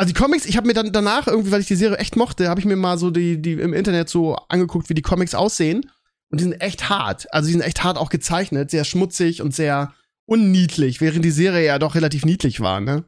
[0.00, 2.48] Also die Comics, ich habe mir dann danach irgendwie, weil ich die Serie echt mochte,
[2.48, 5.90] habe ich mir mal so die, die im Internet so angeguckt, wie die Comics aussehen.
[6.30, 7.30] Und die sind echt hart.
[7.34, 9.92] Also die sind echt hart auch gezeichnet, sehr schmutzig und sehr
[10.24, 13.04] unniedlich, während die Serie ja doch relativ niedlich war, ne?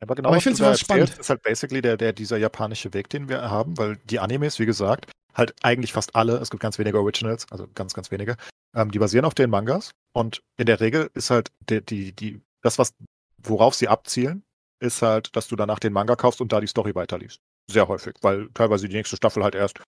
[0.00, 1.02] Aber genau, Aber ich da voll spannend.
[1.02, 4.58] erzählst, ist halt basically der, der, dieser japanische Weg, den wir haben, weil die Animes,
[4.58, 8.36] wie gesagt, halt eigentlich fast alle, es gibt ganz wenige Originals, also ganz, ganz wenige,
[8.74, 12.40] ähm, die basieren auf den Mangas und in der Regel ist halt die, die, die,
[12.62, 12.94] das, was,
[13.42, 14.44] worauf sie abzielen,
[14.84, 17.40] ist halt, dass du danach den Manga kaufst und da die Story weiterliest.
[17.70, 19.80] Sehr häufig, weil teilweise die nächste Staffel halt erst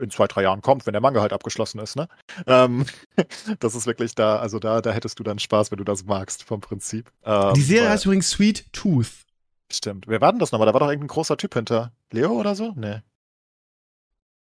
[0.00, 2.06] in zwei, drei Jahren kommt, wenn der Manga halt abgeschlossen ist, ne?
[2.46, 2.86] Ähm,
[3.58, 6.44] das ist wirklich da, also da, da hättest du dann Spaß, wenn du das magst,
[6.44, 7.10] vom Prinzip.
[7.24, 9.10] Ähm, die Serie weil- heißt übrigens Sweet Tooth.
[9.72, 10.06] Stimmt.
[10.08, 10.66] Wer war denn das nochmal?
[10.66, 11.92] Da war doch irgendein großer Typ hinter.
[12.12, 12.72] Leo oder so?
[12.76, 13.00] Nee.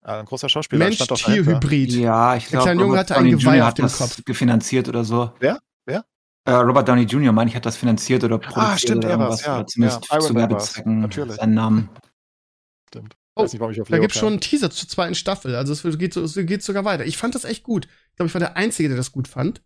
[0.01, 0.85] Ah, ein großer Schauspieler.
[0.85, 1.91] Mensch-Tier-Hybrid.
[1.91, 4.23] Ja, ich Der glaube, kleine Junge hatte ein Downey Geweih auf hat dem das Kopf.
[4.23, 5.33] gefinanziert oder so.
[5.39, 5.59] Wer?
[6.45, 7.31] Äh, Robert Downey Jr.
[7.31, 9.45] meine ich, hat das finanziert oder produziert Ah, stimmt, oder er irgendwas.
[9.45, 10.35] ja, oder zumindest ja, zu.
[10.35, 11.35] Werbezwecken Natürlich.
[11.35, 11.89] seinen Namen.
[12.87, 13.15] Stimmt.
[13.35, 14.21] Oh, Weiß nicht, warum ich auf Da Leo gibt's kam.
[14.21, 15.55] schon einen Teaser zur zweiten Staffel.
[15.55, 17.05] Also es geht, so, es geht sogar weiter.
[17.05, 17.85] Ich fand das echt gut.
[18.11, 19.61] Ich glaube, ich war der Einzige, der das gut fand.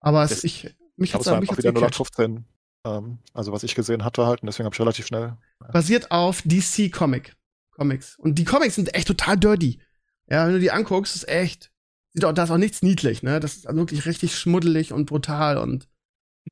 [0.00, 1.94] Aber es, Das- ich, mich hat's, es einfach hat's wieder gecatcht.
[2.00, 2.44] 0815.
[2.84, 5.36] Ähm, also, was ich gesehen hatte halt, und deswegen habe ich relativ schnell.
[5.72, 7.34] basiert auf DC Comic
[7.72, 8.16] Comics.
[8.18, 9.80] Und die Comics sind echt total dirty.
[10.28, 11.70] Ja, wenn du die anguckst, ist echt.
[12.12, 13.40] Sieht auch, da ist auch nichts niedlich, ne?
[13.40, 15.88] Das ist also wirklich richtig schmuddelig und brutal und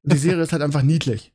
[0.03, 1.33] die Serie ist halt einfach niedlich.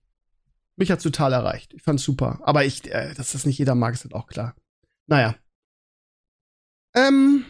[0.76, 1.74] Mich hat's total erreicht.
[1.74, 2.39] Ich fand's super.
[2.43, 4.55] Aber ich, äh, dass das nicht jeder mag, ist halt auch klar.
[5.07, 5.36] Naja.
[6.95, 7.45] Ähm,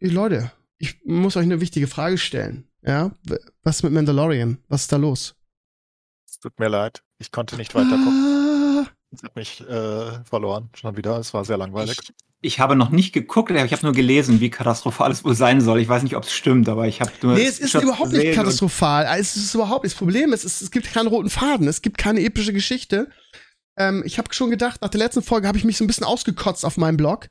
[0.00, 2.68] Leute, ich muss euch eine wichtige Frage stellen.
[2.82, 3.12] Ja,
[3.62, 4.58] was mit Mandalorian?
[4.68, 5.36] Was ist da los?
[6.26, 7.04] Es tut mir leid.
[7.18, 7.96] Ich konnte nicht weiter
[9.12, 10.70] Es hat mich äh, verloren.
[10.74, 11.18] Schon wieder.
[11.18, 11.98] Es war sehr langweilig.
[12.02, 15.60] Ich, ich habe noch nicht geguckt, ich habe nur gelesen, wie katastrophal es wohl sein
[15.60, 15.80] soll.
[15.80, 17.34] Ich weiß nicht, ob es stimmt, aber ich habe nur.
[17.34, 19.06] Nee, es ist überhaupt nicht katastrophal.
[19.18, 20.32] Es ist überhaupt das Problem.
[20.32, 21.68] ist, Es, es gibt keinen roten Faden.
[21.68, 23.08] Es gibt keine epische Geschichte.
[23.76, 26.04] Ähm, ich habe schon gedacht, nach der letzten Folge habe ich mich so ein bisschen
[26.04, 27.28] ausgekotzt auf meinem Blog.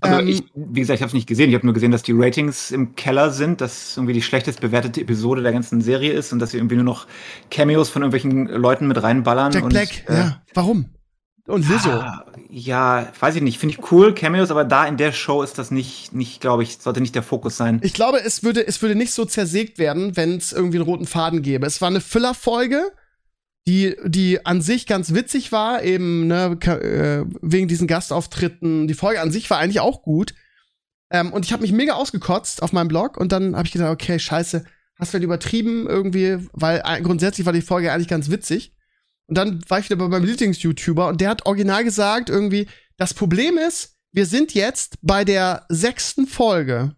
[0.00, 1.50] Also Ähm, ich, wie gesagt, ich habe es nicht gesehen.
[1.50, 5.00] Ich habe nur gesehen, dass die Ratings im Keller sind, dass irgendwie die schlechtest bewertete
[5.00, 7.06] Episode der ganzen Serie ist und dass sie irgendwie nur noch
[7.50, 9.52] Cameos von irgendwelchen Leuten mit reinballern.
[9.52, 10.42] Jack und, Black, äh, ja.
[10.54, 10.90] Warum?
[11.48, 11.90] Und Lizzo.
[11.90, 13.58] ah, Ja, weiß ich nicht.
[13.58, 16.78] Finde ich cool, Cameos, aber da in der Show ist das nicht, nicht glaube ich,
[16.78, 17.80] sollte nicht der Fokus sein.
[17.82, 21.06] Ich glaube, es würde, es würde nicht so zersägt werden, wenn es irgendwie einen roten
[21.06, 21.66] Faden gäbe.
[21.66, 22.92] Es war eine Füllerfolge,
[23.66, 28.86] die, die an sich ganz witzig war, eben ne, äh, wegen diesen Gastauftritten.
[28.86, 30.34] Die Folge an sich war eigentlich auch gut.
[31.10, 33.90] Ähm, und ich habe mich mega ausgekotzt auf meinem Blog und dann habe ich gedacht,
[33.90, 34.64] okay, scheiße,
[34.98, 38.74] hast du halt übertrieben irgendwie, weil äh, grundsätzlich war die Folge eigentlich ganz witzig.
[39.28, 42.66] Und dann war ich wieder bei meinem Lieblings-YouTuber und der hat original gesagt irgendwie,
[42.96, 46.96] das Problem ist, wir sind jetzt bei der sechsten Folge.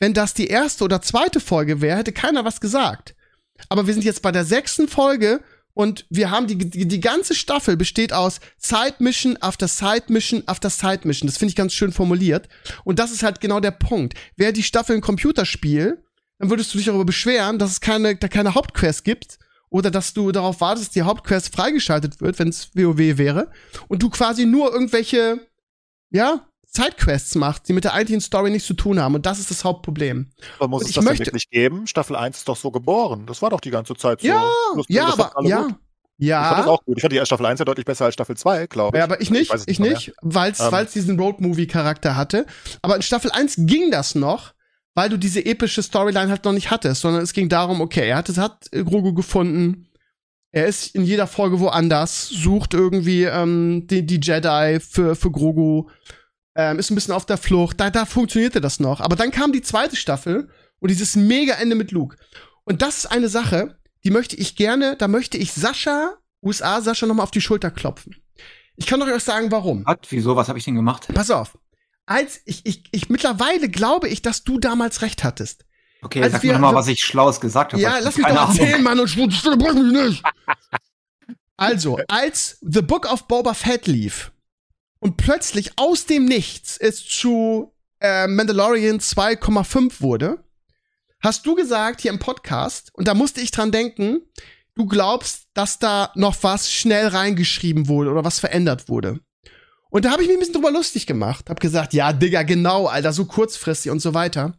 [0.00, 3.14] Wenn das die erste oder zweite Folge wäre, hätte keiner was gesagt.
[3.68, 5.42] Aber wir sind jetzt bei der sechsten Folge
[5.74, 10.42] und wir haben die, die, die ganze Staffel besteht aus Side Mission after Side Mission
[10.46, 11.28] after Side Mission.
[11.28, 12.48] Das finde ich ganz schön formuliert.
[12.84, 14.14] Und das ist halt genau der Punkt.
[14.36, 16.02] Wäre die Staffel ein Computerspiel,
[16.38, 19.38] dann würdest du dich darüber beschweren, dass es keine, da keine Hauptquest gibt.
[19.70, 23.50] Oder dass du darauf wartest, dass die Hauptquest freigeschaltet wird, wenn es WoW wäre.
[23.88, 25.40] Und du quasi nur irgendwelche,
[26.10, 29.14] ja, Sidequests machst, die mit der eigentlichen Story nichts zu tun haben.
[29.14, 30.30] Und das ist das Hauptproblem.
[30.58, 31.86] Aber muss Und es ich das möchte- wirklich geben?
[31.86, 33.24] Staffel 1 ist doch so geboren.
[33.26, 34.26] Das war doch die ganze Zeit so.
[34.28, 34.44] Ja,
[34.76, 35.62] Das- ja, aber, ja.
[35.62, 35.74] gut.
[36.20, 36.96] Ich fand das Ja, auch gut.
[36.98, 38.98] Ich fand die Staffel 1 ja deutlich besser als Staffel 2, glaube ich.
[38.98, 39.92] ja, aber ich nicht, ich mehr.
[39.92, 40.72] nicht, weil es Ähm.
[40.72, 42.44] weil's diesen Road-Movie-Charakter hatte.
[42.82, 44.52] Aber in Staffel 1 ging das noch,
[44.98, 48.16] weil du diese epische Storyline halt noch nicht hattest, sondern es ging darum, okay, er
[48.16, 49.86] hat, hat Grogu gefunden,
[50.50, 55.88] er ist in jeder Folge woanders, sucht irgendwie ähm, die, die Jedi für, für Grogu,
[56.56, 57.78] ähm, ist ein bisschen auf der Flucht.
[57.78, 59.00] Da, da funktionierte das noch.
[59.00, 60.48] Aber dann kam die zweite Staffel
[60.80, 62.16] und dieses Mega-Ende mit Luke.
[62.64, 67.06] Und das ist eine Sache, die möchte ich gerne, da möchte ich Sascha, USA Sascha
[67.06, 68.16] noch mal auf die Schulter klopfen.
[68.74, 69.86] Ich kann euch auch sagen, warum.
[69.86, 69.98] Was?
[70.08, 70.34] Wieso?
[70.34, 71.06] Was habe ich denn gemacht?
[71.14, 71.56] Pass auf.
[72.10, 75.66] Als ich, ich, ich mittlerweile glaube ich, dass du damals recht hattest.
[76.00, 77.82] Okay, Als sag wir- mir noch mal, wir- was ich Schlaues gesagt habe.
[77.82, 78.56] Ja, lass mich doch Ahnung.
[78.58, 80.22] erzählen, Mann, und brauch mich nicht.
[81.60, 84.30] Also, als The Book of Boba Fett lief
[85.00, 90.44] und plötzlich aus dem Nichts es zu äh, Mandalorian 2,5 wurde,
[91.20, 94.20] hast du gesagt hier im Podcast, und da musste ich dran denken,
[94.76, 99.18] du glaubst, dass da noch was schnell reingeschrieben wurde oder was verändert wurde.
[99.98, 101.50] Und da habe ich mich ein bisschen drüber lustig gemacht.
[101.50, 104.56] Hab gesagt, ja, Digga, genau, Alter, so kurzfristig und so weiter.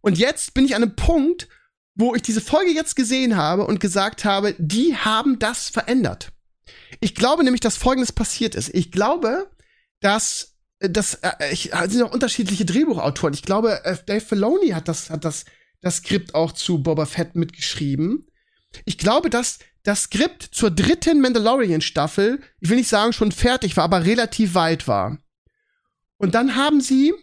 [0.00, 1.46] Und jetzt bin ich an einem Punkt,
[1.94, 6.32] wo ich diese Folge jetzt gesehen habe und gesagt habe, die haben das verändert.
[6.98, 8.74] Ich glaube nämlich, dass Folgendes passiert ist.
[8.74, 9.48] Ich glaube,
[10.00, 13.32] dass das äh, ich, es sind auch unterschiedliche Drehbuchautoren.
[13.32, 15.44] Ich glaube, äh, Dave Filoni hat das hat das
[15.80, 18.26] das Skript auch zu Boba Fett mitgeschrieben.
[18.86, 23.84] Ich glaube, dass das Skript zur dritten Mandalorian-Staffel, ich will nicht sagen schon fertig war,
[23.84, 25.18] aber relativ weit war.
[26.18, 27.14] Und dann haben sie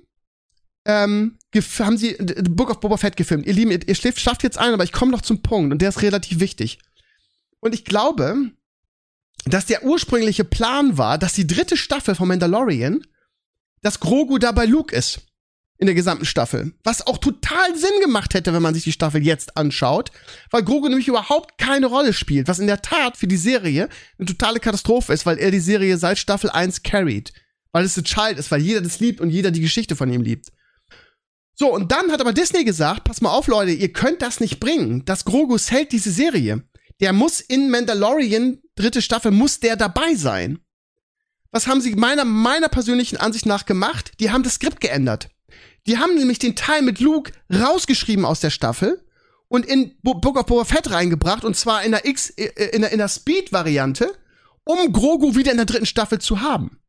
[0.86, 1.38] ähm,
[1.80, 3.46] haben sie äh, The Book of Boba Fett gefilmt.
[3.46, 6.02] Ihr Lieben, ihr, schlaft jetzt ein, aber ich komme noch zum Punkt und der ist
[6.02, 6.80] relativ wichtig.
[7.60, 8.52] Und ich glaube,
[9.46, 13.06] dass der ursprüngliche Plan war, dass die dritte Staffel von Mandalorian,
[13.82, 15.22] dass Grogu da bei Luke ist.
[15.80, 16.74] In der gesamten Staffel.
[16.84, 20.12] Was auch total Sinn gemacht hätte, wenn man sich die Staffel jetzt anschaut,
[20.50, 24.26] weil Grogu nämlich überhaupt keine Rolle spielt, was in der Tat für die Serie eine
[24.26, 27.32] totale Katastrophe ist, weil er die Serie seit Staffel 1 carried.
[27.72, 30.22] Weil es ein Child ist, weil jeder das liebt und jeder die Geschichte von ihm
[30.22, 30.48] liebt.
[31.54, 34.60] So, und dann hat aber Disney gesagt, pass mal auf, Leute, ihr könnt das nicht
[34.60, 35.06] bringen.
[35.06, 36.64] Das Grogu hält diese Serie.
[37.00, 40.60] Der muss in Mandalorian, dritte Staffel, muss der dabei sein.
[41.52, 44.12] Was haben sie meiner, meiner persönlichen Ansicht nach gemacht?
[44.20, 45.30] Die haben das Skript geändert.
[45.88, 49.02] Die haben nämlich den Teil mit Luke rausgeschrieben aus der Staffel
[49.48, 52.82] und in Bo Book of Boba Fett reingebracht und zwar in der X, äh, in
[52.82, 54.14] der, in der Speed-Variante,
[54.66, 56.80] um Grogu wieder in der dritten Staffel zu haben.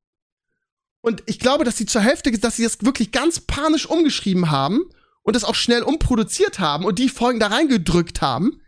[1.00, 4.80] Und ich glaube, dass sie zur Hälfte, dass sie das wirklich ganz panisch umgeschrieben haben
[5.22, 8.60] und das auch schnell umproduziert haben und die Folgen da reingedrückt haben,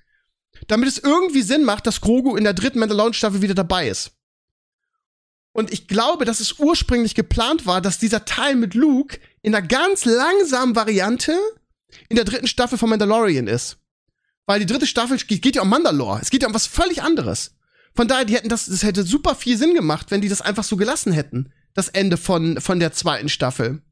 [0.68, 4.12] damit es irgendwie Sinn macht, dass Grogu in der dritten Mandalorian-Staffel wieder dabei ist.
[5.53, 9.66] Und ich glaube, dass es ursprünglich geplant war, dass dieser Teil mit Luke in einer
[9.66, 11.36] ganz langsamen Variante
[12.09, 13.78] in der dritten Staffel von Mandalorian ist.
[14.46, 16.20] Weil die dritte Staffel geht, ja um Mandalore.
[16.22, 17.57] Es geht ja um was völlig anderes.
[17.94, 20.64] Von daher, die hätten das, das hätte super viel Sinn gemacht, wenn die das einfach
[20.64, 21.53] so gelassen hätten.
[21.74, 23.82] Das Ende von, von der zweiten Staffel.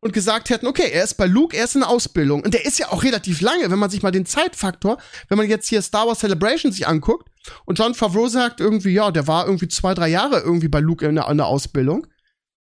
[0.00, 2.42] Und gesagt hätten, okay, er ist bei Luke, er ist in der Ausbildung.
[2.42, 5.48] Und der ist ja auch relativ lange, wenn man sich mal den Zeitfaktor, wenn man
[5.48, 7.28] jetzt hier Star Wars Celebration sich anguckt
[7.64, 11.04] und John Favreau sagt irgendwie, ja, der war irgendwie zwei, drei Jahre irgendwie bei Luke
[11.06, 12.06] in der, in der Ausbildung,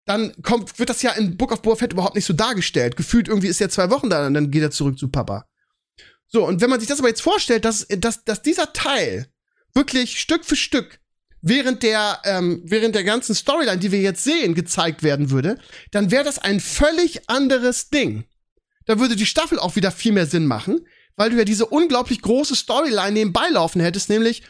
[0.06, 2.96] dann kommt, wird das ja in Book of Boba Fett überhaupt nicht so dargestellt.
[2.96, 5.46] Gefühlt irgendwie ist er zwei Wochen da und dann geht er zurück zu Papa.
[6.28, 9.28] So, und wenn man sich das aber jetzt vorstellt, dass, dass, dass dieser Teil
[9.74, 11.00] wirklich Stück für Stück
[11.46, 15.60] während der, ähm, während der ganzen Storyline, die wir jetzt sehen, gezeigt werden würde,
[15.92, 18.26] dann wäre das ein völlig anderes Ding.
[18.88, 22.24] Da würde die Staffel auch wieder viel mehr Sinn machen, weil du ja diese unglaublich
[22.24, 24.42] große Storyline nebenbei laufen hättest, nämlich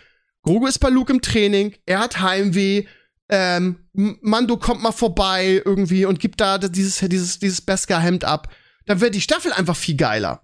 [0.43, 2.85] Grogu ist bei Luke im Training, er hat Heimweh,
[3.27, 8.53] ähm, Mando kommt mal vorbei irgendwie und gibt da dieses, dieses, dieses Beskar-Hemd ab.
[8.85, 10.41] Dann wäre die Staffel einfach viel geiler.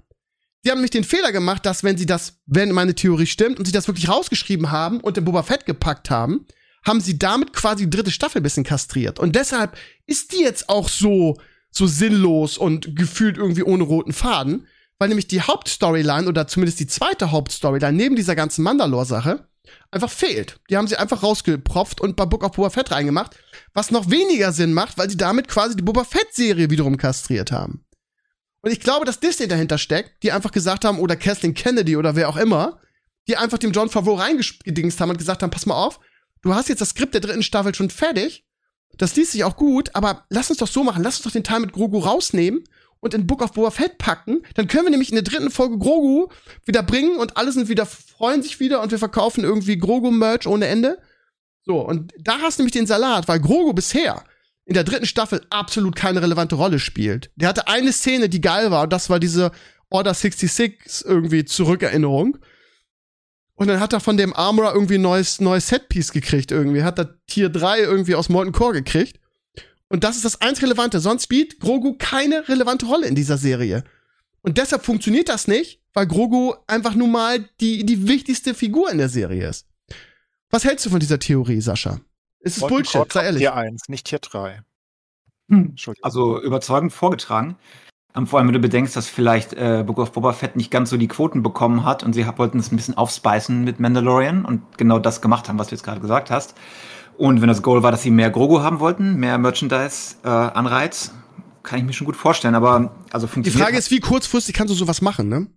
[0.64, 3.66] Die haben nämlich den Fehler gemacht, dass wenn sie das, wenn meine Theorie stimmt und
[3.66, 6.46] sie das wirklich rausgeschrieben haben und in Boba Fett gepackt haben,
[6.86, 9.20] haben sie damit quasi die dritte Staffel ein bisschen kastriert.
[9.20, 11.38] Und deshalb ist die jetzt auch so,
[11.72, 14.68] so sinnlos und gefühlt irgendwie ohne roten Faden,
[15.00, 19.48] weil nämlich die Hauptstoryline oder zumindest die zweite Hauptstoryline neben dieser ganzen Mandalore-Sache
[19.90, 20.60] einfach fehlt.
[20.70, 23.36] Die haben sie einfach rausgepropft und bei Book of Boba Fett reingemacht,
[23.74, 27.84] was noch weniger Sinn macht, weil sie damit quasi die Boba Fett-Serie wiederum kastriert haben.
[28.62, 32.16] Und ich glaube, dass Disney dahinter steckt, die einfach gesagt haben, oder Kathleen Kennedy oder
[32.16, 32.80] wer auch immer,
[33.28, 36.00] die einfach dem John Favreau reingedingst haben und gesagt haben, pass mal auf,
[36.42, 38.46] du hast jetzt das Skript der dritten Staffel schon fertig,
[38.98, 41.44] das liest sich auch gut, aber lass uns doch so machen, lass uns doch den
[41.44, 42.64] Teil mit Grogu rausnehmen
[43.00, 45.78] und in Book of Boba Fett packen, dann können wir nämlich in der dritten Folge
[45.78, 46.28] Grogu
[46.66, 50.68] wieder bringen und alle sind wieder, freuen sich wieder und wir verkaufen irgendwie Grogu-Merch ohne
[50.68, 51.00] Ende.
[51.64, 54.24] So, und da hast du nämlich den Salat, weil Grogu bisher
[54.66, 57.32] in der dritten Staffel absolut keine relevante Rolle spielt.
[57.36, 59.52] Der hatte eine Szene, die geil war, und das war diese
[59.90, 62.38] Order 66 irgendwie Zurückerinnerung.
[63.56, 66.84] Und dann hat er von dem Armorer irgendwie ein neues, neues Setpiece gekriegt irgendwie.
[66.84, 69.20] Hat er Tier 3 irgendwie aus Molten Core gekriegt.
[69.88, 71.00] Und das ist das eins Relevante.
[71.00, 73.84] Sonst spielt Grogu keine relevante Rolle in dieser Serie.
[74.42, 78.98] Und deshalb funktioniert das nicht, weil Grogu einfach nun mal die, die wichtigste Figur in
[78.98, 79.68] der Serie ist.
[80.50, 82.02] Was hältst du von dieser Theorie, Sascha?
[82.42, 83.42] Ist es Bullshit, sei ehrlich.
[83.42, 84.62] Tier 1, nicht Tier 3.
[85.50, 85.76] Hm.
[86.02, 87.58] Also überzeugend vorgetragen.
[88.16, 90.90] Ähm, vor allem, wenn du bedenkst, dass vielleicht äh, Book of Boba Fett nicht ganz
[90.90, 94.78] so die Quoten bekommen hat und sie wollten es ein bisschen aufspeisen mit Mandalorian und
[94.78, 96.56] genau das gemacht haben, was du jetzt gerade gesagt hast.
[97.18, 101.12] Und wenn das Goal war, dass sie mehr Grogu haben wollten, mehr Merchandise-Anreiz, äh,
[101.64, 102.56] kann ich mir schon gut vorstellen.
[102.56, 103.56] Aber also funktioniert.
[103.56, 105.48] Die Frage ist, wie kurzfristig kannst du sowas machen, ne?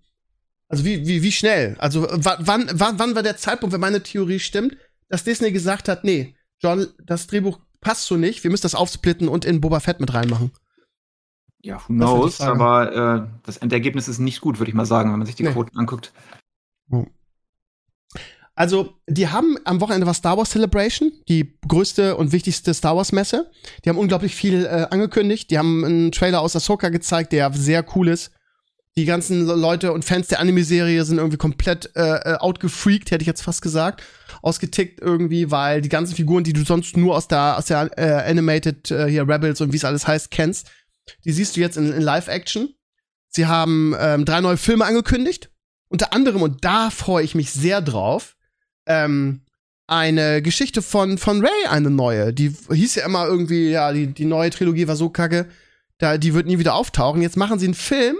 [0.68, 1.76] Also wie, wie, wie schnell?
[1.78, 4.76] Also wann, wann, wann war der Zeitpunkt, wenn meine Theorie stimmt,
[5.08, 9.28] dass Disney gesagt hat, nee, John, das Drehbuch passt so nicht, wir müssen das aufsplitten
[9.28, 10.50] und in Boba Fett mit reinmachen.
[11.62, 15.18] Ja, who knows, aber äh, das Endergebnis ist nicht gut, würde ich mal sagen, wenn
[15.18, 15.52] man sich die nee.
[15.52, 16.12] Quoten anguckt.
[18.56, 23.10] Also, die haben am Wochenende war Star Wars Celebration, die größte und wichtigste Star Wars
[23.10, 23.50] Messe.
[23.84, 25.50] Die haben unglaublich viel äh, angekündigt.
[25.50, 28.30] Die haben einen Trailer aus Ahsoka gezeigt, der sehr cool ist.
[28.96, 33.26] Die ganzen Leute und Fans der Anime-Serie sind irgendwie komplett äh, äh, outgefreakt, hätte ich
[33.26, 34.04] jetzt fast gesagt.
[34.44, 38.30] Ausgetickt irgendwie, weil die ganzen Figuren, die du sonst nur aus der, aus der äh,
[38.30, 40.70] Animated äh, hier Rebels und wie es alles heißt, kennst,
[41.24, 42.74] die siehst du jetzt in, in Live-Action.
[43.28, 45.50] Sie haben ähm, drei neue Filme angekündigt.
[45.88, 48.36] Unter anderem, und da freue ich mich sehr drauf,
[48.86, 49.42] ähm,
[49.86, 52.32] eine Geschichte von, von Ray, eine neue.
[52.32, 55.46] Die hieß ja immer irgendwie, ja, die, die neue Trilogie war so kacke,
[55.98, 57.22] da, die wird nie wieder auftauchen.
[57.22, 58.16] Jetzt machen sie einen Film,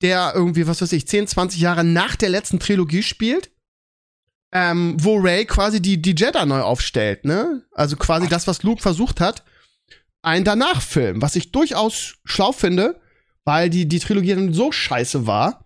[0.00, 3.50] der irgendwie, was weiß ich, 10, 20 Jahre nach der letzten Trilogie spielt,
[4.52, 7.62] ähm, wo Ray quasi die, die Jedi neu aufstellt, ne?
[7.72, 9.42] Also quasi das, was Luke versucht hat,
[10.20, 13.00] ein Danach-Film, was ich durchaus schlau finde,
[13.44, 15.64] weil die, die Trilogie dann so scheiße war,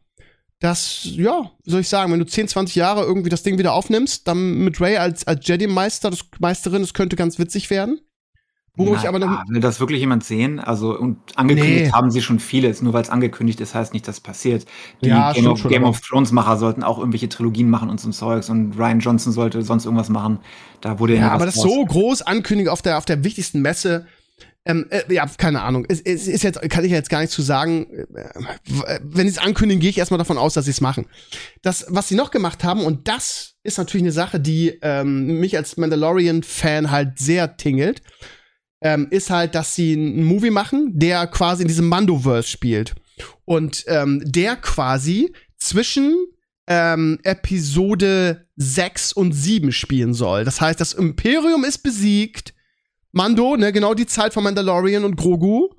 [0.61, 4.27] dass, ja, soll ich sagen, wenn du 10, 20 Jahre irgendwie das Ding wieder aufnimmst,
[4.27, 8.01] dann mit Ray als, als Jedi-Meister, das Meisterin, das könnte ganz witzig werden.
[8.77, 10.61] Wo ich aber noch will das wirklich jemand sehen?
[10.61, 11.93] Also und angekündigt nee.
[11.93, 14.67] haben sie schon vieles, nur weil es angekündigt ist, heißt nicht, dass es passiert.
[15.03, 18.11] Die ja, Game, of, Game of, Thrones Macher sollten auch irgendwelche Trilogien machen und so
[18.11, 20.41] Zeugs und Ryan Johnson sollte sonst irgendwas machen.
[20.83, 21.65] Da wurde ja, aber das raus.
[21.65, 24.07] so groß ankündigen auf der auf der wichtigsten Messe.
[24.67, 25.87] Ähm, äh, ja, keine Ahnung.
[25.89, 27.87] Es, es ist jetzt kann ich jetzt gar nicht zu sagen.
[28.15, 31.07] Äh, wenn sie es ankündigen, gehe ich erstmal davon aus, dass sie es machen.
[31.63, 35.57] Das, was sie noch gemacht haben und das ist natürlich eine Sache, die ähm, mich
[35.57, 38.03] als Mandalorian-Fan halt sehr tingelt
[38.81, 42.95] ähm, ist halt, dass sie einen Movie machen, der quasi in diesem Mandoverse spielt.
[43.45, 46.15] Und ähm, der quasi zwischen
[46.67, 50.45] ähm, Episode 6 und 7 spielen soll.
[50.45, 52.55] Das heißt, das Imperium ist besiegt.
[53.13, 55.71] Mando, ne, genau die Zeit von Mandalorian und Grogu.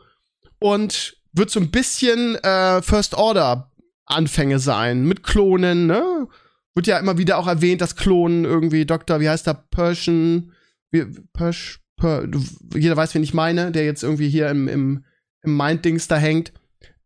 [0.59, 3.71] Und wird so ein bisschen äh, First Order
[4.05, 5.05] Anfänge sein.
[5.05, 6.27] Mit Klonen, ne?
[6.73, 10.53] Wird ja immer wieder auch erwähnt, dass Klonen irgendwie Dr., wie heißt der, Persian,
[10.91, 15.05] wie, Persh, jeder weiß, wen ich meine, der jetzt irgendwie hier im, im,
[15.41, 16.53] im Mind-Dings da hängt.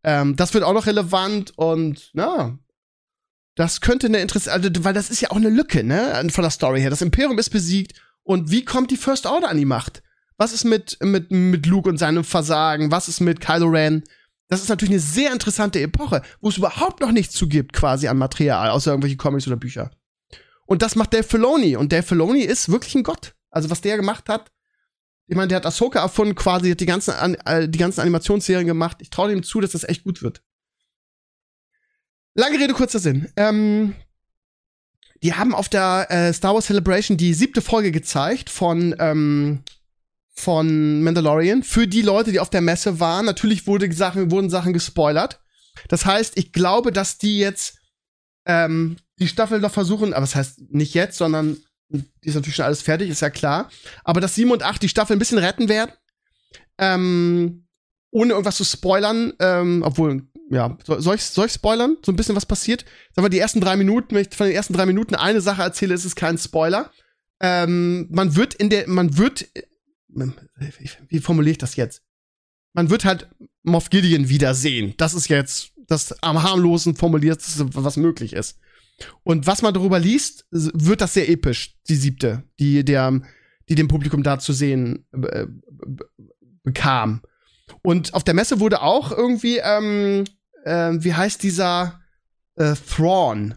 [0.04, 2.58] Ähm, das wird auch noch relevant und na,
[3.54, 6.50] das könnte eine interessante, also, weil das ist ja auch eine Lücke, ne, von der
[6.50, 6.90] Story her.
[6.90, 10.02] Das Imperium ist besiegt und wie kommt die First Order an die Macht?
[10.36, 12.90] Was ist mit, mit, mit Luke und seinem Versagen?
[12.90, 14.02] Was ist mit Kylo Ren?
[14.48, 18.08] Das ist natürlich eine sehr interessante Epoche, wo es überhaupt noch nichts zu gibt, quasi
[18.08, 19.90] an Material, außer irgendwelche Comics oder Bücher.
[20.66, 21.76] Und das macht Dave Filoni.
[21.76, 23.34] Und Dave Filoni ist wirklich ein Gott.
[23.50, 24.50] Also, was der gemacht hat,
[25.26, 27.12] ich meine, der hat Ahsoka erfunden, quasi hat die ganzen,
[27.46, 28.98] äh, die ganzen Animationsserien gemacht.
[29.00, 30.42] Ich traue ihm zu, dass das echt gut wird.
[32.34, 33.30] Lange Rede, kurzer Sinn.
[33.36, 33.94] Ähm,
[35.22, 39.62] die haben auf der äh, Star Wars Celebration die siebte Folge gezeigt von, ähm,
[40.34, 41.62] von Mandalorian.
[41.62, 43.26] Für die Leute, die auf der Messe waren.
[43.26, 45.40] Natürlich wurde Sachen, wurden Sachen gespoilert.
[45.88, 47.78] Das heißt, ich glaube, dass die jetzt
[48.46, 51.58] ähm, die Staffel noch versuchen, aber das heißt nicht jetzt, sondern
[51.92, 53.70] die ist natürlich schon alles fertig, ist ja klar.
[54.04, 55.92] Aber dass 7 und 8 die Staffel ein bisschen retten werden,
[56.78, 57.66] ähm,
[58.10, 61.96] ohne irgendwas zu spoilern, ähm, obwohl, ja, soll ich, soll ich spoilern?
[62.04, 62.84] So ein bisschen was passiert?
[63.14, 65.62] Sagen wir, die ersten drei Minuten, wenn ich von den ersten drei Minuten eine Sache
[65.62, 66.90] erzähle, ist es kein Spoiler.
[67.40, 69.48] Ähm, man wird in der, man wird,
[71.08, 72.02] wie formuliere ich das jetzt?
[72.74, 73.28] Man wird halt
[73.62, 74.94] Moff Gideon wiedersehen.
[74.96, 77.42] Das ist jetzt das am harmlosen formuliert,
[77.74, 78.58] was möglich ist.
[79.22, 83.20] Und was man darüber liest, wird das sehr episch, die siebte, die, der,
[83.68, 85.46] die dem Publikum da zu sehen äh,
[86.62, 87.22] bekam.
[87.82, 90.24] Und auf der Messe wurde auch irgendwie, ähm,
[90.64, 92.00] äh, wie heißt dieser
[92.56, 93.54] äh, Thrawn?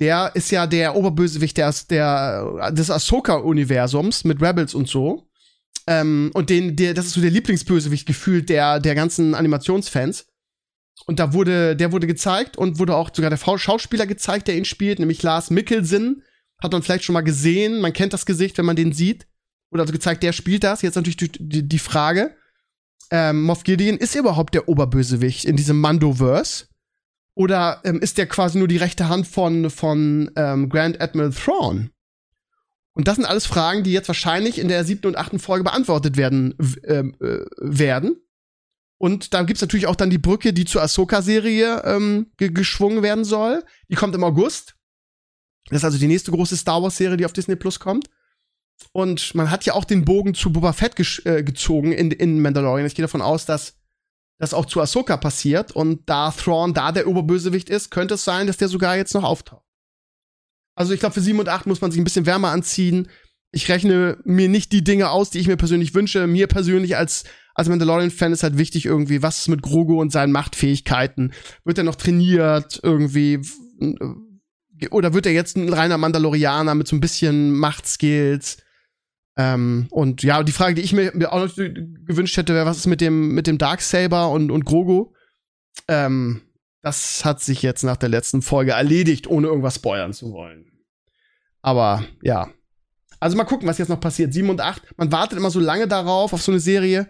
[0.00, 5.28] Der ist ja der Oberbösewicht der, der, des Ahsoka-Universums mit Rebels und so.
[5.88, 10.27] Ähm, und den, der, das ist so der Lieblingsbösewicht gefühlt der, der ganzen Animationsfans.
[11.06, 14.64] Und da wurde, der wurde gezeigt und wurde auch sogar der Schauspieler gezeigt, der ihn
[14.64, 16.22] spielt, nämlich Lars Mikkelsen.
[16.62, 17.80] Hat man vielleicht schon mal gesehen.
[17.80, 19.26] Man kennt das Gesicht, wenn man den sieht.
[19.70, 20.82] Wurde also gezeigt, der spielt das.
[20.82, 22.34] Jetzt natürlich die, die, die Frage,
[23.10, 26.66] ähm, Moff Gideon ist überhaupt der Oberbösewicht in diesem Mandoverse?
[27.34, 31.90] Oder ähm, ist der quasi nur die rechte Hand von, von ähm, Grand Admiral Thrawn?
[32.92, 36.16] Und das sind alles Fragen, die jetzt wahrscheinlich in der siebten und achten Folge beantwortet
[36.16, 36.54] werden
[36.84, 38.16] ähm, äh, werden.
[39.00, 43.64] Und da gibt's natürlich auch dann die Brücke, die zur Ahsoka-Serie ähm, geschwungen werden soll.
[43.88, 44.74] Die kommt im August.
[45.68, 48.10] Das ist also die nächste große Star Wars-Serie, die auf Disney Plus kommt.
[48.92, 52.86] Und man hat ja auch den Bogen zu Boba Fett äh, gezogen in, in Mandalorian.
[52.86, 53.74] Ich gehe davon aus, dass
[54.38, 58.46] das auch zu Ahsoka passiert und da Thrawn da der Oberbösewicht ist, könnte es sein,
[58.46, 59.64] dass der sogar jetzt noch auftaucht.
[60.76, 63.08] Also ich glaube, für 7 und 8 muss man sich ein bisschen wärmer anziehen.
[63.50, 66.28] Ich rechne mir nicht die Dinge aus, die ich mir persönlich wünsche.
[66.28, 67.24] Mir persönlich als,
[67.58, 71.32] als Mandalorian-Fan ist halt wichtig irgendwie, was ist mit Grogu und seinen Machtfähigkeiten?
[71.64, 73.40] Wird er noch trainiert irgendwie?
[74.92, 78.58] Oder wird er jetzt ein reiner Mandalorianer mit so ein bisschen Machtskills?
[79.36, 82.76] Ähm, und ja, die Frage, die ich mir, mir auch noch gewünscht hätte, wäre, was
[82.76, 85.12] ist mit dem, mit dem Darksaber und, und Grogu?
[85.88, 86.42] Ähm,
[86.82, 90.70] das hat sich jetzt nach der letzten Folge erledigt, ohne irgendwas spoilern zu wollen.
[91.60, 92.50] Aber ja.
[93.18, 94.32] Also mal gucken, was jetzt noch passiert.
[94.32, 94.96] 7 und 8.
[94.96, 97.08] Man wartet immer so lange darauf, auf so eine Serie.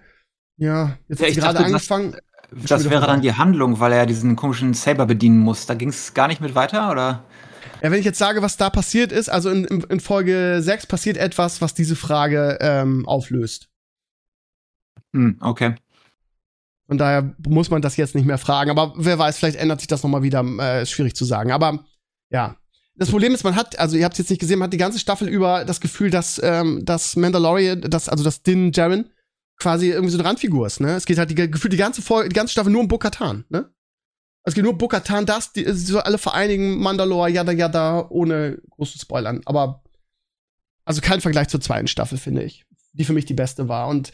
[0.59, 2.17] Ja, jetzt ja, hat gerade angefangen.
[2.51, 5.67] Das, das wäre dann die Handlung, weil er diesen komischen Saber bedienen muss.
[5.67, 7.25] Da ging es gar nicht mit weiter, oder?
[7.83, 11.17] Ja, wenn ich jetzt sage, was da passiert ist, also in, in Folge 6 passiert
[11.17, 13.69] etwas, was diese Frage ähm, auflöst.
[15.13, 15.77] Hm, okay.
[16.89, 18.71] Von daher muss man das jetzt nicht mehr fragen.
[18.71, 20.43] Aber wer weiß, vielleicht ändert sich das noch mal wieder.
[20.59, 21.53] Äh, ist schwierig zu sagen.
[21.53, 21.85] Aber
[22.31, 22.57] ja.
[22.97, 24.79] Das Problem ist, man hat, also ihr habt es jetzt nicht gesehen, man hat die
[24.79, 29.11] ganze Staffel über das Gefühl, dass ähm, das Mandalorian, das, also das Din Jaren
[29.59, 30.81] quasi irgendwie so eine Randfigur ist.
[30.81, 30.95] Ne?
[30.95, 33.45] Es geht halt die, gefühlt die ganze Folge, die ganze Staffel nur um Bo-Katan.
[33.49, 33.71] Ne?
[34.45, 38.99] Es geht nur um Bo-Katan, das, die, so alle vereinigen Mandalore, yada yada, ohne große
[38.99, 39.41] Spoilern.
[39.45, 39.83] Aber
[40.85, 42.65] also kein Vergleich zur zweiten Staffel, finde ich.
[42.93, 43.89] Die für mich die beste war.
[43.89, 44.13] Und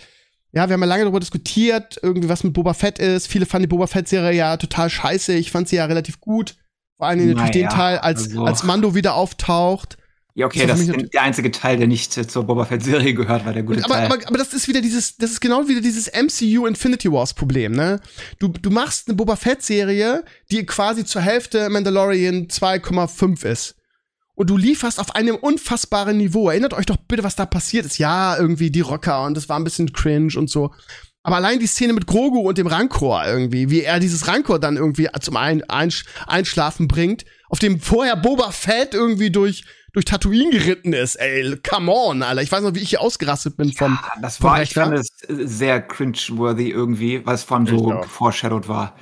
[0.50, 3.28] ja, wir haben ja lange darüber diskutiert, irgendwie was mit Boba Fett ist.
[3.28, 5.34] Viele fanden die Boba Fett-Serie ja total scheiße.
[5.34, 6.56] Ich fand sie ja relativ gut.
[6.96, 8.44] Vor allem natürlich naja, den Teil, als, also.
[8.44, 9.98] als Mando wieder auftaucht.
[10.36, 13.52] Ja, okay, das, das ist der einzige Teil, der nicht zur Boba Fett-Serie gehört, war
[13.52, 14.06] der gute aber, Teil.
[14.06, 17.70] Aber, aber das ist wieder dieses, das ist genau wieder dieses MCU Infinity Wars Problem,
[17.70, 18.00] ne?
[18.40, 23.76] Du, du machst eine Boba Fett-Serie, die quasi zur Hälfte Mandalorian 2,5 ist.
[24.34, 26.48] Und du lieferst auf einem unfassbaren Niveau.
[26.48, 27.98] Erinnert euch doch bitte, was da passiert ist.
[27.98, 30.72] Ja, irgendwie die Rocker und das war ein bisschen cringe und so.
[31.22, 34.76] Aber allein die Szene mit Grogu und dem Rancor irgendwie, wie er dieses Rancor dann
[34.76, 39.64] irgendwie zum ein Einsch Einschlafen bringt, auf dem vorher Boba Fett irgendwie durch
[39.94, 41.14] durch Tatooine geritten ist.
[41.14, 42.42] Ey, come on, Alter.
[42.42, 43.92] Ich weiß noch, wie ich hier ausgerastet bin vom.
[43.92, 48.96] Ja, das war, ich fand es sehr cringe-worthy irgendwie, weil es von so foreshadowed war.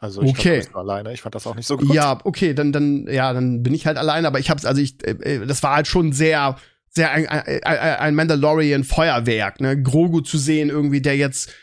[0.00, 0.60] Also ich okay.
[0.60, 1.12] glaub, alleine.
[1.12, 1.94] Ich fand das auch nicht so gut.
[1.94, 4.26] Ja, okay, dann dann ja, dann bin ich halt alleine.
[4.26, 6.56] Aber ich hab's, also ich, äh, äh das war halt schon sehr,
[6.90, 9.80] sehr ein, ein, ein Mandalorian Feuerwerk, ne?
[9.80, 11.54] Grogu zu sehen irgendwie, der jetzt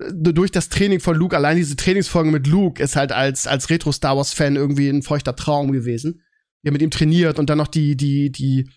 [0.00, 3.70] äh, durch das Training von Luke, allein diese Trainingsfolge mit Luke ist halt als als
[3.70, 6.22] Retro Star Wars Fan irgendwie ein feuchter Traum gewesen
[6.62, 8.70] ja mit ihm trainiert und dann noch die, die, die,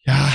[0.00, 0.32] ja,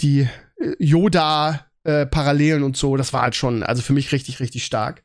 [0.00, 0.28] die
[0.58, 5.04] äh, Yoda-Parallelen äh, und so, das war halt schon, also für mich richtig, richtig stark.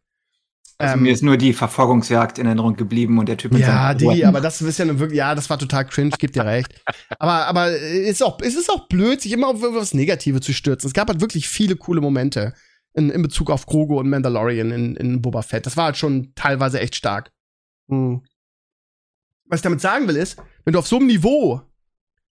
[0.80, 3.94] Also ähm, mir ist nur die Verfolgungsjagd in Erinnerung geblieben und der Typ mit Ja,
[3.94, 6.74] die, aber das ist ja nun wirklich, ja, das war total cringe, geb dir recht.
[7.20, 10.52] aber, aber es ist auch, es ist auch blöd, sich immer auf was Negative zu
[10.52, 10.88] stürzen.
[10.88, 12.54] Es gab halt wirklich viele coole Momente
[12.94, 15.66] in, in Bezug auf Grogu und Mandalorian in, in Boba Fett.
[15.66, 17.32] Das war halt schon teilweise echt stark.
[17.90, 18.24] Hm.
[19.54, 21.62] Was ich damit sagen will, ist, wenn du auf so einem Niveau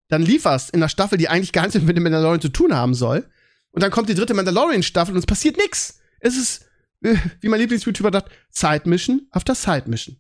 [0.08, 2.96] dann lieferst in einer Staffel, die eigentlich gar nichts mit dem Mandalorian zu tun haben
[2.96, 3.30] soll,
[3.70, 6.00] und dann kommt die dritte Mandalorian-Staffel und es passiert nichts.
[6.20, 6.66] Es ist,
[7.04, 10.20] äh, wie mein Lieblings-YouTuber sagt, Side-Mission after Side-Mission.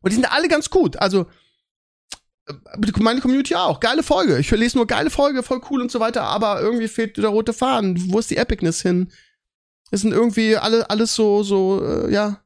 [0.00, 0.96] Und die sind alle ganz gut.
[0.96, 1.26] Also,
[2.46, 2.54] äh,
[3.00, 3.80] meine Community auch.
[3.80, 4.38] Geile Folge.
[4.38, 7.52] Ich lese nur geile Folge, voll cool und so weiter, aber irgendwie fehlt der rote
[7.52, 8.12] Faden.
[8.12, 9.10] Wo ist die Epicness hin?
[9.90, 12.45] Es sind irgendwie alle, alles so, so, äh, ja,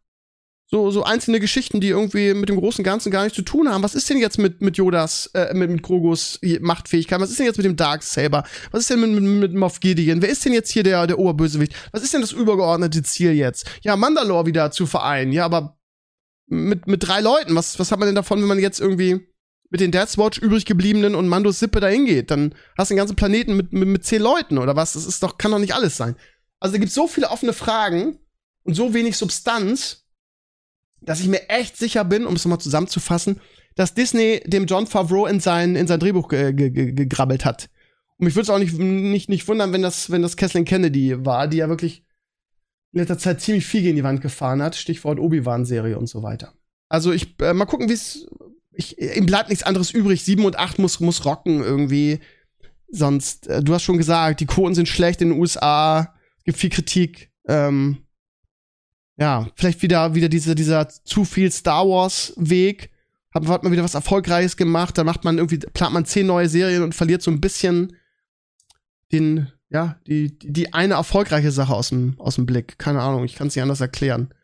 [0.70, 3.82] so, so einzelne Geschichten, die irgendwie mit dem großen Ganzen gar nichts zu tun haben.
[3.82, 7.20] Was ist denn jetzt mit, mit Yodas, äh, mit, mit Grogos Machtfähigkeit?
[7.20, 8.44] Was ist denn jetzt mit dem Darksaber?
[8.70, 10.22] Was ist denn mit, mit, mit Moff Gideon?
[10.22, 11.74] Wer ist denn jetzt hier der, der Oberbösewicht?
[11.90, 13.68] Was ist denn das übergeordnete Ziel jetzt?
[13.82, 15.32] Ja, Mandalore wieder zu vereinen.
[15.32, 15.76] Ja, aber
[16.46, 17.56] mit, mit drei Leuten.
[17.56, 19.26] Was, was hat man denn davon, wenn man jetzt irgendwie
[19.70, 22.30] mit den Death Watch übrig gebliebenen und Mandos Sippe dahin geht?
[22.30, 24.92] Dann hast du den ganzen Planeten mit, mit, mit zehn Leuten oder was?
[24.92, 26.14] Das ist doch, kann doch nicht alles sein.
[26.60, 28.20] Also da gibt's so viele offene Fragen
[28.62, 30.00] und so wenig Substanz
[31.02, 33.40] dass ich mir echt sicher bin, um es nochmal zusammenzufassen,
[33.74, 37.70] dass Disney dem John Favreau in sein, in sein Drehbuch ge ge ge gegrabbelt hat.
[38.18, 41.24] Und mich würde es auch nicht, nicht, nicht wundern, wenn das, wenn das Kathleen Kennedy
[41.24, 42.04] war, die ja wirklich
[42.92, 44.76] in letzter Zeit ziemlich viel gegen die Wand gefahren hat.
[44.76, 46.52] Stichwort Obi-Wan-Serie und so weiter.
[46.88, 48.26] Also ich, äh, mal gucken, wie es,
[48.98, 50.24] ihm bleibt nichts anderes übrig.
[50.24, 52.20] Sieben und acht muss, muss rocken irgendwie.
[52.88, 56.58] Sonst, äh, du hast schon gesagt, die Quoten sind schlecht in den USA, es gibt
[56.58, 57.30] viel Kritik.
[57.46, 57.98] Ähm,
[59.16, 62.90] ja, vielleicht wieder, wieder diese, dieser zu viel Star Wars Weg.
[63.32, 66.48] Hat, hat man wieder was Erfolgreiches gemacht, dann macht man irgendwie, plant man zehn neue
[66.48, 67.96] Serien und verliert so ein bisschen
[69.12, 72.78] den, ja, die, die eine erfolgreiche Sache aus dem, aus dem Blick.
[72.78, 74.34] Keine Ahnung, ich kann es nicht anders erklären.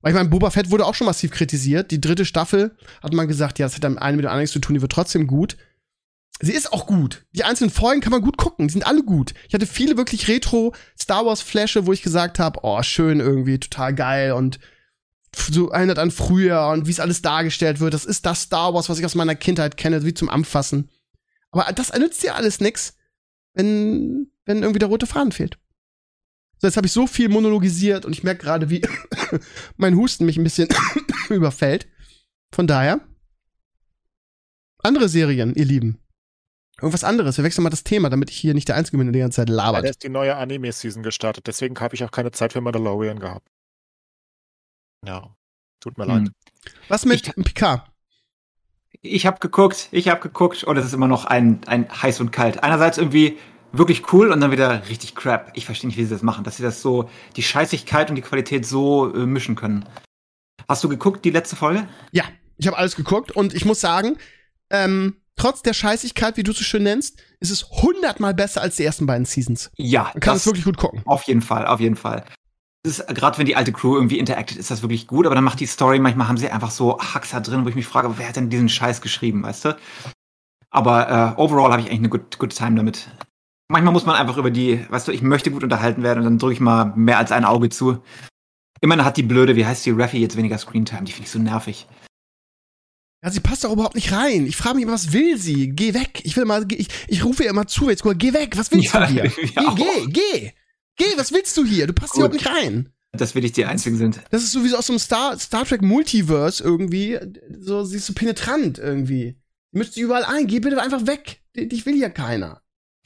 [0.00, 1.90] Weil ich meine, Boba Fett wurde auch schon massiv kritisiert.
[1.90, 4.52] Die dritte Staffel hat man gesagt, ja, das hat dann eine mit dem anderen nichts
[4.52, 5.56] zu tun, die wird trotzdem gut.
[6.40, 7.24] Sie ist auch gut.
[7.32, 8.68] Die einzelnen Folgen kann man gut gucken.
[8.68, 9.32] Die sind alle gut.
[9.48, 13.58] Ich hatte viele wirklich Retro Star Wars Flasche, wo ich gesagt habe, oh, schön irgendwie,
[13.58, 14.58] total geil und
[15.34, 17.94] so erinnert an früher und wie es alles dargestellt wird.
[17.94, 20.90] Das ist das Star Wars, was ich aus meiner Kindheit kenne, wie zum Anfassen.
[21.50, 22.96] Aber das nützt dir alles nix,
[23.54, 25.58] wenn, wenn irgendwie der rote Faden fehlt.
[26.58, 28.82] So, jetzt habe ich so viel monologisiert und ich merke gerade, wie
[29.76, 30.68] mein Husten mich ein bisschen
[31.28, 31.86] überfällt.
[32.50, 33.00] Von daher,
[34.78, 35.98] andere Serien, ihr Lieben.
[36.80, 37.36] Irgendwas anderes.
[37.38, 39.36] Wir wechseln mal das Thema, damit ich hier nicht der Einzige bin, der die ganze
[39.36, 39.76] Zeit labert.
[39.76, 43.18] Ja, da ist die neue Anime-Season gestartet, deswegen habe ich auch keine Zeit für Mandalorian
[43.18, 43.48] gehabt.
[45.04, 45.34] Ja,
[45.80, 46.24] tut mir Hm.
[46.24, 46.32] leid.
[46.88, 47.88] Was mit Picard?
[49.02, 52.30] Ich habe geguckt, ich habe geguckt und es ist immer noch ein, ein heiß und
[52.32, 52.62] kalt.
[52.62, 53.38] Einerseits irgendwie
[53.72, 55.50] wirklich cool und dann wieder richtig crap.
[55.54, 58.22] Ich verstehe nicht, wie sie das machen, dass sie das so, die Scheißigkeit und die
[58.22, 59.84] Qualität so äh, mischen können.
[60.68, 61.86] Hast du geguckt, die letzte Folge?
[62.10, 62.24] Ja,
[62.56, 64.16] ich habe alles geguckt und ich muss sagen,
[64.70, 68.76] ähm, trotz der Scheißigkeit, wie du es so schön nennst, ist es hundertmal besser als
[68.76, 69.70] die ersten beiden Seasons.
[69.76, 71.02] Ja, Man kann es wirklich gut gucken.
[71.04, 72.24] Auf jeden Fall, auf jeden Fall.
[72.86, 75.60] Ist, gerade wenn die alte Crew irgendwie interactet, ist das wirklich gut, aber dann macht
[75.60, 78.36] die Story, manchmal haben sie einfach so Haxer drin, wo ich mich frage, wer hat
[78.36, 79.76] denn diesen Scheiß geschrieben, weißt du?
[80.70, 83.08] Aber äh, overall habe ich eigentlich eine good, good time damit.
[83.68, 86.38] Manchmal muss man einfach über die, weißt du, ich möchte gut unterhalten werden und dann
[86.38, 88.02] drücke ich mal mehr als ein Auge zu.
[88.80, 91.38] Immerhin hat die blöde, wie heißt die, Raffi jetzt weniger Screentime, die finde ich so
[91.38, 91.88] nervig.
[93.22, 94.46] Ja, sie passt doch überhaupt nicht rein.
[94.46, 95.70] Ich frage mich immer, was will sie?
[95.70, 96.20] Geh weg.
[96.24, 98.56] Ich will mal, ich, ich rufe ihr immer zu, jetzt guck, geh weg.
[98.56, 99.22] Was willst Ja, du hier?
[99.36, 100.52] geh, geh, geh.
[100.96, 101.86] Geh, was willst du hier?
[101.86, 102.40] Du passt hier Gut.
[102.40, 102.88] überhaupt nicht rein.
[103.12, 104.20] Dass wir nicht die Einzigen sind.
[104.30, 107.18] Das ist sowieso aus so einem Star, Star Trek Multiverse irgendwie.
[107.58, 109.36] So, sie ist so penetrant irgendwie.
[109.72, 110.46] Mischt sich überall ein.
[110.46, 111.40] Geh bitte einfach weg.
[111.56, 112.60] Dich will hier keiner.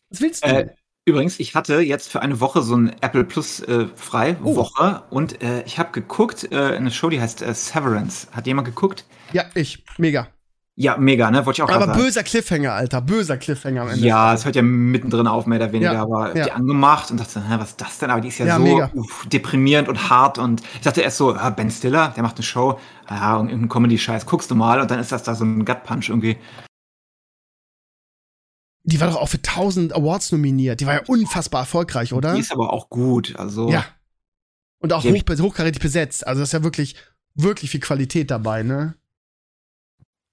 [0.08, 0.48] Was willst du?
[0.48, 0.74] Äh,
[1.06, 4.56] übrigens, ich hatte jetzt für eine Woche so ein Apple Plus äh, frei, Oh.
[4.56, 8.28] Woche, und äh, ich habe geguckt, äh, eine Show, die heißt äh, Severance.
[8.32, 9.04] Hat jemand geguckt?
[9.32, 9.84] ja, ich.
[9.98, 10.28] Mega.
[10.76, 11.44] Ja, mega, ne?
[11.44, 13.02] Wollte ich auch Aber böser Cliffhanger, Alter.
[13.02, 14.06] Böser Cliffhanger am Ende.
[14.06, 16.44] Ja, es hört ja mittendrin auf, mehr oder weniger, Ja, aber ja.
[16.46, 18.08] die angemacht und dachte, hä, was ist das denn?
[18.10, 18.56] Aber die ist ja, Ja,
[18.94, 22.36] so uff, deprimierend und hart und ich dachte erst so, ah, Ben Stiller, der macht
[22.36, 22.78] eine Show,
[23.10, 26.08] ja, und irgendein Comedy-Scheiß, guckst du mal und dann ist das da so ein Gut-Punch
[26.08, 26.38] irgendwie.
[28.90, 30.80] Die war doch auch für 1000 Awards nominiert.
[30.80, 32.34] Die war ja unfassbar erfolgreich, oder?
[32.34, 33.70] Die ist aber auch gut, also.
[33.70, 33.84] Ja.
[34.78, 36.26] Und auch hoch, hochkarätig besetzt.
[36.26, 36.96] Also das ist ja wirklich,
[37.34, 38.94] wirklich viel Qualität dabei, ne?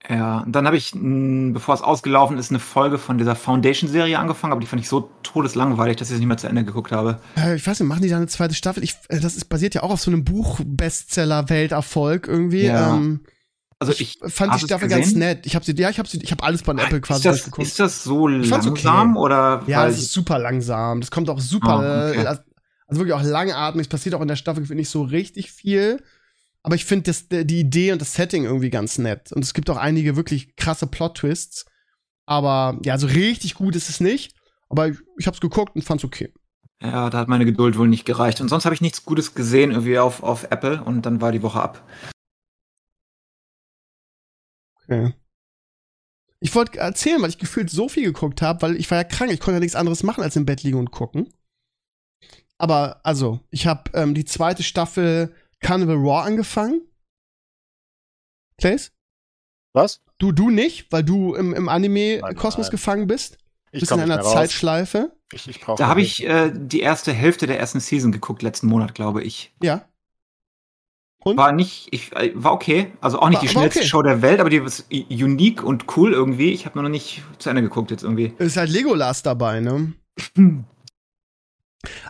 [0.09, 4.17] Ja, und dann habe ich, mh, bevor es ausgelaufen ist, eine Folge von dieser Foundation-Serie
[4.17, 6.93] angefangen, aber die fand ich so todeslangweilig, dass ich es nicht mehr zu Ende geguckt
[6.93, 7.19] habe.
[7.35, 8.83] Äh, ich weiß nicht, machen die da eine zweite Staffel?
[8.83, 12.65] Ich, äh, das ist basiert ja auch auf so einem Buch-Bestseller-Welterfolg irgendwie.
[12.65, 12.95] Ja.
[12.95, 13.21] Ähm,
[13.79, 15.45] Also ich, ich, fand die Staffel ganz nett.
[15.45, 17.35] Ich habe sie, ja, ich habe sie, ich habe alles von Apple quasi ist, das,
[17.35, 17.67] durchgeguckt.
[17.67, 18.81] ist das so fand's okay.
[18.83, 19.63] langsam oder?
[19.67, 20.99] Ja, es ist super langsam.
[20.99, 22.23] Das kommt auch super, Ah, okay.
[22.23, 22.37] äh,
[22.87, 23.83] also wirklich auch langatmig.
[23.85, 26.01] Es passiert auch in der Staffel, finde ich, so richtig viel.
[26.63, 27.13] Aber ich finde
[27.45, 29.31] die Idee und das Setting irgendwie ganz nett.
[29.31, 31.65] Und es gibt auch einige wirklich krasse Plot-Twists.
[32.25, 34.33] Aber ja, so richtig gut ist es nicht.
[34.69, 36.33] Aber ich, ich hab's geguckt und fand's okay.
[36.81, 38.41] Ja, da hat meine Geduld wohl nicht gereicht.
[38.41, 41.41] Und sonst habe ich nichts Gutes gesehen irgendwie auf, auf Apple und dann war die
[41.41, 41.83] Woche ab.
[44.87, 45.13] Okay.
[46.39, 49.31] Ich wollte erzählen, weil ich gefühlt so viel geguckt habe, weil ich war ja krank.
[49.31, 51.33] Ich konnte ja nichts anderes machen, als im Bett liegen und gucken.
[52.59, 56.81] Aber, also, ich habe ähm, die zweite Staffel Carnival Raw angefangen.
[58.59, 58.91] Clays?
[59.73, 60.01] Was?
[60.17, 63.37] Du, du nicht, weil du im, im Anime-Kosmos gefangen bist.
[63.71, 64.21] Ich bist in einer.
[64.21, 65.11] Zeitschleife.
[65.31, 68.95] Ich, ich Da habe ich äh, die erste Hälfte der ersten Season geguckt, letzten Monat,
[68.95, 69.53] glaube ich.
[69.61, 69.87] Ja.
[71.27, 71.37] Und?
[71.37, 72.91] War nicht, ich, äh, war okay.
[73.01, 73.87] Also auch nicht War- die schnellste okay.
[73.87, 76.51] Show der Welt, aber die ist unique und cool irgendwie.
[76.51, 78.33] Ich habe nur noch nicht zu Ende geguckt jetzt irgendwie.
[78.37, 79.93] Ist halt Legolas dabei, ne?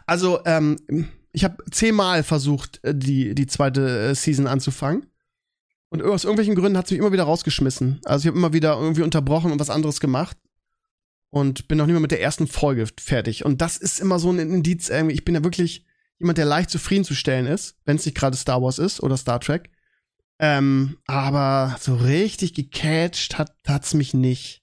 [0.06, 0.78] Also, ähm,
[1.34, 5.06] ich habe zehnmal versucht, äh, die, die zweite äh, Season anzufangen.
[5.90, 8.02] Und aus irgendwelchen Gründen hat es mich immer wieder rausgeschmissen.
[8.06, 10.38] Also ich habe immer wieder irgendwie unterbrochen und was anderes gemacht.
[11.30, 13.46] Und bin noch nicht mal mit der ersten Folge fertig.
[13.46, 15.86] Und das ist immer so ein Indiz, irgendwie, ich bin ja wirklich
[16.20, 19.70] jemand, der leicht zufriedenzustellen ist, wenn es nicht gerade Star Wars ist oder Star Trek.
[20.40, 24.62] Ähm, aber so richtig gecatcht hat hat's mich nicht.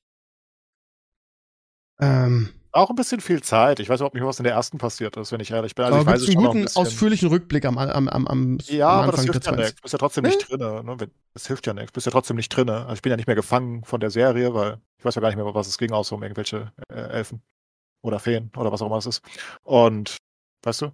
[2.01, 3.78] Ähm, auch ein bisschen viel Zeit.
[3.78, 5.85] Ich weiß überhaupt nicht, was in der ersten passiert ist, wenn ich ehrlich bin.
[5.85, 6.82] Also ich aber weiß gibt's es einen ein guten, bisschen.
[6.82, 9.74] ausführlichen Rückblick am, am, am, am, Ja, am aber das hilft ja nichts.
[9.76, 10.82] Du bist ja trotzdem nicht drinne.
[10.82, 10.97] Ne?
[11.32, 11.93] Das hilft ja nichts.
[11.93, 12.82] Du bist ja trotzdem nicht drinne.
[12.82, 15.28] Also ich bin ja nicht mehr gefangen von der Serie, weil ich weiß ja gar
[15.28, 17.43] nicht mehr, was es ging, außer um irgendwelche äh, Elfen
[18.02, 19.22] oder Feen oder was auch immer es ist.
[19.62, 20.16] Und
[20.64, 20.93] weißt du?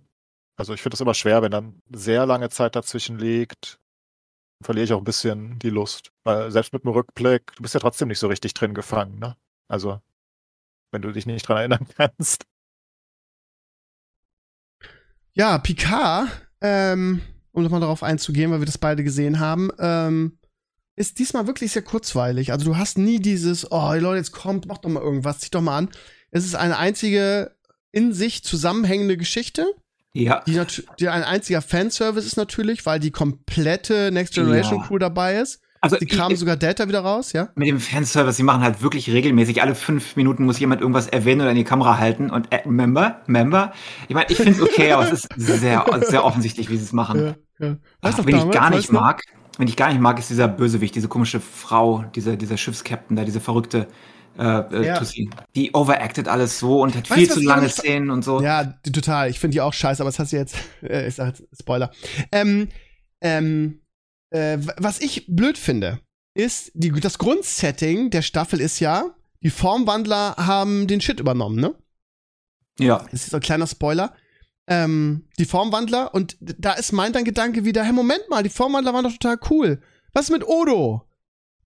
[0.60, 3.80] Also ich finde es immer schwer, wenn dann sehr lange Zeit dazwischen liegt,
[4.62, 6.12] verliere ich auch ein bisschen die Lust.
[6.22, 9.38] Weil selbst mit dem Rückblick, du bist ja trotzdem nicht so richtig drin gefangen, ne?
[9.68, 10.02] Also,
[10.92, 12.44] wenn du dich nicht dran erinnern kannst.
[15.32, 16.28] Ja, Picard,
[16.60, 17.22] ähm,
[17.52, 20.38] um nochmal darauf einzugehen, weil wir das beide gesehen haben, ähm,
[20.94, 22.52] ist diesmal wirklich sehr kurzweilig.
[22.52, 25.62] Also du hast nie dieses, oh Leute, jetzt kommt, mach doch mal irgendwas, zieh doch
[25.62, 25.88] mal an.
[26.30, 27.56] Es ist eine einzige
[27.92, 29.64] in sich zusammenhängende Geschichte.
[30.12, 30.42] Ja.
[30.46, 30.60] Die,
[30.98, 34.86] die ein einziger Fanservice ist natürlich, weil die komplette Next Generation Ja.
[34.86, 35.60] Crew dabei ist.
[35.82, 37.48] Also Die kramen sogar Delta wieder raus, ja?
[37.54, 41.40] mit dem Fanservice, die machen halt wirklich regelmäßig, alle fünf Minuten muss jemand irgendwas erwähnen
[41.40, 43.72] oder in die Kamera halten und äh, Member, Member.
[44.06, 46.92] Ich meine, ich finde es okay, aber es ist sehr, sehr offensichtlich, wie sie es
[46.92, 47.34] machen.
[47.58, 47.76] ja.
[48.02, 49.22] Ach, Weißt du, wen ich damals, gar nicht mag,
[49.56, 53.24] wenn ich gar nicht mag, ist dieser Bösewicht, diese komische Frau, dieser, dieser Schiffskapitän da,
[53.24, 53.88] diese verrückte
[54.40, 54.98] äh, äh, Ja.
[54.98, 55.28] Tussi.
[55.54, 58.40] Die overacted alles so und hat Weißt viel zu lange Szenen und so.
[58.40, 59.28] Ja, die, total.
[59.28, 60.56] Ich finde die auch scheiße, aber das hast du jetzt.
[60.82, 61.90] Äh, ich sag jetzt Spoiler.
[62.32, 62.68] Ähm,
[63.20, 63.82] ähm,
[64.30, 66.00] äh, was ich blöd finde,
[66.34, 71.74] ist, die, das Grundsetting der Staffel ist ja, die Formwandler haben den Shit übernommen, ne?
[72.78, 73.04] ja.
[73.10, 74.14] Das ist so ein kleiner Spoiler.
[74.66, 78.94] Ähm, die Formwandler, und da ist mein dann Gedanke wieder, hey, Moment mal, die Formwandler
[78.94, 79.82] waren doch total cool.
[80.12, 81.09] Was ist mit Odo?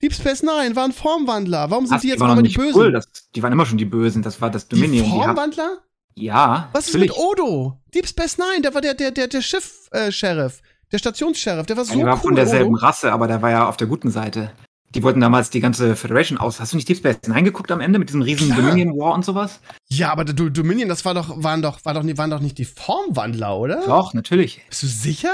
[0.04, 1.70] Deep Space Nine waren Formwandler.
[1.70, 2.78] Warum sind Ach, die jetzt einmal die nicht Bösen?
[2.78, 5.04] cool, das, die waren immer schon die Bösen, das war das die Dominion.
[5.06, 5.78] Die Formwandler?
[6.16, 7.16] ja, Was ist natürlich.
[7.16, 7.80] mit Odo?
[7.94, 10.60] Deep Space Nine, der war der, der, der, der Schiff-Sheriff,
[10.92, 12.20] der Stationsheriff, der war so der war cool.
[12.20, 12.84] von derselben Odo.
[12.84, 14.52] Rasse, aber der war ja auf der guten Seite.
[14.94, 16.60] Die wollten damals die ganze Federation aus.
[16.60, 18.58] Hast du nicht Deep Space reingeguckt am Ende mit diesem riesen Klar.
[18.60, 19.58] Dominion War und sowas?
[19.88, 22.58] Ja, aber der Do- Dominion, das war doch, waren doch, war doch, waren doch nicht
[22.58, 23.82] die Formwandler, oder?
[23.86, 24.60] Doch, natürlich.
[24.68, 25.32] Bist du sicher?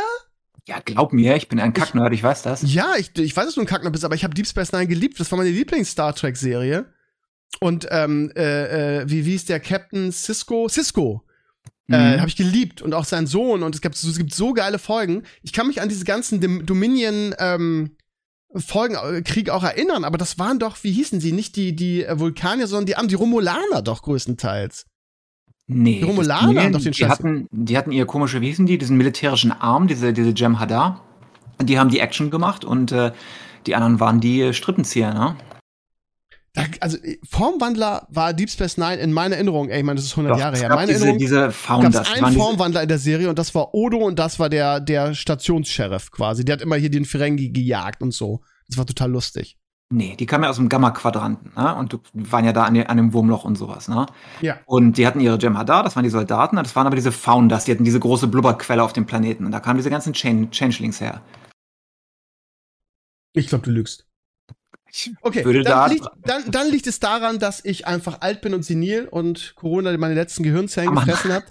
[0.66, 2.62] Ja, glaub mir, ich bin ein Kacknerd, ich weiß das.
[2.62, 4.86] Ja, ich, ich weiß, dass du ein Kackner bist, aber ich habe Deep Space Nine
[4.86, 5.18] geliebt.
[5.18, 6.86] Das war meine Lieblings-Star Trek-Serie.
[7.60, 10.68] Und ähm, äh, äh, wie, wie ist der Captain Cisco?
[10.68, 11.24] Cisco.
[11.90, 12.20] Äh, Mhm.
[12.20, 15.24] habe ich geliebt und auch sein Sohn und es gibt, es gibt so geile Folgen.
[15.42, 17.96] Ich kann mich an diese ganzen Dominion ähm,
[18.54, 22.04] Folgen äh, Krieg auch erinnern, aber das waren doch, wie hießen sie, nicht die die
[22.04, 24.86] äh, Vulkanier, sondern die, die Romulaner doch größtenteils.
[25.72, 25.98] Nee.
[25.98, 28.76] Die Romulaner Dominion, haben doch den die hatten, die hatten ihr komische, wie hießen die,
[28.76, 31.00] diesen militärischen Arm, diese, diese Jem Hadar.
[31.62, 33.12] Die haben die Action gemacht und äh,
[33.66, 35.36] die anderen waren die äh, Strippenzieher, ne?
[36.54, 40.06] Da, also äh, Formwandler war Deep Space Nine in meiner Erinnerung, ey, ich meine, das
[40.06, 40.70] ist 100 Doch, Jahre her.
[40.70, 42.12] Meine diese, Erinnerung diese gab Founders.
[42.12, 46.10] einen Formwandler in der Serie und das war Odo und das war der, der Stationssheriff
[46.10, 46.44] quasi.
[46.44, 48.40] Der hat immer hier den Ferengi gejagt und so.
[48.68, 49.59] Das war total lustig.
[49.92, 51.74] Nee, die kamen ja aus dem Gamma-Quadranten, ne?
[51.74, 54.06] Und du- die waren ja da an, den- an dem Wurmloch und sowas, ne?
[54.40, 54.58] Ja.
[54.64, 57.72] Und die hatten ihre Jem'Hadar, das waren die Soldaten, das waren aber diese Founders, die
[57.72, 59.44] hatten diese große Blubberquelle auf dem Planeten.
[59.44, 61.22] Und da kamen diese ganzen Change Changelings her.
[63.32, 64.06] Ich glaube, du lügst.
[65.22, 65.86] Okay, würde da.
[65.86, 69.54] dann, liegt, dann, dann liegt es daran, dass ich einfach alt bin und senil und
[69.56, 71.44] Corona meine letzten Gehirnzellen gefressen hat.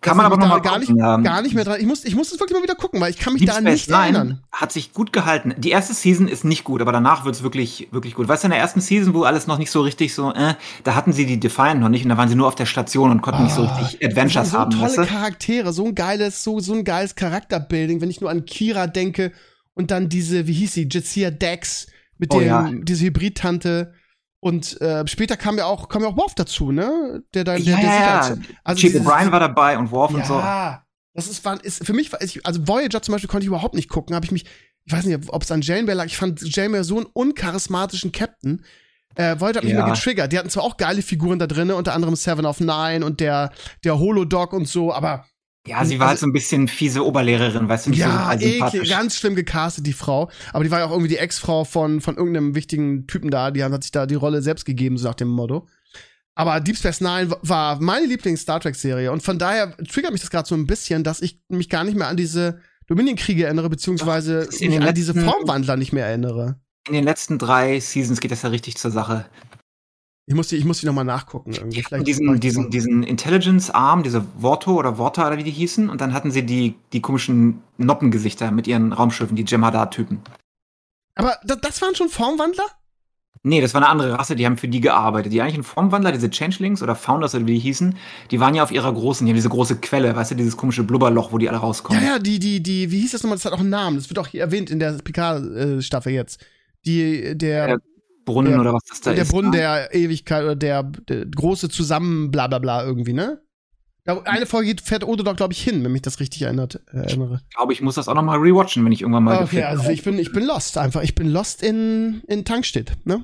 [0.00, 1.80] Kann man aber noch mal gar nicht, gar nicht mehr dran.
[1.80, 3.54] Ich muss, ich muss es wirklich mal wieder gucken, weil ich kann mich Deep da
[3.60, 4.40] Space nicht Nine erinnern.
[4.52, 5.54] hat sich gut gehalten.
[5.56, 8.28] Die erste Season ist nicht gut, aber danach wird's wirklich, wirklich gut.
[8.28, 10.54] Weißt du, in der ersten Season, wo alles noch nicht so richtig so, äh,
[10.84, 13.10] da hatten sie die Defiant noch nicht und da waren sie nur auf der Station
[13.10, 15.06] und konnten nicht so Ah, richtig Adventures so haben, tolle weißt du?
[15.06, 19.32] Charaktere, so ein geiles, so, so ein geiles Charakterbuilding, wenn ich nur an Kira denke
[19.74, 21.86] und dann diese, wie hieß sie, Jadzia Dex
[22.18, 22.70] mit Oh dem, ja.
[22.82, 23.94] diese Hybrid-Tante.
[24.40, 27.22] Und äh, später kam ja auch, kam ja auch Worf dazu, ne?
[27.34, 28.36] Der da, der, Ja, der ja, ja.
[28.64, 30.34] Also Chief O'Brien war dabei und Worf und so.
[30.38, 33.74] ja, das ist, war, ist für mich, war- also Voyager zum Beispiel konnte ich überhaupt
[33.74, 34.46] nicht gucken, habe ich mich,
[34.86, 38.64] ich weiß nicht, ob es an Janeway lag, ich fand Janeway so einen uncharismatischen Captain.
[39.16, 39.80] Äh, Voyager hat mich Ja.
[39.84, 40.32] immer getriggert.
[40.32, 43.50] Die hatten zwar auch geile Figuren da drin, unter anderem Seven of Nine und der,
[43.84, 45.26] der Holodog und so, aber
[45.70, 48.32] Ja, sie war halt Also- so ein bisschen fiese Oberlehrerin, weißt du, nicht so ja,
[48.32, 48.90] eklig, sympathisch.
[48.90, 50.30] ganz schlimm gecastet, die Frau.
[50.52, 53.50] Aber die war ja auch irgendwie die Ex-Frau von, von irgendeinem wichtigen Typen da.
[53.50, 55.68] Die hat sich da die Rolle selbst gegeben, so nach dem Motto.
[56.34, 59.12] Aber Deep Space Nine war meine Lieblings-Star Trek-Serie.
[59.12, 61.96] Und von daher triggert mich das gerade so ein bisschen, dass ich mich gar nicht
[61.96, 66.58] mehr an diese Dominion-Kriege erinnere, beziehungsweise in mich an diese Formwandler nicht mehr erinnere.
[66.88, 69.26] In den letzten drei Seasons geht das ja richtig zur Sache.
[70.30, 71.52] Ich muss die, ich muss die nochmal nachgucken.
[71.52, 71.82] Irgendwie.
[71.82, 76.00] Vielleicht diesen, das diesen, diesen Intelligence-Arm, diese Worto oder Worta oder wie die hießen, und
[76.00, 80.20] dann hatten sie die, die komischen Noppengesichter mit ihren Raumschiffen, die Jem'Hadar-Typen.
[81.16, 82.62] Aber da, das waren schon Formwandler?
[83.42, 85.32] Nee, das war eine andere Rasse, die haben für die gearbeitet.
[85.32, 87.96] Die eigentlichen Formwandler, diese Changelings oder Founders oder wie die hießen,
[88.30, 90.84] die waren ja auf ihrer großen, die haben diese große Quelle, weißt du, dieses komische
[90.84, 92.04] Blubberloch, wo die alle Ja, rauskommen.
[92.04, 93.36] ja, die, die, die, wie hieß das nochmal?
[93.38, 93.96] Das hat auch einen Namen.
[93.96, 96.44] Das wird auch hier erwähnt in der Picard-Staffel jetzt.
[96.86, 97.76] Die, der, Ja,
[98.32, 99.30] Brunnen der- oder was das da der ist.
[99.30, 99.56] Brunnen ne?
[99.58, 103.40] der Ewigkeit oder der, der große Zusammen, bla bla bla irgendwie, ne?
[104.24, 107.42] Eine Folge fährt Odo doch, glaube ich, hin, wenn mich das richtig erinnert, äh, erinnere.
[107.48, 109.66] Ich glaube, ich muss das auch noch mal rewatchen, wenn ich irgendwann mal Okay, geflickt
[109.66, 111.02] also ich bin, ich bin lost einfach.
[111.02, 113.22] Ich bin lost in, in Tankstedt, ne?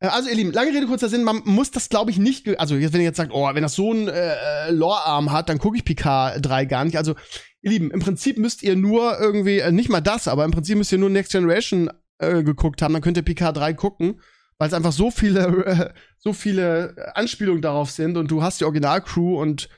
[0.00, 2.74] Äh, Also, ihr Lieben, lange Rede, kurzer Sinn, man muss das, glaube ich, nicht, also
[2.74, 4.32] jetzt, wenn ihr jetzt sagt, oh, wenn das so einen äh,
[4.68, 6.96] äh, Lore-Arm hat, dann gucke ich PK 3 gar nicht.
[6.98, 7.14] Also,
[7.62, 10.76] ihr Lieben, im Prinzip müsst ihr nur irgendwie, äh, nicht mal das, aber im Prinzip
[10.76, 11.88] müsst ihr nur Next Generation
[12.30, 14.20] äh, geguckt haben, dann könnt ihr PK 3 gucken,
[14.58, 18.64] weil es einfach so viele, äh, so viele Anspielungen darauf sind und du hast die
[18.64, 19.68] Originalcrew und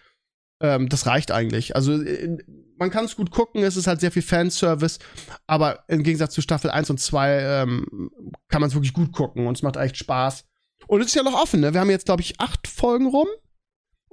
[0.61, 1.77] ähm, das reicht eigentlich.
[1.77, 2.39] Also, äh,
[2.79, 4.99] man kann es gut gucken, es ist halt sehr viel Fanservice,
[5.47, 8.11] aber im Gegensatz zu Staffel 1 und 2 ähm,
[8.49, 10.45] kann man es wirklich gut gucken und es macht echt Spaß.
[10.87, 11.73] Und es ist ja noch offen, ne?
[11.73, 13.29] Wir haben jetzt, glaube ich, acht Folgen rum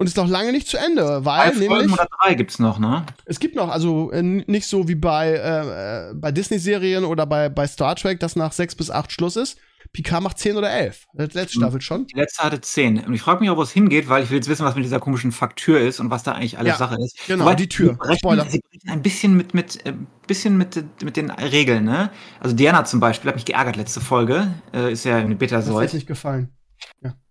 [0.03, 2.77] und ist noch lange nicht zu Ende, weil Drei Folgen nämlich oder drei gibt's noch,
[2.77, 3.05] ne?
[3.25, 7.49] es gibt noch, also äh, nicht so wie bei, äh, äh, bei Disney-Serien oder bei,
[7.49, 9.57] bei Star Trek, dass nach sechs bis acht Schluss ist.
[9.91, 11.05] Picard macht zehn oder elf.
[11.13, 11.63] Das letzte Mhm.
[11.63, 12.07] Staffel schon.
[12.07, 12.99] Die letzte hatte zehn.
[13.05, 14.99] Und ich frage mich wo es hingeht, weil ich will jetzt wissen, was mit dieser
[14.99, 17.17] komischen Faktür ist und was da eigentlich alles Ja, Sache ist.
[17.27, 17.89] genau, Wobei, die Tür.
[17.91, 18.45] sie brechen- Spoiler.
[18.49, 19.93] Sie brechen ein bisschen mit, mit, äh,
[20.25, 22.09] bisschen mit, mit den Regeln, ne?
[22.39, 24.53] Also Diana zum Beispiel hat mich geärgert letzte Folge.
[24.73, 26.49] Äh, ist ja eine Das hat nicht gefallen.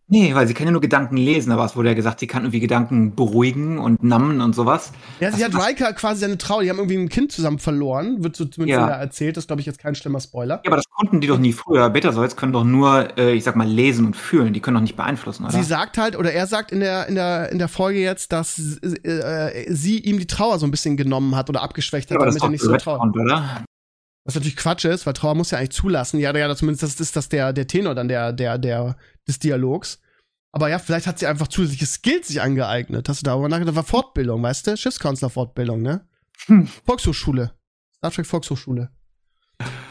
[0.08, 2.42] Nee, weil sie kann ja nur Gedanken lesen, aber es wurde ja gesagt, sie kann
[2.42, 4.92] irgendwie Gedanken beruhigen und nammen und sowas.
[5.20, 8.22] Ja, sie hat Was- Riker quasi seine Trauer, die haben irgendwie ein Kind zusammen verloren,
[8.22, 8.88] wird so zumindest Ja.
[8.88, 9.36] erzählt.
[9.36, 10.56] Das ist, glaube ich, jetzt kein schlimmer Spoiler.
[10.56, 11.88] Ja, aber das konnten die doch nie früher.
[11.88, 14.52] Betazoids können doch nur, äh, ich sag mal, lesen und fühlen.
[14.52, 15.52] Die können doch nicht beeinflussen, oder?
[15.52, 18.58] Sie sagt halt, oder er sagt in der, in der, in der Folge jetzt, dass
[18.58, 22.36] äh, sie ihm die Trauer so ein bisschen genommen hat oder abgeschwächt ja, hat, das
[22.36, 23.64] damit er nicht so oder?
[24.24, 26.20] Was natürlich Quatsch ist, weil Trauer muss ja eigentlich zulassen.
[26.20, 28.96] Ja, ja, zumindest das ist das der, der Tenor dann der, der, der,
[29.28, 30.00] des Dialogs.
[30.52, 33.08] Aber ja, vielleicht hat sie einfach zusätzliche Skills sich angeeignet.
[33.08, 33.70] Hast du darüber nachgedacht?
[33.70, 34.76] Das war Fortbildung, weißt du?
[34.76, 36.06] Schiffskanzler-Fortbildung, ne?
[36.46, 36.66] Hm.
[36.66, 37.54] Volkshochschule.
[37.96, 38.90] Star Trek Volkshochschule.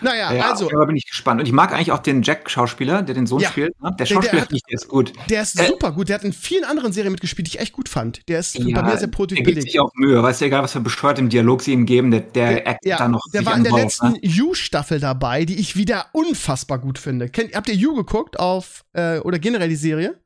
[0.02, 1.40] Naja, Ja, also, darüber bin ich gespannt.
[1.42, 3.50] Und ich mag eigentlich auch den Jack-Schauspieler, der den Sohn Ja.
[3.50, 3.80] spielt.
[3.82, 3.90] Ne?
[3.90, 5.14] Der der Schauspieler, hat- der ist gut.
[5.30, 6.10] der ist äh, super gut.
[6.10, 8.28] Der hat in vielen anderen Serien mitgespielt, die ich echt gut fand.
[8.28, 10.22] Der ist bei mir sehr der positiv gibt sich auch Mühe.
[10.22, 12.98] Weißt du, egal was für bescheuert im Dialog sie ihm geben, der, der actet ja,
[12.98, 13.22] da noch.
[13.34, 14.20] der war in der letzten ne?
[14.22, 17.30] You-Staffel dabei, die ich wieder unfassbar gut finde.
[17.30, 20.20] Kennt, habt ihr You geguckt auf, äh, oder generell die Serie?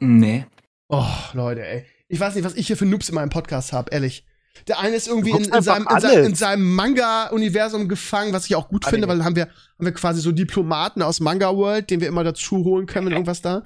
[0.00, 0.46] Nee.
[0.88, 1.84] Oh, Leute, ey.
[2.08, 4.24] Ich weiß nicht, was ich hier für Noobs in meinem Podcast habe, ehrlich.
[4.66, 8.54] Der eine ist irgendwie in, in seinem, in, seinem, in seinem Manga-Universum gefangen, was ich
[8.56, 8.90] auch gut Anime.
[8.94, 12.08] finde, weil dann haben wir, haben wir quasi so Diplomaten aus Manga World, den wir
[12.08, 13.62] immer dazu holen können, wenn irgendwas da.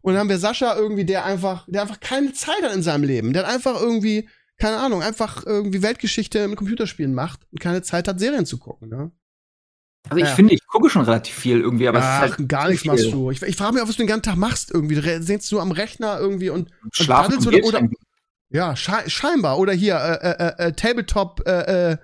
[0.00, 3.04] Und dann haben wir Sascha irgendwie, der einfach, der einfach keine Zeit hat in seinem
[3.04, 3.32] Leben.
[3.32, 4.28] Der hat einfach irgendwie,
[4.58, 8.88] keine Ahnung, einfach irgendwie Weltgeschichte mit Computerspielen macht und keine Zeit hat, Serien zu gucken,
[8.88, 9.10] ne?
[10.08, 10.34] Also ich Ja.
[10.34, 13.12] finde, ich gucke schon relativ viel irgendwie, aber Ach, es ist halt gar nichts machst
[13.12, 13.30] du.
[13.30, 14.94] Ich, ich frage mich auch, was du den ganzen Tag machst irgendwie.
[15.22, 17.88] Sitzt du am Rechner irgendwie und Schlafen daddelst und oder- oder-.
[18.50, 19.58] Ja, schei scheinbar.
[19.58, 21.96] Oder hier, äh, äh, äh, Tabletop äh, äh,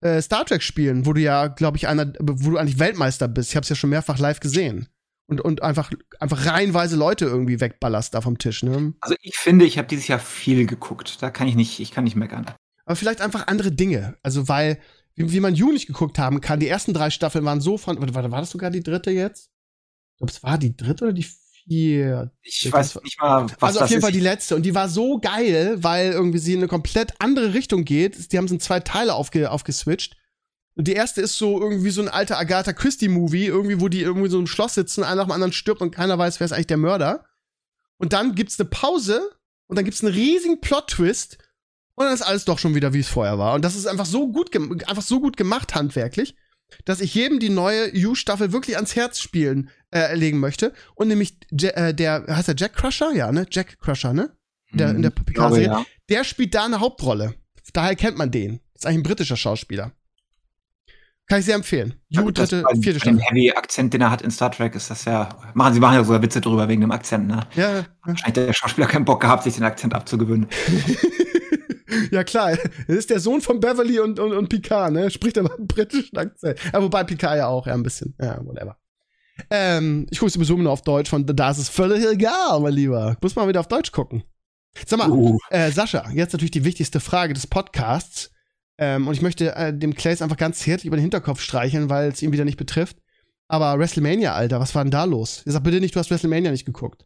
[0.00, 3.50] äh, Star Trek spielen, wo du ja, glaube ich, einer, wo du eigentlich Weltmeister bist.
[3.50, 4.88] Ich habe es ja schon mehrfach live gesehen.
[5.26, 8.94] Und, und einfach, einfach reihenweise Leute irgendwie wegballerst da vom Tisch, ne?
[9.00, 11.22] Also ich finde, ich habe dieses Jahr viel geguckt.
[11.22, 12.46] Da kann ich nicht, ich kann nicht meckern.
[12.84, 14.16] Aber vielleicht einfach andere Dinge.
[14.24, 14.80] Also, weil,
[15.14, 18.00] wie, wie man You nicht geguckt haben kann, die ersten drei Staffeln waren so von,
[18.00, 19.50] warte, war das sogar die dritte jetzt?
[20.14, 21.49] Ich glaube, es war die dritte oder die vierte?
[21.72, 24.04] Ich Ich weiß nicht mal, was also das auf jeden ist.
[24.04, 24.56] Fall die letzte.
[24.56, 28.32] Und die war so geil, weil irgendwie sie in eine komplett andere Richtung geht.
[28.32, 30.16] Die haben sie in zwei Teile aufge aufgeswitcht.
[30.74, 34.30] Und die erste ist so irgendwie so ein alter Agatha Christie-Movie, irgendwie, wo die irgendwie
[34.30, 36.66] so im Schloss sitzen, einer nach dem anderen stirbt und keiner weiß, wer ist eigentlich
[36.68, 37.24] der Mörder.
[37.98, 39.30] Und dann gibt's eine Pause
[39.66, 41.38] und dann gibt's einen riesigen Plot-Twist
[41.94, 43.54] und dann ist alles doch schon wieder, wie es vorher war.
[43.54, 46.34] Und das ist einfach so gut, einfach so gut gemacht handwerklich,
[46.84, 50.72] dass ich jedem die neue You-Staffel wirklich ans Herz spielen äh, legen möchte.
[50.94, 53.12] Und nämlich Ja- äh, der, heißt der Jack Crusher?
[53.12, 53.46] Ja, ne?
[53.50, 54.30] Jack Crusher, ne?
[54.72, 55.66] Der, in der Hm, glaube, Picard-Serie.
[55.68, 55.84] ja.
[56.08, 57.34] Der spielt da eine Hauptrolle.
[57.72, 58.60] Daher kennt man den.
[58.74, 59.92] ist eigentlich ein britischer Schauspieler.
[61.26, 61.94] Kann ich sehr empfehlen.
[62.08, 63.30] You, Das dritte, bei, vierte bei dem Staffel.
[63.36, 65.28] Heavy-Akzent, den er hat in Star Trek, ist das ja.
[65.54, 67.46] Machen, sie machen ja sogar Witze drüber wegen dem Akzent, ne?
[67.54, 67.86] Ja, ja.
[68.02, 70.48] Wahrscheinlich hat der Schauspieler keinen Bock gehabt, sich den Akzent abzugewöhnen.
[72.10, 72.56] ja, klar.
[72.86, 75.10] Das ist der Sohn von Beverly und, und, und Picard, ne?
[75.10, 76.58] Spricht aber einen britischen Akzent.
[76.72, 78.14] Ja, wobei Picard ja auch, ja, ein bisschen.
[78.20, 78.76] Ja, whatever.
[79.50, 83.16] Ähm, ich gucke sowieso nur auf Deutsch, von da ist es völlig egal, mein Lieber.
[83.22, 84.22] Muss mal wieder auf Deutsch gucken.
[84.86, 85.38] Sag mal, Uh.
[85.50, 88.30] äh, Sascha, jetzt natürlich die wichtigste Frage des Podcasts.
[88.78, 92.10] Ähm, und ich möchte äh, dem Clays einfach ganz herzlich über den Hinterkopf streicheln, weil
[92.10, 92.96] es ihn wieder nicht betrifft.
[93.48, 95.42] Aber WrestleMania, Alter, was war denn da los?
[95.44, 97.04] Sag bitte nicht, du hast WrestleMania nicht geguckt.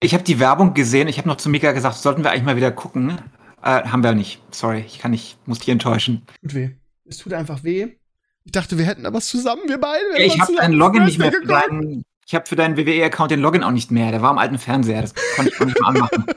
[0.00, 1.08] Ich habe die Werbung gesehen.
[1.08, 3.18] Ich habe noch zu Mika gesagt, sollten wir eigentlich mal wieder gucken.
[3.66, 4.40] Äh, haben wir nicht.
[4.52, 6.22] Sorry, ich kann nicht, muss dich enttäuschen.
[6.40, 6.70] Tut weh.
[7.04, 7.96] Es tut einfach weh.
[8.44, 10.04] Ich dachte, wir hätten aber zusammen, wir beide.
[10.14, 12.04] wir ich habe deinen Login nicht mehr für deinen.
[12.28, 14.12] Ich habe für deinen WWE-Account den Login auch nicht mehr.
[14.12, 15.02] Der war am alten Fernseher.
[15.02, 16.26] Das konnte ich auch nicht mehr anmachen.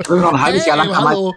[0.00, 1.34] Ich noch ein halbes Jahr lang hallo.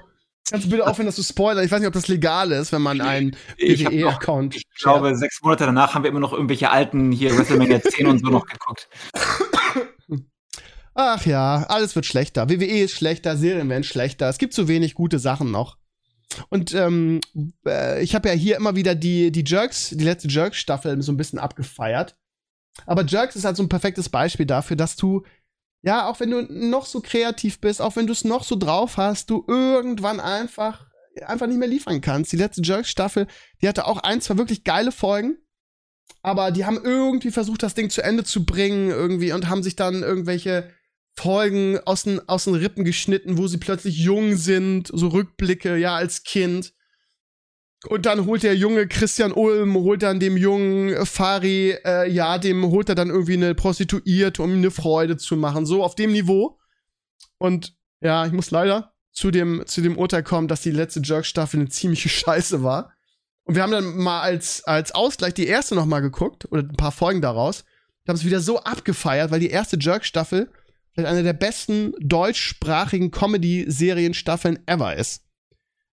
[0.50, 1.64] Kannst du bitte aufhören, dass du spoilern?
[1.64, 4.56] Ich weiß nicht, ob das legal ist, wenn man einen Ich WWE-Account.
[4.56, 8.20] Ich glaube, sechs Monate danach haben wir immer noch irgendwelche alten hier WrestleMania 10 und
[8.20, 8.90] so noch geguckt.
[10.95, 12.49] Ach ja, alles wird schlechter.
[12.49, 14.30] WWE ist schlechter, Serien werden schlechter.
[14.30, 15.78] Es gibt zu wenig gute Sachen noch.
[16.49, 17.22] Und ähm,
[17.65, 21.18] äh, ich habe ja hier immer wieder die, die Jerks, die letzte Jerks-Staffel so ein
[21.18, 22.15] bisschen abgefeiert.
[22.86, 25.24] Aber Jerks ist halt so ein perfektes Beispiel dafür, dass du,
[25.82, 28.98] ja, auch wenn du noch so kreativ bist, auch wenn du es noch so drauf
[28.98, 30.88] hast, du irgendwann einfach,
[31.26, 32.32] einfach nicht mehr liefern kannst.
[32.32, 33.28] Die letzte Jerks-Staffel,
[33.61, 35.38] die hatte auch ein, zwei wirklich geile Folgen,
[36.24, 39.76] aber die haben irgendwie versucht, das Ding zu Ende zu bringen, irgendwie, und haben sich
[39.76, 40.72] dann irgendwelche
[41.15, 45.95] Folgen aus den, aus den Rippen geschnitten, wo sie plötzlich jung sind, so Rückblicke, ja,
[45.95, 46.73] als Kind.
[47.88, 52.65] Und dann holt der junge Christian Ulm, holt dann dem jungen Fari, äh, ja, dem
[52.65, 55.65] holt er dann irgendwie eine Prostituierte, um ihm eine Freude zu machen.
[55.65, 56.57] So auf dem Niveau.
[57.38, 61.60] Und ja, ich muss leider zu dem, zu dem Urteil kommen, dass die letzte Jerk-Staffel
[61.60, 62.94] eine ziemliche Scheiße war.
[63.44, 66.77] Und wir haben dann mal als, als Ausgleich die erste noch mal geguckt, oder ein
[66.77, 67.65] paar Folgen daraus.
[68.06, 70.49] Wir haben es wieder so abgefeiert, weil die erste Jerk-Staffel
[70.94, 75.24] vielleicht eine der besten deutschsprachigen Comedy-Serienstaffeln ever ist.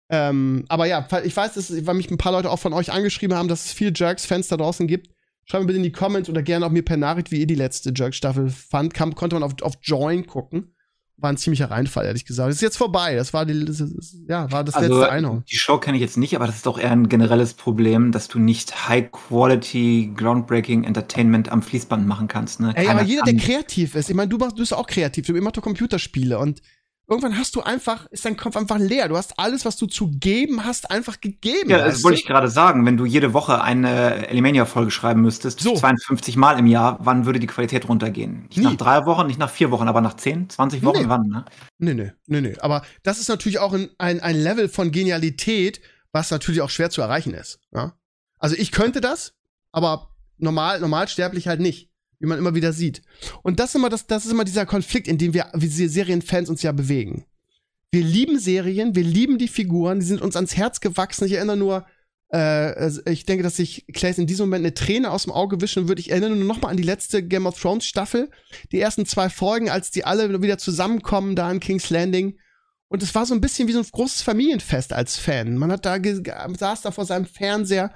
[0.10, 3.36] Ähm, aber ja, ich weiß, dass, weil mich ein paar Leute auch von euch angeschrieben
[3.36, 5.10] haben, dass es viele Jerks-Fans da draußen gibt.
[5.46, 7.56] Schreibt mir bitte in die Comments oder gerne auch mir per Nachricht, wie ihr die
[7.56, 8.94] letzte Jerks-Staffel fand.
[8.94, 10.76] Kam, konnte man auf, auf Join gucken.
[11.20, 12.50] War ein ziemlicher Reinfall, ehrlich gesagt.
[12.50, 13.16] Das ist jetzt vorbei.
[13.16, 15.44] Das war die, das ist, ja, war das Also, letzte Einhorn.
[15.50, 18.28] Die Show kenne ich jetzt nicht, aber das ist doch eher ein generelles Problem, dass
[18.28, 22.60] du nicht High-Quality, Groundbreaking Entertainment am Fließband machen kannst.
[22.60, 22.74] Ne?
[22.76, 25.26] Ey, Keiner aber jeder, der kreativ ist, ich meine, du, machst, du bist auch kreativ,
[25.26, 26.62] du machst doch Computerspiele und
[27.10, 29.08] irgendwann hast du einfach, ist dein Kopf einfach leer.
[29.08, 31.70] Du hast alles, was du zu geben hast, einfach gegeben.
[31.70, 32.86] Ja, das wollte ich gerade sagen.
[32.86, 35.76] Wenn du jede Woche eine Elimania-Folge schreiben müsstest, So.
[35.76, 38.44] 52 Mal im Jahr, wann würde die Qualität runtergehen?
[38.44, 38.64] Nicht Nie.
[38.64, 41.10] nach drei Wochen, nicht nach vier Wochen, aber nach 10, 20 Wochen, Nee.
[41.10, 41.28] wann?
[41.28, 41.46] Ne?
[41.78, 42.56] Nee, nee, nee, nee.
[42.60, 45.80] Aber das ist natürlich auch ein, ein, ein Level von Genialität,
[46.12, 47.60] was natürlich auch schwer zu erreichen ist.
[47.74, 47.94] Ja?
[48.40, 49.34] Also ich könnte das,
[49.72, 53.02] aber normal, normalsterblich halt nicht, wie man immer wieder sieht.
[53.44, 56.50] Und das ist immer, das, das ist immer dieser Konflikt, in dem wir, wir Serienfans
[56.50, 57.26] uns ja bewegen.
[57.92, 61.26] Wir lieben Serien, wir lieben die Figuren, die sind uns ans Herz gewachsen.
[61.26, 61.86] Ich erinnere nur,
[62.30, 65.62] äh, also ich denke, dass sich Clays in diesem Moment eine Träne aus dem Auge
[65.62, 66.02] wischen würde.
[66.02, 68.30] Ich erinnere nur noch mal an die letzte Game of Thrones Staffel,
[68.72, 72.38] die ersten zwei Folgen, als die alle wieder zusammenkommen da in King's Landing.
[72.90, 75.58] Und es war so ein bisschen wie so ein großes Familienfest als Fan.
[75.58, 77.94] Man hat da saß da vor seinem Fernseher,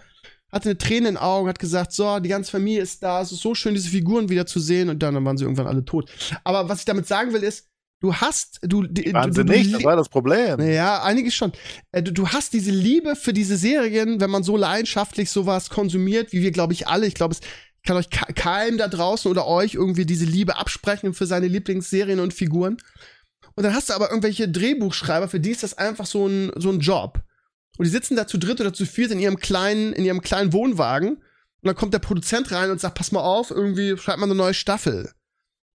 [0.52, 3.32] hatte eine Träne in den Augen, hat gesagt, so, die ganze Familie ist da, es
[3.32, 5.86] ist so schön, diese Figuren wieder zu sehen und dann, dann waren sie irgendwann alle
[5.86, 6.10] tot.
[6.44, 7.68] Aber was ich damit sagen will, ist,
[8.02, 10.60] du hast, du, die, Waren du, du, nicht, das war das Problem.
[10.60, 11.52] ja, einige schon.
[11.91, 16.34] Äh, Du, du hast diese Liebe für diese Serien, wenn man so leidenschaftlich sowas konsumiert,
[16.34, 17.06] wie wir, glaube ich, alle.
[17.06, 17.41] Ich glaube, es
[17.86, 22.19] kann euch ke- keinem da draußen oder euch irgendwie diese Liebe absprechen für seine Lieblingsserien
[22.19, 22.78] und Figuren.
[23.56, 26.69] Und dann hast du aber irgendwelche Drehbuchschreiber, für die ist das einfach so ein, so
[26.72, 27.19] ein Job.
[27.77, 30.53] Und die sitzen da zu dritt oder zu viert in ihrem kleinen, in ihrem kleinen
[30.53, 31.18] Wohnwagen.
[31.18, 34.35] Und dann kommt der Produzent rein und sagt, pass mal auf, irgendwie schreibt mal eine
[34.35, 35.11] neue Staffel.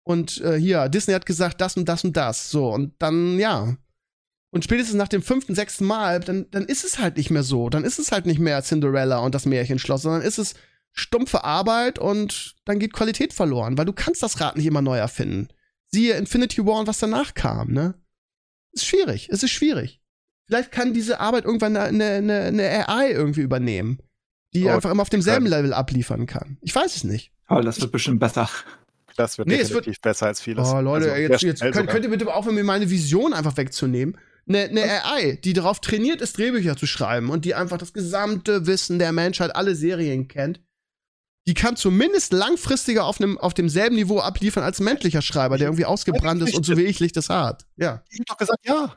[0.03, 2.51] Und äh, hier, Disney hat gesagt, das und das und das.
[2.51, 3.77] So, und dann, ja.
[4.51, 7.69] Und spätestens nach dem fünften, sechsten Mal, dann, dann ist es halt nicht mehr so.
[7.69, 10.55] Dann ist es halt nicht mehr Cinderella und das Märchenschloss, sondern ist es
[10.93, 14.97] stumpfe Arbeit und dann geht Qualität verloren, weil du kannst das Rad nicht immer neu
[14.97, 15.49] erfinden.
[15.89, 17.95] Siehe Infinity War und was danach kam, ne?
[18.73, 20.01] Ist schwierig, es ist schwierig.
[20.47, 23.99] Vielleicht kann diese Arbeit irgendwann eine, eine, eine AI irgendwie übernehmen,
[24.55, 25.47] die Oh, einfach immer auf demselben.
[25.47, 26.57] Level abliefern kann.
[26.61, 27.33] Ich weiß es nicht.
[27.49, 28.49] Toll, das wird bestimmt besser.
[29.17, 30.69] Das wird Nee, es wird- definitiv besser als vieles.
[30.69, 34.19] Oh, Leute, Also, jetzt, jetzt könnt, könnt ihr bitte aufhören, mir meine Vision einfach wegzunehmen.
[34.49, 38.67] Eine, eine AI, die darauf trainiert ist, Drehbücher zu schreiben und die einfach das gesamte
[38.67, 40.61] Wissen der Menschheit, alle Serien kennt,
[41.49, 45.69] die kann zumindest langfristiger auf, einem, auf demselben Niveau abliefern als ein menschlicher Schreiber, der
[45.69, 47.67] irgendwie ausgebrannt ist und so wie ich Licht hat.
[47.77, 48.03] Ja.
[48.11, 48.97] Ich hab doch gesagt, ja.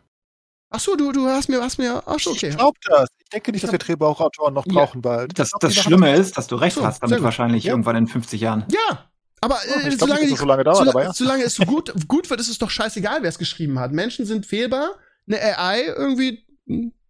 [0.72, 2.50] Ach so, du, du hast mir, hast mir, ach so, okay.
[2.50, 3.10] Ich glaub das.
[3.24, 4.74] Ich denke nicht, dass wir Drehbuchautoren noch Ja.
[4.74, 5.38] brauchen bald.
[5.40, 7.72] Das, glaub, das Schlimme ist, dass du recht So, hast, damit wahrscheinlich Ja.
[7.72, 8.66] irgendwann in 50 Jahren.
[8.72, 9.10] Ja,
[9.42, 11.14] aber äh, glaub solange, die, das so lange dauert, aber ja.
[11.14, 13.92] solange es so gut, gut wird, ist es doch scheißegal, wer es geschrieben hat.
[13.94, 14.92] Menschen sind fehlbar,
[15.28, 16.46] eine AI irgendwie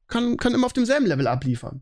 [0.08, 1.82] kann, kann immer auf demselben Level abliefern.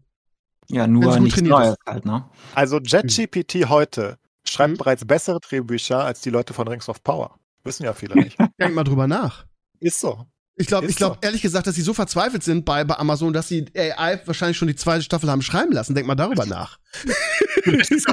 [0.70, 2.26] Ja, Wenn nur nichts trainiert Neues halt, ne?
[2.56, 4.78] Also JetGPT heute schreibt Mhm.
[4.78, 7.38] bereits bessere Drehbücher als die Leute von Rings of Power.
[7.64, 8.38] Wissen ja viele nicht.
[8.60, 9.46] Denk mal drüber nach.
[9.80, 10.26] Ist so.
[10.60, 13.48] Ich glaube, ich glaube ehrlich gesagt, dass sie so verzweifelt sind bei, bei Amazon, dass
[13.48, 15.94] sie AI wahrscheinlich schon die zweite Staffel haben schreiben lassen.
[15.94, 16.80] Denk mal darüber nach.
[17.66, 18.06] Und sie ist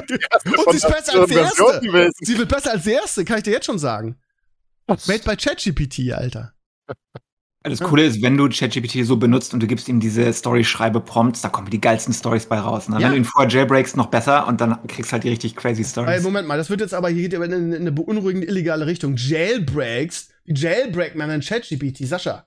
[0.87, 2.11] besser als die erste.
[2.19, 4.17] Sie wird besser als die erste, kann ich dir jetzt schon sagen.
[4.87, 6.53] Made by ChatGPT, Alter.
[7.63, 11.49] Das Coole ist, wenn du ChatGPT so benutzt und du gibst ihm diese Story-Schreibe-Prompts, da
[11.49, 12.87] kommen die geilsten Stories bei raus.
[12.89, 12.97] Ne?
[12.97, 13.05] Ja.
[13.05, 15.87] Wenn du ihn vorher jailbreakst, noch besser und dann kriegst halt die richtig crazy Ey,
[15.87, 16.21] Stories.
[16.21, 19.15] Moment mal, das wird jetzt aber hier geht in eine, in eine beunruhigende illegale Richtung.
[19.17, 20.29] Jailbreaks?
[20.45, 22.05] Wie jailbreakt man ein ChatGPT?
[22.07, 22.45] Sascha,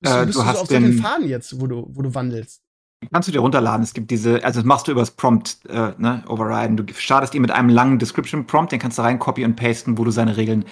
[0.00, 2.02] bist, Äh, du, bist du du hast auf solchen den- Fahnen jetzt, wo du, wo
[2.02, 2.60] du wandelst?
[3.12, 3.82] Kannst du dir runterladen.
[3.82, 6.78] Es gibt diese, also das machst du übers Prompt, äh, ne, overriden.
[6.78, 9.98] Du startest ihn mit einem langen Description Prompt, den kannst du rein copy und pasten,
[9.98, 10.64] wo du seine Regeln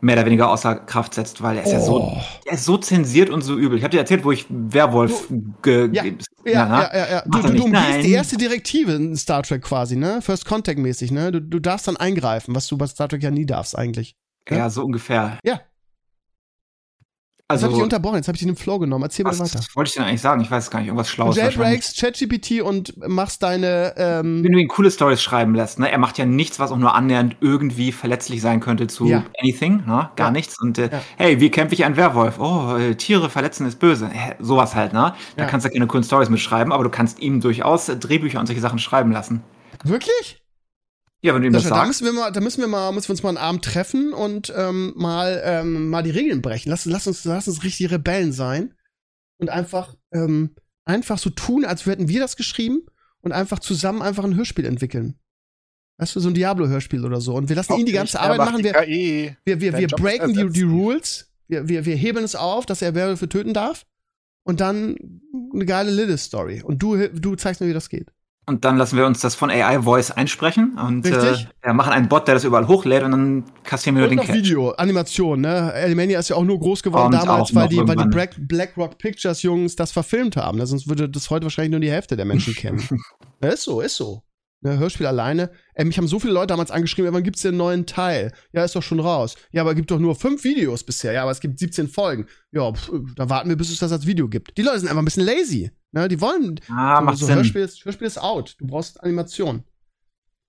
[0.00, 2.16] mehr oder weniger außer Kraft setzt, weil er ist ja so, Oh.
[2.46, 3.76] er ist so zensiert und so übel.
[3.76, 5.26] Ich habe dir erzählt, wo ich Werwolf
[5.62, 6.74] ge Ja, ge- Ja, ne?
[6.74, 7.22] ja, ja, ja.
[7.26, 10.22] Du, du, du umgehst die erste Direktive in Star Trek quasi, ne?
[10.22, 11.32] First Contact mäßig, ne?
[11.32, 14.14] Du, du darfst dann eingreifen, was du bei Star Trek ja nie darfst eigentlich.
[14.48, 15.38] Ja, so ungefähr.
[15.44, 15.60] Ja.
[17.50, 19.02] Jetzt Also, habe ich unterbrochen, jetzt habe ich den Flow genommen.
[19.04, 19.58] Erzähl mal was, weiter.
[19.58, 20.40] was wollte ich denn eigentlich sagen?
[20.40, 20.88] Ich weiß es gar nicht.
[20.88, 21.36] Irgendwas Du Schlaues.
[21.36, 21.56] wahrscheinlich.
[21.56, 25.90] jailbreakst ChatGPT und machst deine, ähm, Wenn du ihn coole Stories schreiben lässt, ne?
[25.90, 29.24] Er macht ja nichts, was auch nur annähernd irgendwie verletzlich sein könnte zu Ja.
[29.40, 30.10] anything, ne?
[30.16, 30.30] Gar Ja.
[30.30, 30.60] nichts.
[30.60, 31.02] Und äh, Ja.
[31.16, 32.38] hey, wie kämpfe ich einen Werwolf?
[32.38, 34.08] Oh, äh, Tiere verletzen ist böse.
[34.08, 35.14] Hä, sowas halt, ne?
[35.36, 38.46] Da kannst du keine coolen Stories mitschreiben, aber du kannst ihm durchaus äh, Drehbücher und
[38.46, 39.42] solche Sachen schreiben lassen.
[39.84, 40.39] wirklich?
[41.22, 42.02] Ja, wenn du ihm das Sascha, da sagst.
[42.02, 44.52] müssen wir mal, da müssen wir mal, müssen wir uns mal einen Abend treffen und
[44.56, 46.70] ähm, mal, ähm, mal die Regeln brechen.
[46.70, 48.74] Lass, lass uns, lass uns richtig Rebellen sein
[49.38, 52.82] und einfach, ähm, einfach so tun, als hätten wir das geschrieben
[53.20, 55.18] und einfach zusammen einfach ein Hörspiel entwickeln.
[55.98, 57.34] Weißt du, so ein Diablo-Hörspiel oder so.
[57.34, 58.64] Und wir lassen ihn die ganze Arbeit machen.
[58.64, 60.62] Wir, wir, wir, wir breaken die, die.
[60.62, 61.30] Rules.
[61.46, 63.84] Wir, wir, wir heben es auf, dass er Werwölfe töten darf.
[64.42, 64.96] Und dann
[65.52, 66.62] eine geile Lilith-Story.
[66.62, 68.10] Und du, du zeigst mir, wie das geht.
[68.46, 71.48] Und dann lassen wir uns das von AI Voice einsprechen und äh, Richtig.
[71.64, 74.26] ja, machen einen Bot, der das überall hochlädt und dann kassieren wir nur Und den
[74.26, 74.34] Cash.
[74.34, 75.72] Video, Animation, ne?
[75.72, 78.08] Alimania ist ja auch nur groß geworden Kommt damals, weil die, weil die.
[78.08, 80.58] Black, Black Rock Pictures Jungs das verfilmt haben.
[80.58, 80.66] Ne?
[80.66, 82.82] Sonst würde das heute wahrscheinlich nur die Hälfte der Menschen kennen.
[83.42, 84.22] ja, ist so, ist so.
[84.62, 85.50] Ne, Hörspiel alleine.
[85.74, 88.30] Ey, mich haben so viele Leute damals angeschrieben, ey, wann gibt's den neuen Teil?
[88.52, 89.36] Ja, ist doch schon raus.
[89.52, 91.12] Ja, aber es gibt doch nur fünf Videos bisher.
[91.12, 92.26] Ja, aber es gibt 17 Folgen.
[92.52, 94.58] Ja, pf, da warten wir, bis es das als Video gibt.
[94.58, 95.70] Die Leute sind einfach ein bisschen lazy.
[95.92, 96.08] Ne?
[96.08, 97.36] Die wollen, Ah, so, macht so Sinn.
[97.36, 98.56] Hörspiel, ist, Hörspiel ist out.
[98.58, 99.64] Du brauchst Animation.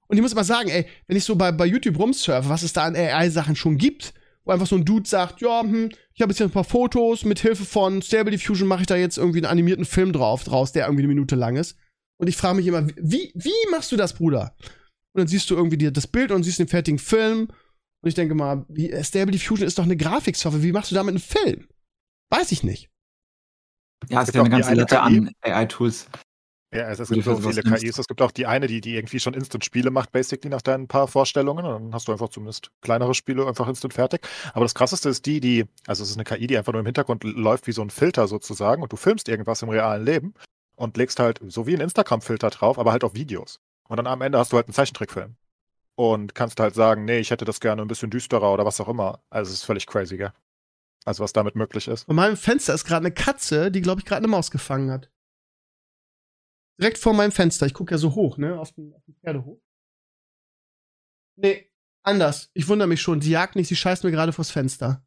[0.07, 2.73] Und ich muss mal sagen, ey, wenn ich so bei, bei YouTube rumsurfe, was es
[2.73, 4.13] da an AI-Sachen schon gibt,
[4.43, 7.23] wo einfach so ein Dude sagt, ja, hm, ich habe jetzt hier ein paar Fotos,
[7.23, 10.73] mit Hilfe von Stable Diffusion mache ich da jetzt irgendwie einen animierten Film drauf, draus,
[10.73, 11.77] der irgendwie eine Minute lang ist.
[12.21, 14.55] Und ich frage mich immer, wie, wie machst du das, Bruder?
[15.13, 17.47] Und dann siehst du irgendwie dir das Bild und siehst den fertigen Film.
[17.47, 20.61] Und ich denke mal, wie, Stable Diffusion ist doch eine Grafiksoftware.
[20.61, 21.67] Wie machst du damit einen Film?
[22.29, 22.91] Weiß ich nicht.
[24.07, 26.07] Ja, es gibt ja eine auch die ganze eine Latte an AI-Tools.
[26.71, 27.83] Ja, es, es gibt so viele nimmst.
[27.83, 27.97] KIs.
[27.97, 31.07] Es gibt auch die eine, die, die irgendwie schon Instant-Spiele macht, basically nach deinen paar
[31.07, 31.65] Vorstellungen.
[31.65, 34.21] Und dann hast du einfach zumindest kleinere Spiele einfach instant fertig.
[34.53, 36.85] Aber das krasseste ist die, die, also es ist eine KI, die einfach nur im
[36.85, 40.35] Hintergrund läuft wie so ein Filter sozusagen und du filmst irgendwas im realen Leben
[40.81, 43.59] und legst halt so wie ein Instagram-Filter drauf, aber halt auf Videos.
[43.87, 45.35] Und dann am Ende hast du halt einen Zeichentrickfilm.
[45.95, 48.87] Und kannst halt sagen, nee, ich hätte das gerne ein bisschen düsterer oder was auch
[48.87, 49.21] immer.
[49.29, 50.33] Also es ist völlig crazy, gell?
[51.05, 52.07] Also was damit möglich ist.
[52.07, 55.11] Bei meinem Fenster ist gerade eine Katze, die, glaube ich, gerade eine Maus gefangen hat.
[56.79, 57.67] Direkt vor meinem Fenster.
[57.67, 58.59] Ich gucke ja so hoch, ne?
[58.59, 59.59] Auf den, auf den Pferdehof.
[61.35, 61.71] Nee,
[62.01, 62.49] anders.
[62.53, 63.21] Ich wundere mich schon.
[63.21, 65.05] Sie jagt nicht, sie scheißt mir gerade vors Fenster.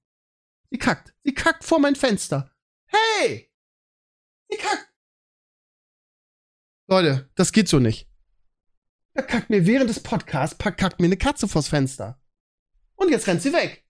[0.70, 1.14] Sie kackt.
[1.24, 2.52] Sie kackt vor mein Fenster.
[2.86, 3.50] Hey!
[4.48, 4.83] Sie kackt!
[6.86, 8.08] Leute, das geht so nicht.
[9.14, 12.20] Da kackt mir während des Podcasts, kackt mir eine Katze vors Fenster.
[12.96, 13.84] Und jetzt rennt sie weg.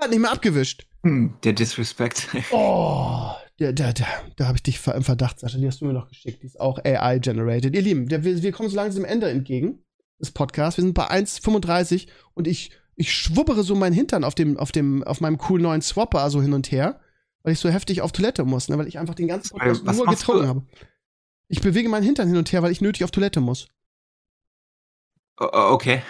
[0.00, 0.86] Hat nicht mehr abgewischt.
[1.02, 2.28] Hm, der Disrespect.
[2.50, 4.06] Oh, da, da, da,
[4.36, 5.58] da habe ich dich im Verdacht, Sascha.
[5.58, 6.42] Die hast du mir noch geschickt.
[6.42, 7.74] Die ist auch AI-generated.
[7.74, 9.84] Ihr Lieben, wir, wir kommen so langsam dem Ende entgegen
[10.18, 10.78] des Podcasts.
[10.78, 15.02] Wir sind bei 1,35 und ich, ich schwubbere so meinen Hintern auf, dem, auf, dem,
[15.04, 17.00] auf meinem coolen neuen Swapper so hin und her,
[17.42, 18.78] weil ich so heftig auf Toilette muss, ne?
[18.78, 20.48] weil ich einfach den ganzen Podcast Was nur getrunken du?
[20.48, 20.66] habe.
[21.50, 23.66] Ich bewege meinen Hintern hin und her, weil ich nötig auf Toilette muss.
[25.36, 26.02] Okay.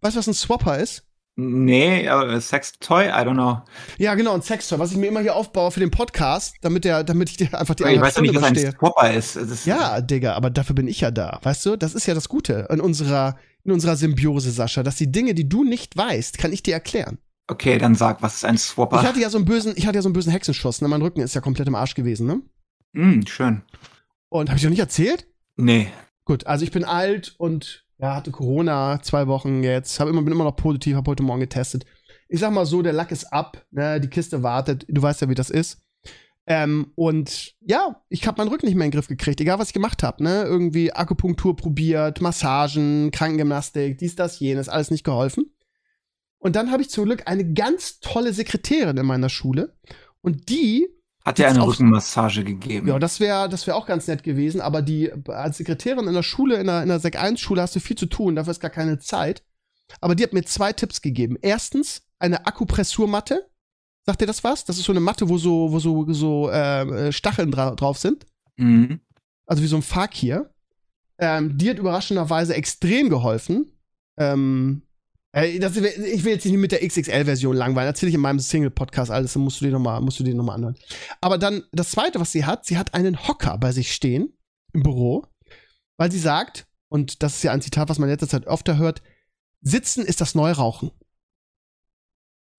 [0.00, 1.04] Weißt du, was ein Swapper ist?
[1.36, 3.60] Nee, aber Sex-Toy, I don't know.
[3.98, 7.04] Ja, genau, ein Sextoy, was ich mir immer hier aufbaue für den Podcast, damit, der,
[7.04, 8.72] damit ich dir einfach die ich weiß doch nicht, was Stunde ein.
[8.72, 9.36] Swapper ist.
[9.36, 11.38] Ist Ja, Digga, aber dafür bin ich ja da.
[11.42, 15.12] Weißt du, das ist ja das Gute in unserer, in unserer Symbiose, Sascha, dass die
[15.12, 17.18] Dinge, die du nicht weißt, kann ich dir erklären.
[17.46, 19.00] Okay, dann sag, was ist ein Swapper?
[19.00, 20.88] Ich hatte ja so einen bösen, ich hatte ja so einen bösen Hexenschuss, ne?
[20.88, 22.40] Mein Rücken ist ja komplett im Arsch gewesen, ne?
[22.94, 23.62] Hm, schön.
[24.28, 25.26] Und habe ich noch nicht erzählt?
[25.56, 25.88] Nee.
[26.24, 30.32] Gut, also ich bin alt und ja, hatte Corona zwei Wochen jetzt, hab immer, bin
[30.32, 31.84] immer noch positiv, habe heute Morgen getestet.
[32.28, 34.00] Ich sag mal so, der Lack ist ab, ne?
[34.00, 35.80] Die Kiste wartet, du weißt ja, wie das ist.
[36.46, 39.68] Ähm, und ja, ich habe meinen Rücken nicht mehr in den Griff gekriegt, egal was
[39.68, 40.44] ich gemacht habe, ne?
[40.44, 45.54] Irgendwie Akupunktur probiert, Massagen, Krankengymnastik, dies, das, jenes, alles nicht geholfen.
[46.38, 49.76] Und dann habe ich zum Glück eine ganz tolle Sekretärin in meiner Schule
[50.20, 50.88] und die
[51.28, 52.88] Hat dir Jetzt eine Rückenmassage gegeben?
[52.88, 56.22] ja, das wäre das wär auch ganz nett gewesen, aber die als Sekretärin in der
[56.22, 58.60] Schule, in der, in der Sek 1 Schule hast du viel zu tun, dafür ist
[58.60, 59.42] gar keine Zeit.
[60.00, 61.36] Aber die hat mir zwei Tipps gegeben.
[61.42, 63.46] Erstens, eine Akupressurmatte.
[64.06, 64.64] Sagt dir das was?
[64.64, 68.26] Das ist so eine Matte, wo so, wo so, so äh, Stacheln dra drauf sind.
[68.56, 69.00] Mhm.
[69.44, 70.50] Also wie so ein Fakir.
[71.18, 73.70] Ähm, die hat überraschenderweise extrem geholfen.
[74.16, 74.82] Ähm,
[75.32, 77.88] äh, das, ich will jetzt nicht mit der XXL-Version langweilen.
[77.88, 80.56] Erzähle ich in meinem Single-Podcast alles, dann musst du dir nochmal, musst du dir nochmal
[80.56, 80.76] anhören.
[81.20, 84.32] Aber dann, das zweite, was sie hat, sie hat einen Hocker bei sich stehen
[84.72, 85.26] im Büro,
[85.96, 88.78] weil sie sagt, und das ist ja ein Zitat, was man in letzter Zeit öfter
[88.78, 89.02] hört,
[89.60, 90.92] Sitzen ist das Neurauchen.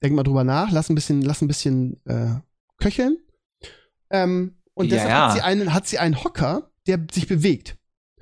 [0.03, 2.35] Denk mal drüber nach, lass ein bisschen, lass ein bisschen äh,
[2.77, 3.17] köcheln.
[4.09, 5.27] Ähm, und Ja, deshalb ja.
[5.27, 7.77] Hat, sie einen, hat sie einen Hocker, der sich bewegt.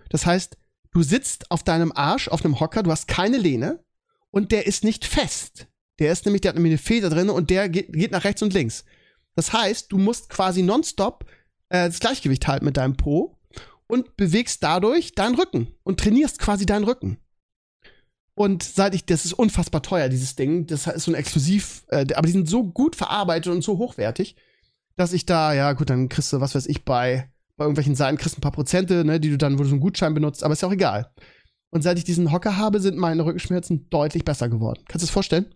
[0.09, 0.57] Das heißt,
[0.91, 3.83] du sitzt auf deinem Arsch auf einem Hocker, du hast keine Lehne
[4.31, 5.67] und der ist nicht fest.
[5.99, 8.41] Der ist nämlich, der hat nämlich eine Feder drin und der geht, geht nach rechts
[8.41, 8.85] und links.
[9.35, 11.25] Das heißt, du musst quasi nonstop
[11.69, 13.37] äh, das Gleichgewicht halten mit deinem Po
[13.87, 17.17] und bewegst dadurch deinen Rücken und trainierst quasi deinen Rücken.
[18.35, 20.67] Und seit ich, das ist unfassbar teuer, dieses Ding.
[20.67, 24.35] Das ist so ein Exklusiv, äh, aber die sind so gut verarbeitet und so hochwertig,
[24.95, 28.17] dass ich da, ja gut, dann kriegst du, was weiß ich, bei, bei irgendwelchen Seiten
[28.17, 30.43] kriegst du ein paar Prozente, ne, die du dann, wo du so einen Gutschein benutzt,
[30.43, 31.11] aber ist ja auch egal.
[31.69, 34.83] Und seit ich diesen Hocker habe, sind meine Rückenschmerzen deutlich besser geworden.
[34.87, 35.53] Kannst du das vorstellen?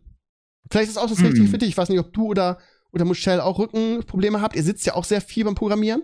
[0.70, 1.28] Vielleicht ist das auch das Hm.
[1.28, 1.70] Richtige für dich.
[1.70, 2.60] Ich weiß nicht, ob du oder,
[2.92, 4.56] oder Michelle auch Rückenprobleme habt.
[4.56, 6.04] Ihr sitzt ja auch sehr viel beim Programmieren.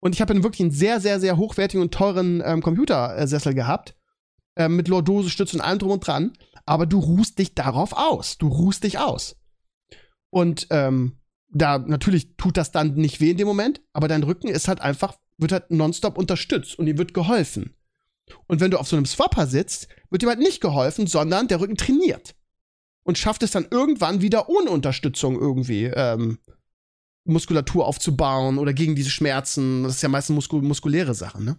[0.00, 3.96] Und ich habe dann wirklich einen sehr, sehr, sehr hochwertigen und teuren ähm, Computersessel gehabt.
[4.56, 6.32] Ähm, mit Lordose-Stütze und allem drum und dran.
[6.66, 8.38] Aber du ruhst dich darauf aus.
[8.38, 9.36] Du ruhst dich aus.
[10.30, 11.18] Und ähm,
[11.50, 14.80] da natürlich tut das dann nicht weh in dem Moment, aber dein Rücken ist halt
[14.80, 17.74] einfach, wird halt nonstop unterstützt und dir wird geholfen.
[18.46, 21.60] Und wenn du auf so einem Swapper sitzt, wird dir halt nicht geholfen, sondern der
[21.60, 22.34] Rücken trainiert.
[23.02, 26.38] Und schafft es dann irgendwann wieder ohne Unterstützung irgendwie ähm,
[27.24, 29.84] Muskulatur aufzubauen oder gegen diese Schmerzen.
[29.84, 31.58] Das ist ja meistens muskul muskuläre Sachen, ne?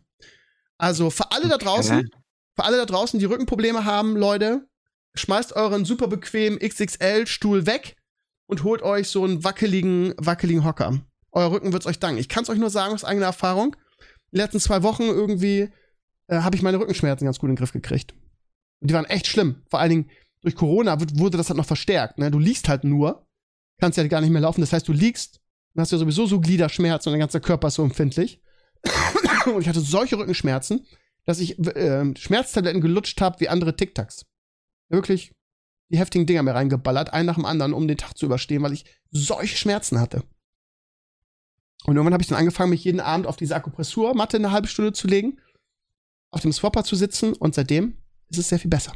[0.78, 2.10] Also für alle da draußen,
[2.56, 4.68] für alle da draußen, die Rückenprobleme haben, Leute,
[5.16, 7.96] schmeißt euren super bequemen XXL-Stuhl weg
[8.48, 11.02] und holt euch so einen wackeligen, wackeligen Hocker.
[11.32, 12.20] Euer Rücken wird's euch danken.
[12.20, 13.76] Ich kann's euch nur sagen aus eigener Erfahrung.
[14.32, 15.70] Die letzten zwei Wochen irgendwie
[16.30, 18.14] äh, habe ich meine Rückenschmerzen ganz gut in den Griff gekriegt.
[18.82, 19.64] Und die waren echt schlimm.
[19.70, 20.10] Vor allen Dingen
[20.42, 22.18] durch Corona wurde das halt noch verstärkt.
[22.18, 22.32] Ne?
[22.32, 23.28] Du liegst halt nur,
[23.80, 24.62] kannst ja gar nicht mehr laufen.
[24.62, 25.42] Das heißt, du liegst
[25.74, 28.42] und hast ja sowieso so Gliederschmerzen und dein ganzer Körper ist so empfindlich.
[29.54, 30.86] und ich hatte solche Rückenschmerzen,
[31.26, 34.26] dass ich äh, Schmerztabletten gelutscht habe wie andere Tic-Tacs.
[34.90, 35.34] Wirklich
[35.92, 38.74] die heftigen Dinger mir reingeballert, einen nach dem anderen, um den Tag zu überstehen, weil
[38.74, 40.24] ich solche Schmerzen hatte.
[41.86, 44.94] Und irgendwann habe ich dann angefangen, mich jeden Abend auf diese Akupressurmatte eine halbe Stunde
[44.94, 45.40] zu legen,
[46.32, 47.98] auf dem Swapper zu sitzen und seitdem
[48.30, 48.94] ist es sehr viel besser.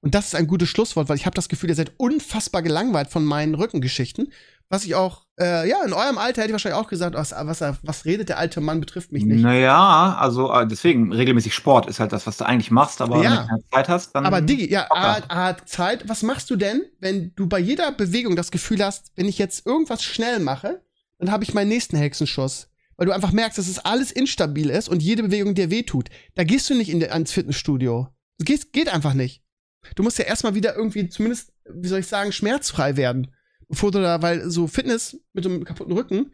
[0.00, 3.08] Und das ist ein gutes Schlusswort, weil ich habe das Gefühl, ihr seid unfassbar gelangweilt
[3.08, 4.32] von meinen Rückengeschichten.
[4.68, 7.78] Was ich auch, äh, ja, in eurem Alter hätte ich wahrscheinlich auch gesagt, was, was,
[7.82, 9.40] was redet der alte Mann, betrifft mich nicht.
[9.42, 13.30] Naja, also äh, deswegen, regelmäßig Sport ist halt das, was du eigentlich machst, aber Ja.
[13.30, 14.26] wenn du keine Zeit hast, dann.
[14.26, 15.18] Aber Digi, ja, A.
[15.28, 16.08] A, Zeit.
[16.08, 19.66] Was machst du denn, wenn du bei jeder Bewegung das Gefühl hast, wenn ich jetzt
[19.66, 20.82] irgendwas schnell mache,
[21.18, 22.68] dann habe ich meinen nächsten Hexenschuss?
[22.96, 26.08] Weil du einfach merkst, dass es alles instabil ist und jede Bewegung dir wehtut.
[26.34, 28.08] Da gehst du nicht in, ans Fitnessstudio.
[28.38, 29.42] Das geht, geht einfach nicht.
[29.94, 33.32] Du musst ja erstmal wieder irgendwie zumindest, wie soll ich sagen, schmerzfrei werden.
[33.68, 36.32] Bevor du da, weil so Fitness mit einem kaputten Rücken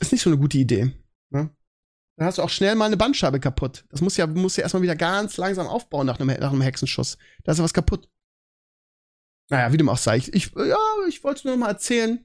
[0.00, 0.92] ist nicht so eine gute Idee.
[1.30, 1.50] Ne?
[2.16, 3.84] Dann hast du auch schnell mal eine Bandscheibe kaputt.
[3.90, 7.18] Das muss ja, muss ja erstmal wieder ganz langsam aufbauen nach einem, nach einem Hexenschuss.
[7.42, 8.08] Da ist ja was kaputt.
[9.50, 10.16] Naja, wie dem auch sei.
[10.16, 10.78] Ich, ich ja,
[11.08, 12.24] ich wollte es nur noch mal erzählen.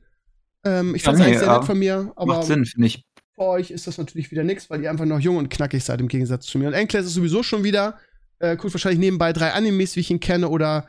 [0.64, 1.58] Ähm, ich Ja, fand es nee, eigentlich sehr ja.
[1.58, 3.06] nett von mir, aber Macht Sinn, finde ich.
[3.40, 6.02] Für euch ist das natürlich wieder nichts, weil ihr einfach noch jung und knackig seid
[6.02, 6.68] im Gegensatz zu mir.
[6.68, 7.98] Und Enkles ist sowieso schon wieder,
[8.40, 10.88] äh, guckt wahrscheinlich nebenbei drei Animes, wie ich ihn kenne, oder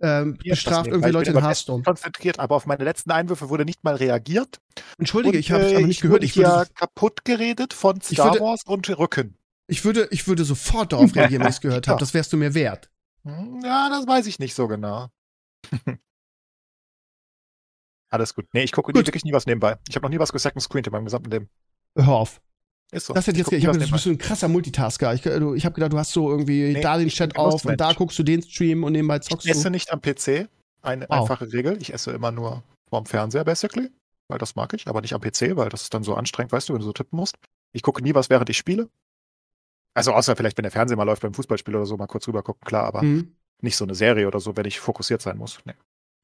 [0.00, 1.82] ähm, bestraft irgendwie Ich Leute in Hearthstone.
[1.82, 4.60] konzentriert, aber auf meine letzten Einwürfe wurde nicht mal reagiert.
[4.96, 6.22] Entschuldige, Und, ich habe äh, aber nicht gehört.
[6.22, 9.36] Ich würde, hier kaputt geredet von Ich Star würde- Wars und Rücken.
[9.66, 11.92] ich würde, ich würde sofort darauf reagieren, wenn ich es gehört Ja.
[11.94, 12.00] habe.
[12.00, 12.88] Das wärst du mir wert.
[13.24, 15.08] Hm, Ja, das weiß ich nicht so genau.
[18.10, 18.46] Alles gut.
[18.52, 19.76] Nee, ich gucke wirklich nie was nebenbei.
[19.88, 21.50] Ich habe noch nie was gesecond screened in meinem gesamten Leben.
[21.96, 22.40] Hör auf.
[22.90, 23.12] Ist so.
[23.14, 25.12] Das hätte Ich jetzt, ich du bist so ein krasser Multitasker.
[25.14, 27.64] Ich, du- ich habe gedacht, du hast so irgendwie Nee, da den ich Chat auf
[27.64, 29.70] und da guckst du den Stream und nebenbei zockst Ich esse du.
[29.70, 30.48] nicht am PC.
[30.80, 31.20] Eine Wow.
[31.22, 31.76] einfache Regel.
[31.82, 33.90] Ich esse immer nur vorm Fernseher, basically.
[34.28, 36.68] Weil das mag ich, aber nicht am PC, weil das ist dann so anstrengend, weißt
[36.68, 37.36] du, wenn du so tippen musst.
[37.72, 38.88] Ich gucke nie was, während ich spiele.
[39.94, 42.42] Also außer vielleicht, wenn der Fernseher mal läuft beim Fußballspiel oder so, mal kurz rüber
[42.42, 43.34] gucken, klar, aber Mhm.
[43.62, 45.58] nicht so eine Serie oder so, wenn ich fokussiert sein muss.
[45.64, 45.74] Nee.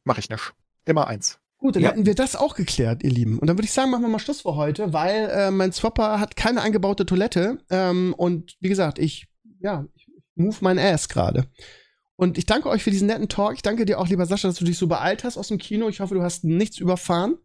[0.04, 0.52] Mach ich nicht.
[0.84, 1.38] Immer eins.
[1.64, 1.88] Gut, dann Ja.
[1.92, 3.38] hätten wir das auch geklärt, ihr Lieben.
[3.38, 6.20] Und dann würde ich sagen, machen wir mal Schluss für heute, weil äh, mein Swapper
[6.20, 7.56] hat keine eingebaute Toilette.
[7.70, 9.28] Ähm, und wie gesagt, ich,
[9.60, 11.46] ja, ich move mein Ass gerade.
[12.16, 13.54] Und ich danke euch für diesen netten Talk.
[13.54, 15.88] Ich danke dir auch, lieber Sascha, dass du dich so beeilt hast aus dem Kino.
[15.88, 17.38] Ich hoffe, du hast nichts überfahren.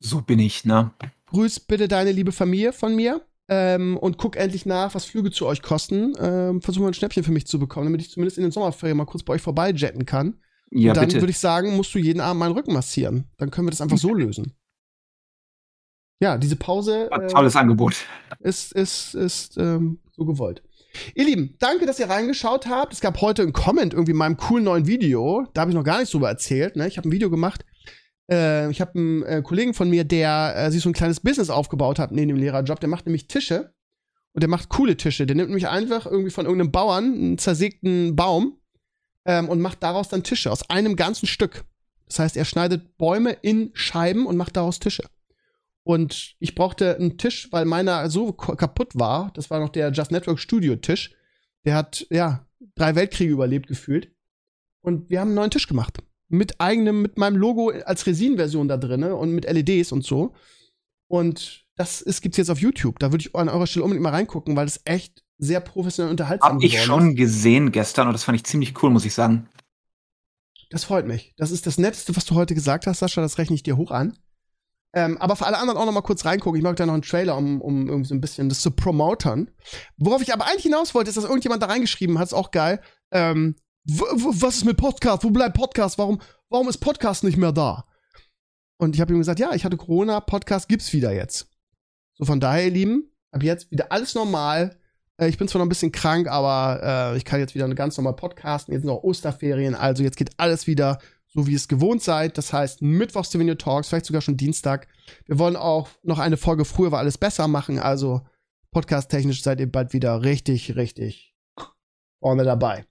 [0.00, 0.90] So bin ich, ne?
[1.26, 3.24] Grüß bitte deine liebe Familie von mir.
[3.46, 6.14] Ähm, und guck endlich nach, was Flüge zu euch kosten.
[6.20, 8.96] Ähm, versuch mal ein Schnäppchen für mich zu bekommen, damit ich zumindest in den Sommerferien
[8.96, 10.40] mal kurz bei euch vorbeijetten kann.
[10.70, 13.28] Ja, und dann würde ich sagen, musst du jeden Abend meinen Rücken massieren.
[13.36, 14.54] Dann können wir das einfach so lösen.
[16.22, 17.96] Ja, diese Pause äh, Tolles Angebot.
[18.40, 20.62] ist, ist, ist ähm, so gewollt.
[21.14, 22.92] Ihr Lieben, danke, dass ihr reingeschaut habt.
[22.92, 25.46] Es gab heute einen Comment irgendwie in meinem coolen neuen Video.
[25.54, 26.76] Da habe ich noch gar nichts drüber erzählt.
[26.76, 26.86] Ne?
[26.88, 27.64] Ich habe ein Video gemacht.
[28.30, 31.48] Äh, ich habe einen äh, Kollegen von mir, der äh, sich so ein kleines Business
[31.48, 32.80] aufgebaut hat neben dem Lehrerjob.
[32.80, 33.72] Der macht nämlich Tische.
[34.32, 35.26] Und der macht coole Tische.
[35.26, 38.59] Der nimmt nämlich einfach irgendwie von irgendeinem Bauern einen zersägten Baum
[39.30, 41.64] ähm, und macht daraus dann Tische aus einem ganzen Stück.
[42.06, 45.04] Das heißt, er schneidet Bäume in Scheiben und macht daraus Tische.
[45.84, 49.30] Und ich brauchte einen Tisch, weil meiner so kaputt war.
[49.34, 51.14] Das war noch der Just Network Studio Tisch.
[51.64, 52.44] Der hat, ja,
[52.74, 54.12] drei Weltkriege überlebt gefühlt.
[54.82, 55.98] Und wir haben einen neuen Tisch gemacht.
[56.28, 60.34] Mit eigenem, mit meinem Logo als Resin-Version da drin und mit LEDs und so.
[61.06, 62.98] Und das ist, gibt's jetzt auf YouTube.
[62.98, 66.56] Da würde ich an eurer Stelle unbedingt mal reingucken, weil das echt sehr professionell unterhaltsam
[66.56, 69.48] Hab ich schon gesehen gestern und das fand ich ziemlich cool, muss ich sagen.
[70.70, 71.34] Das freut mich.
[71.36, 73.20] Das ist das Netteste, was du heute gesagt hast, Sascha.
[73.20, 74.16] Das rechne ich dir hoch an.
[74.92, 76.58] Ähm, aber für alle anderen auch noch mal kurz reingucken.
[76.58, 79.50] Ich mag da noch einen Trailer, um, um irgendwie so ein bisschen das zu promotern.
[79.96, 82.80] Worauf ich aber eigentlich hinaus wollte, ist, dass irgendjemand da reingeschrieben hat, ist auch geil.
[83.12, 85.24] Ähm, was ist mit Podcast?
[85.24, 85.98] Wo bleibt Podcast?
[85.98, 87.86] Warum, warum ist Podcast nicht mehr da?
[88.78, 91.48] Und ich habe ihm gesagt, ja, ich hatte Corona, Podcast gibt's wieder jetzt.
[92.14, 94.79] So von daher, ihr Lieben, ab jetzt wieder alles normal.
[95.20, 97.74] Äh, ich bin zwar noch ein bisschen krank, aber äh, ich kann jetzt wieder eine
[97.74, 98.72] ganz normal podcasten.
[98.72, 100.98] Jetzt sind auch Osterferien, also jetzt geht alles wieder
[101.32, 102.38] so wie es gewohnt seid.
[102.38, 104.88] Das heißt, Mittwochs Souvenir Talks, vielleicht sogar schon Dienstag.
[105.26, 107.78] Wir wollen auch noch eine Folge früher war alles besser machen.
[107.78, 108.22] Also
[108.72, 111.36] podcast-technisch seid ihr bald wieder richtig, richtig
[112.18, 112.84] vorne dabei.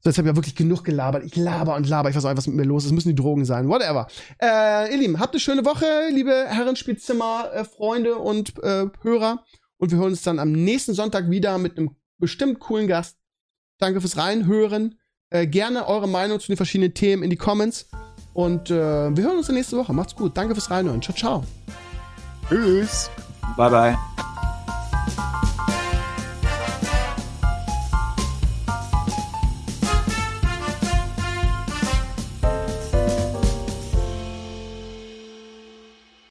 [0.00, 1.24] So, jetzt habe ich ja wirklich genug gelabert.
[1.24, 2.10] Ich laber und laber.
[2.10, 2.90] Ich weiß auch nicht, was mit mir los ist.
[2.90, 3.68] Es müssen die Drogen sein.
[3.68, 4.06] Whatever.
[4.40, 9.42] Äh, ihr Lieben, habt eine schöne Woche, liebe Herrenspielzimmer, äh, Freunde und äh, Hörer.
[9.78, 13.18] Und wir hören uns dann am nächsten Sonntag wieder mit einem bestimmt coolen Gast.
[13.78, 14.98] Danke fürs Reinhören.
[15.30, 17.88] Äh, gerne eure Meinung zu den verschiedenen Themen in die Comments.
[18.32, 19.92] Und äh, wir hören uns nächste Woche.
[19.92, 20.36] Macht's gut.
[20.36, 21.02] Danke fürs Reinhören.
[21.02, 21.44] Ciao, ciao.
[22.48, 23.10] Tschüss.
[23.56, 24.35] Bye, bye.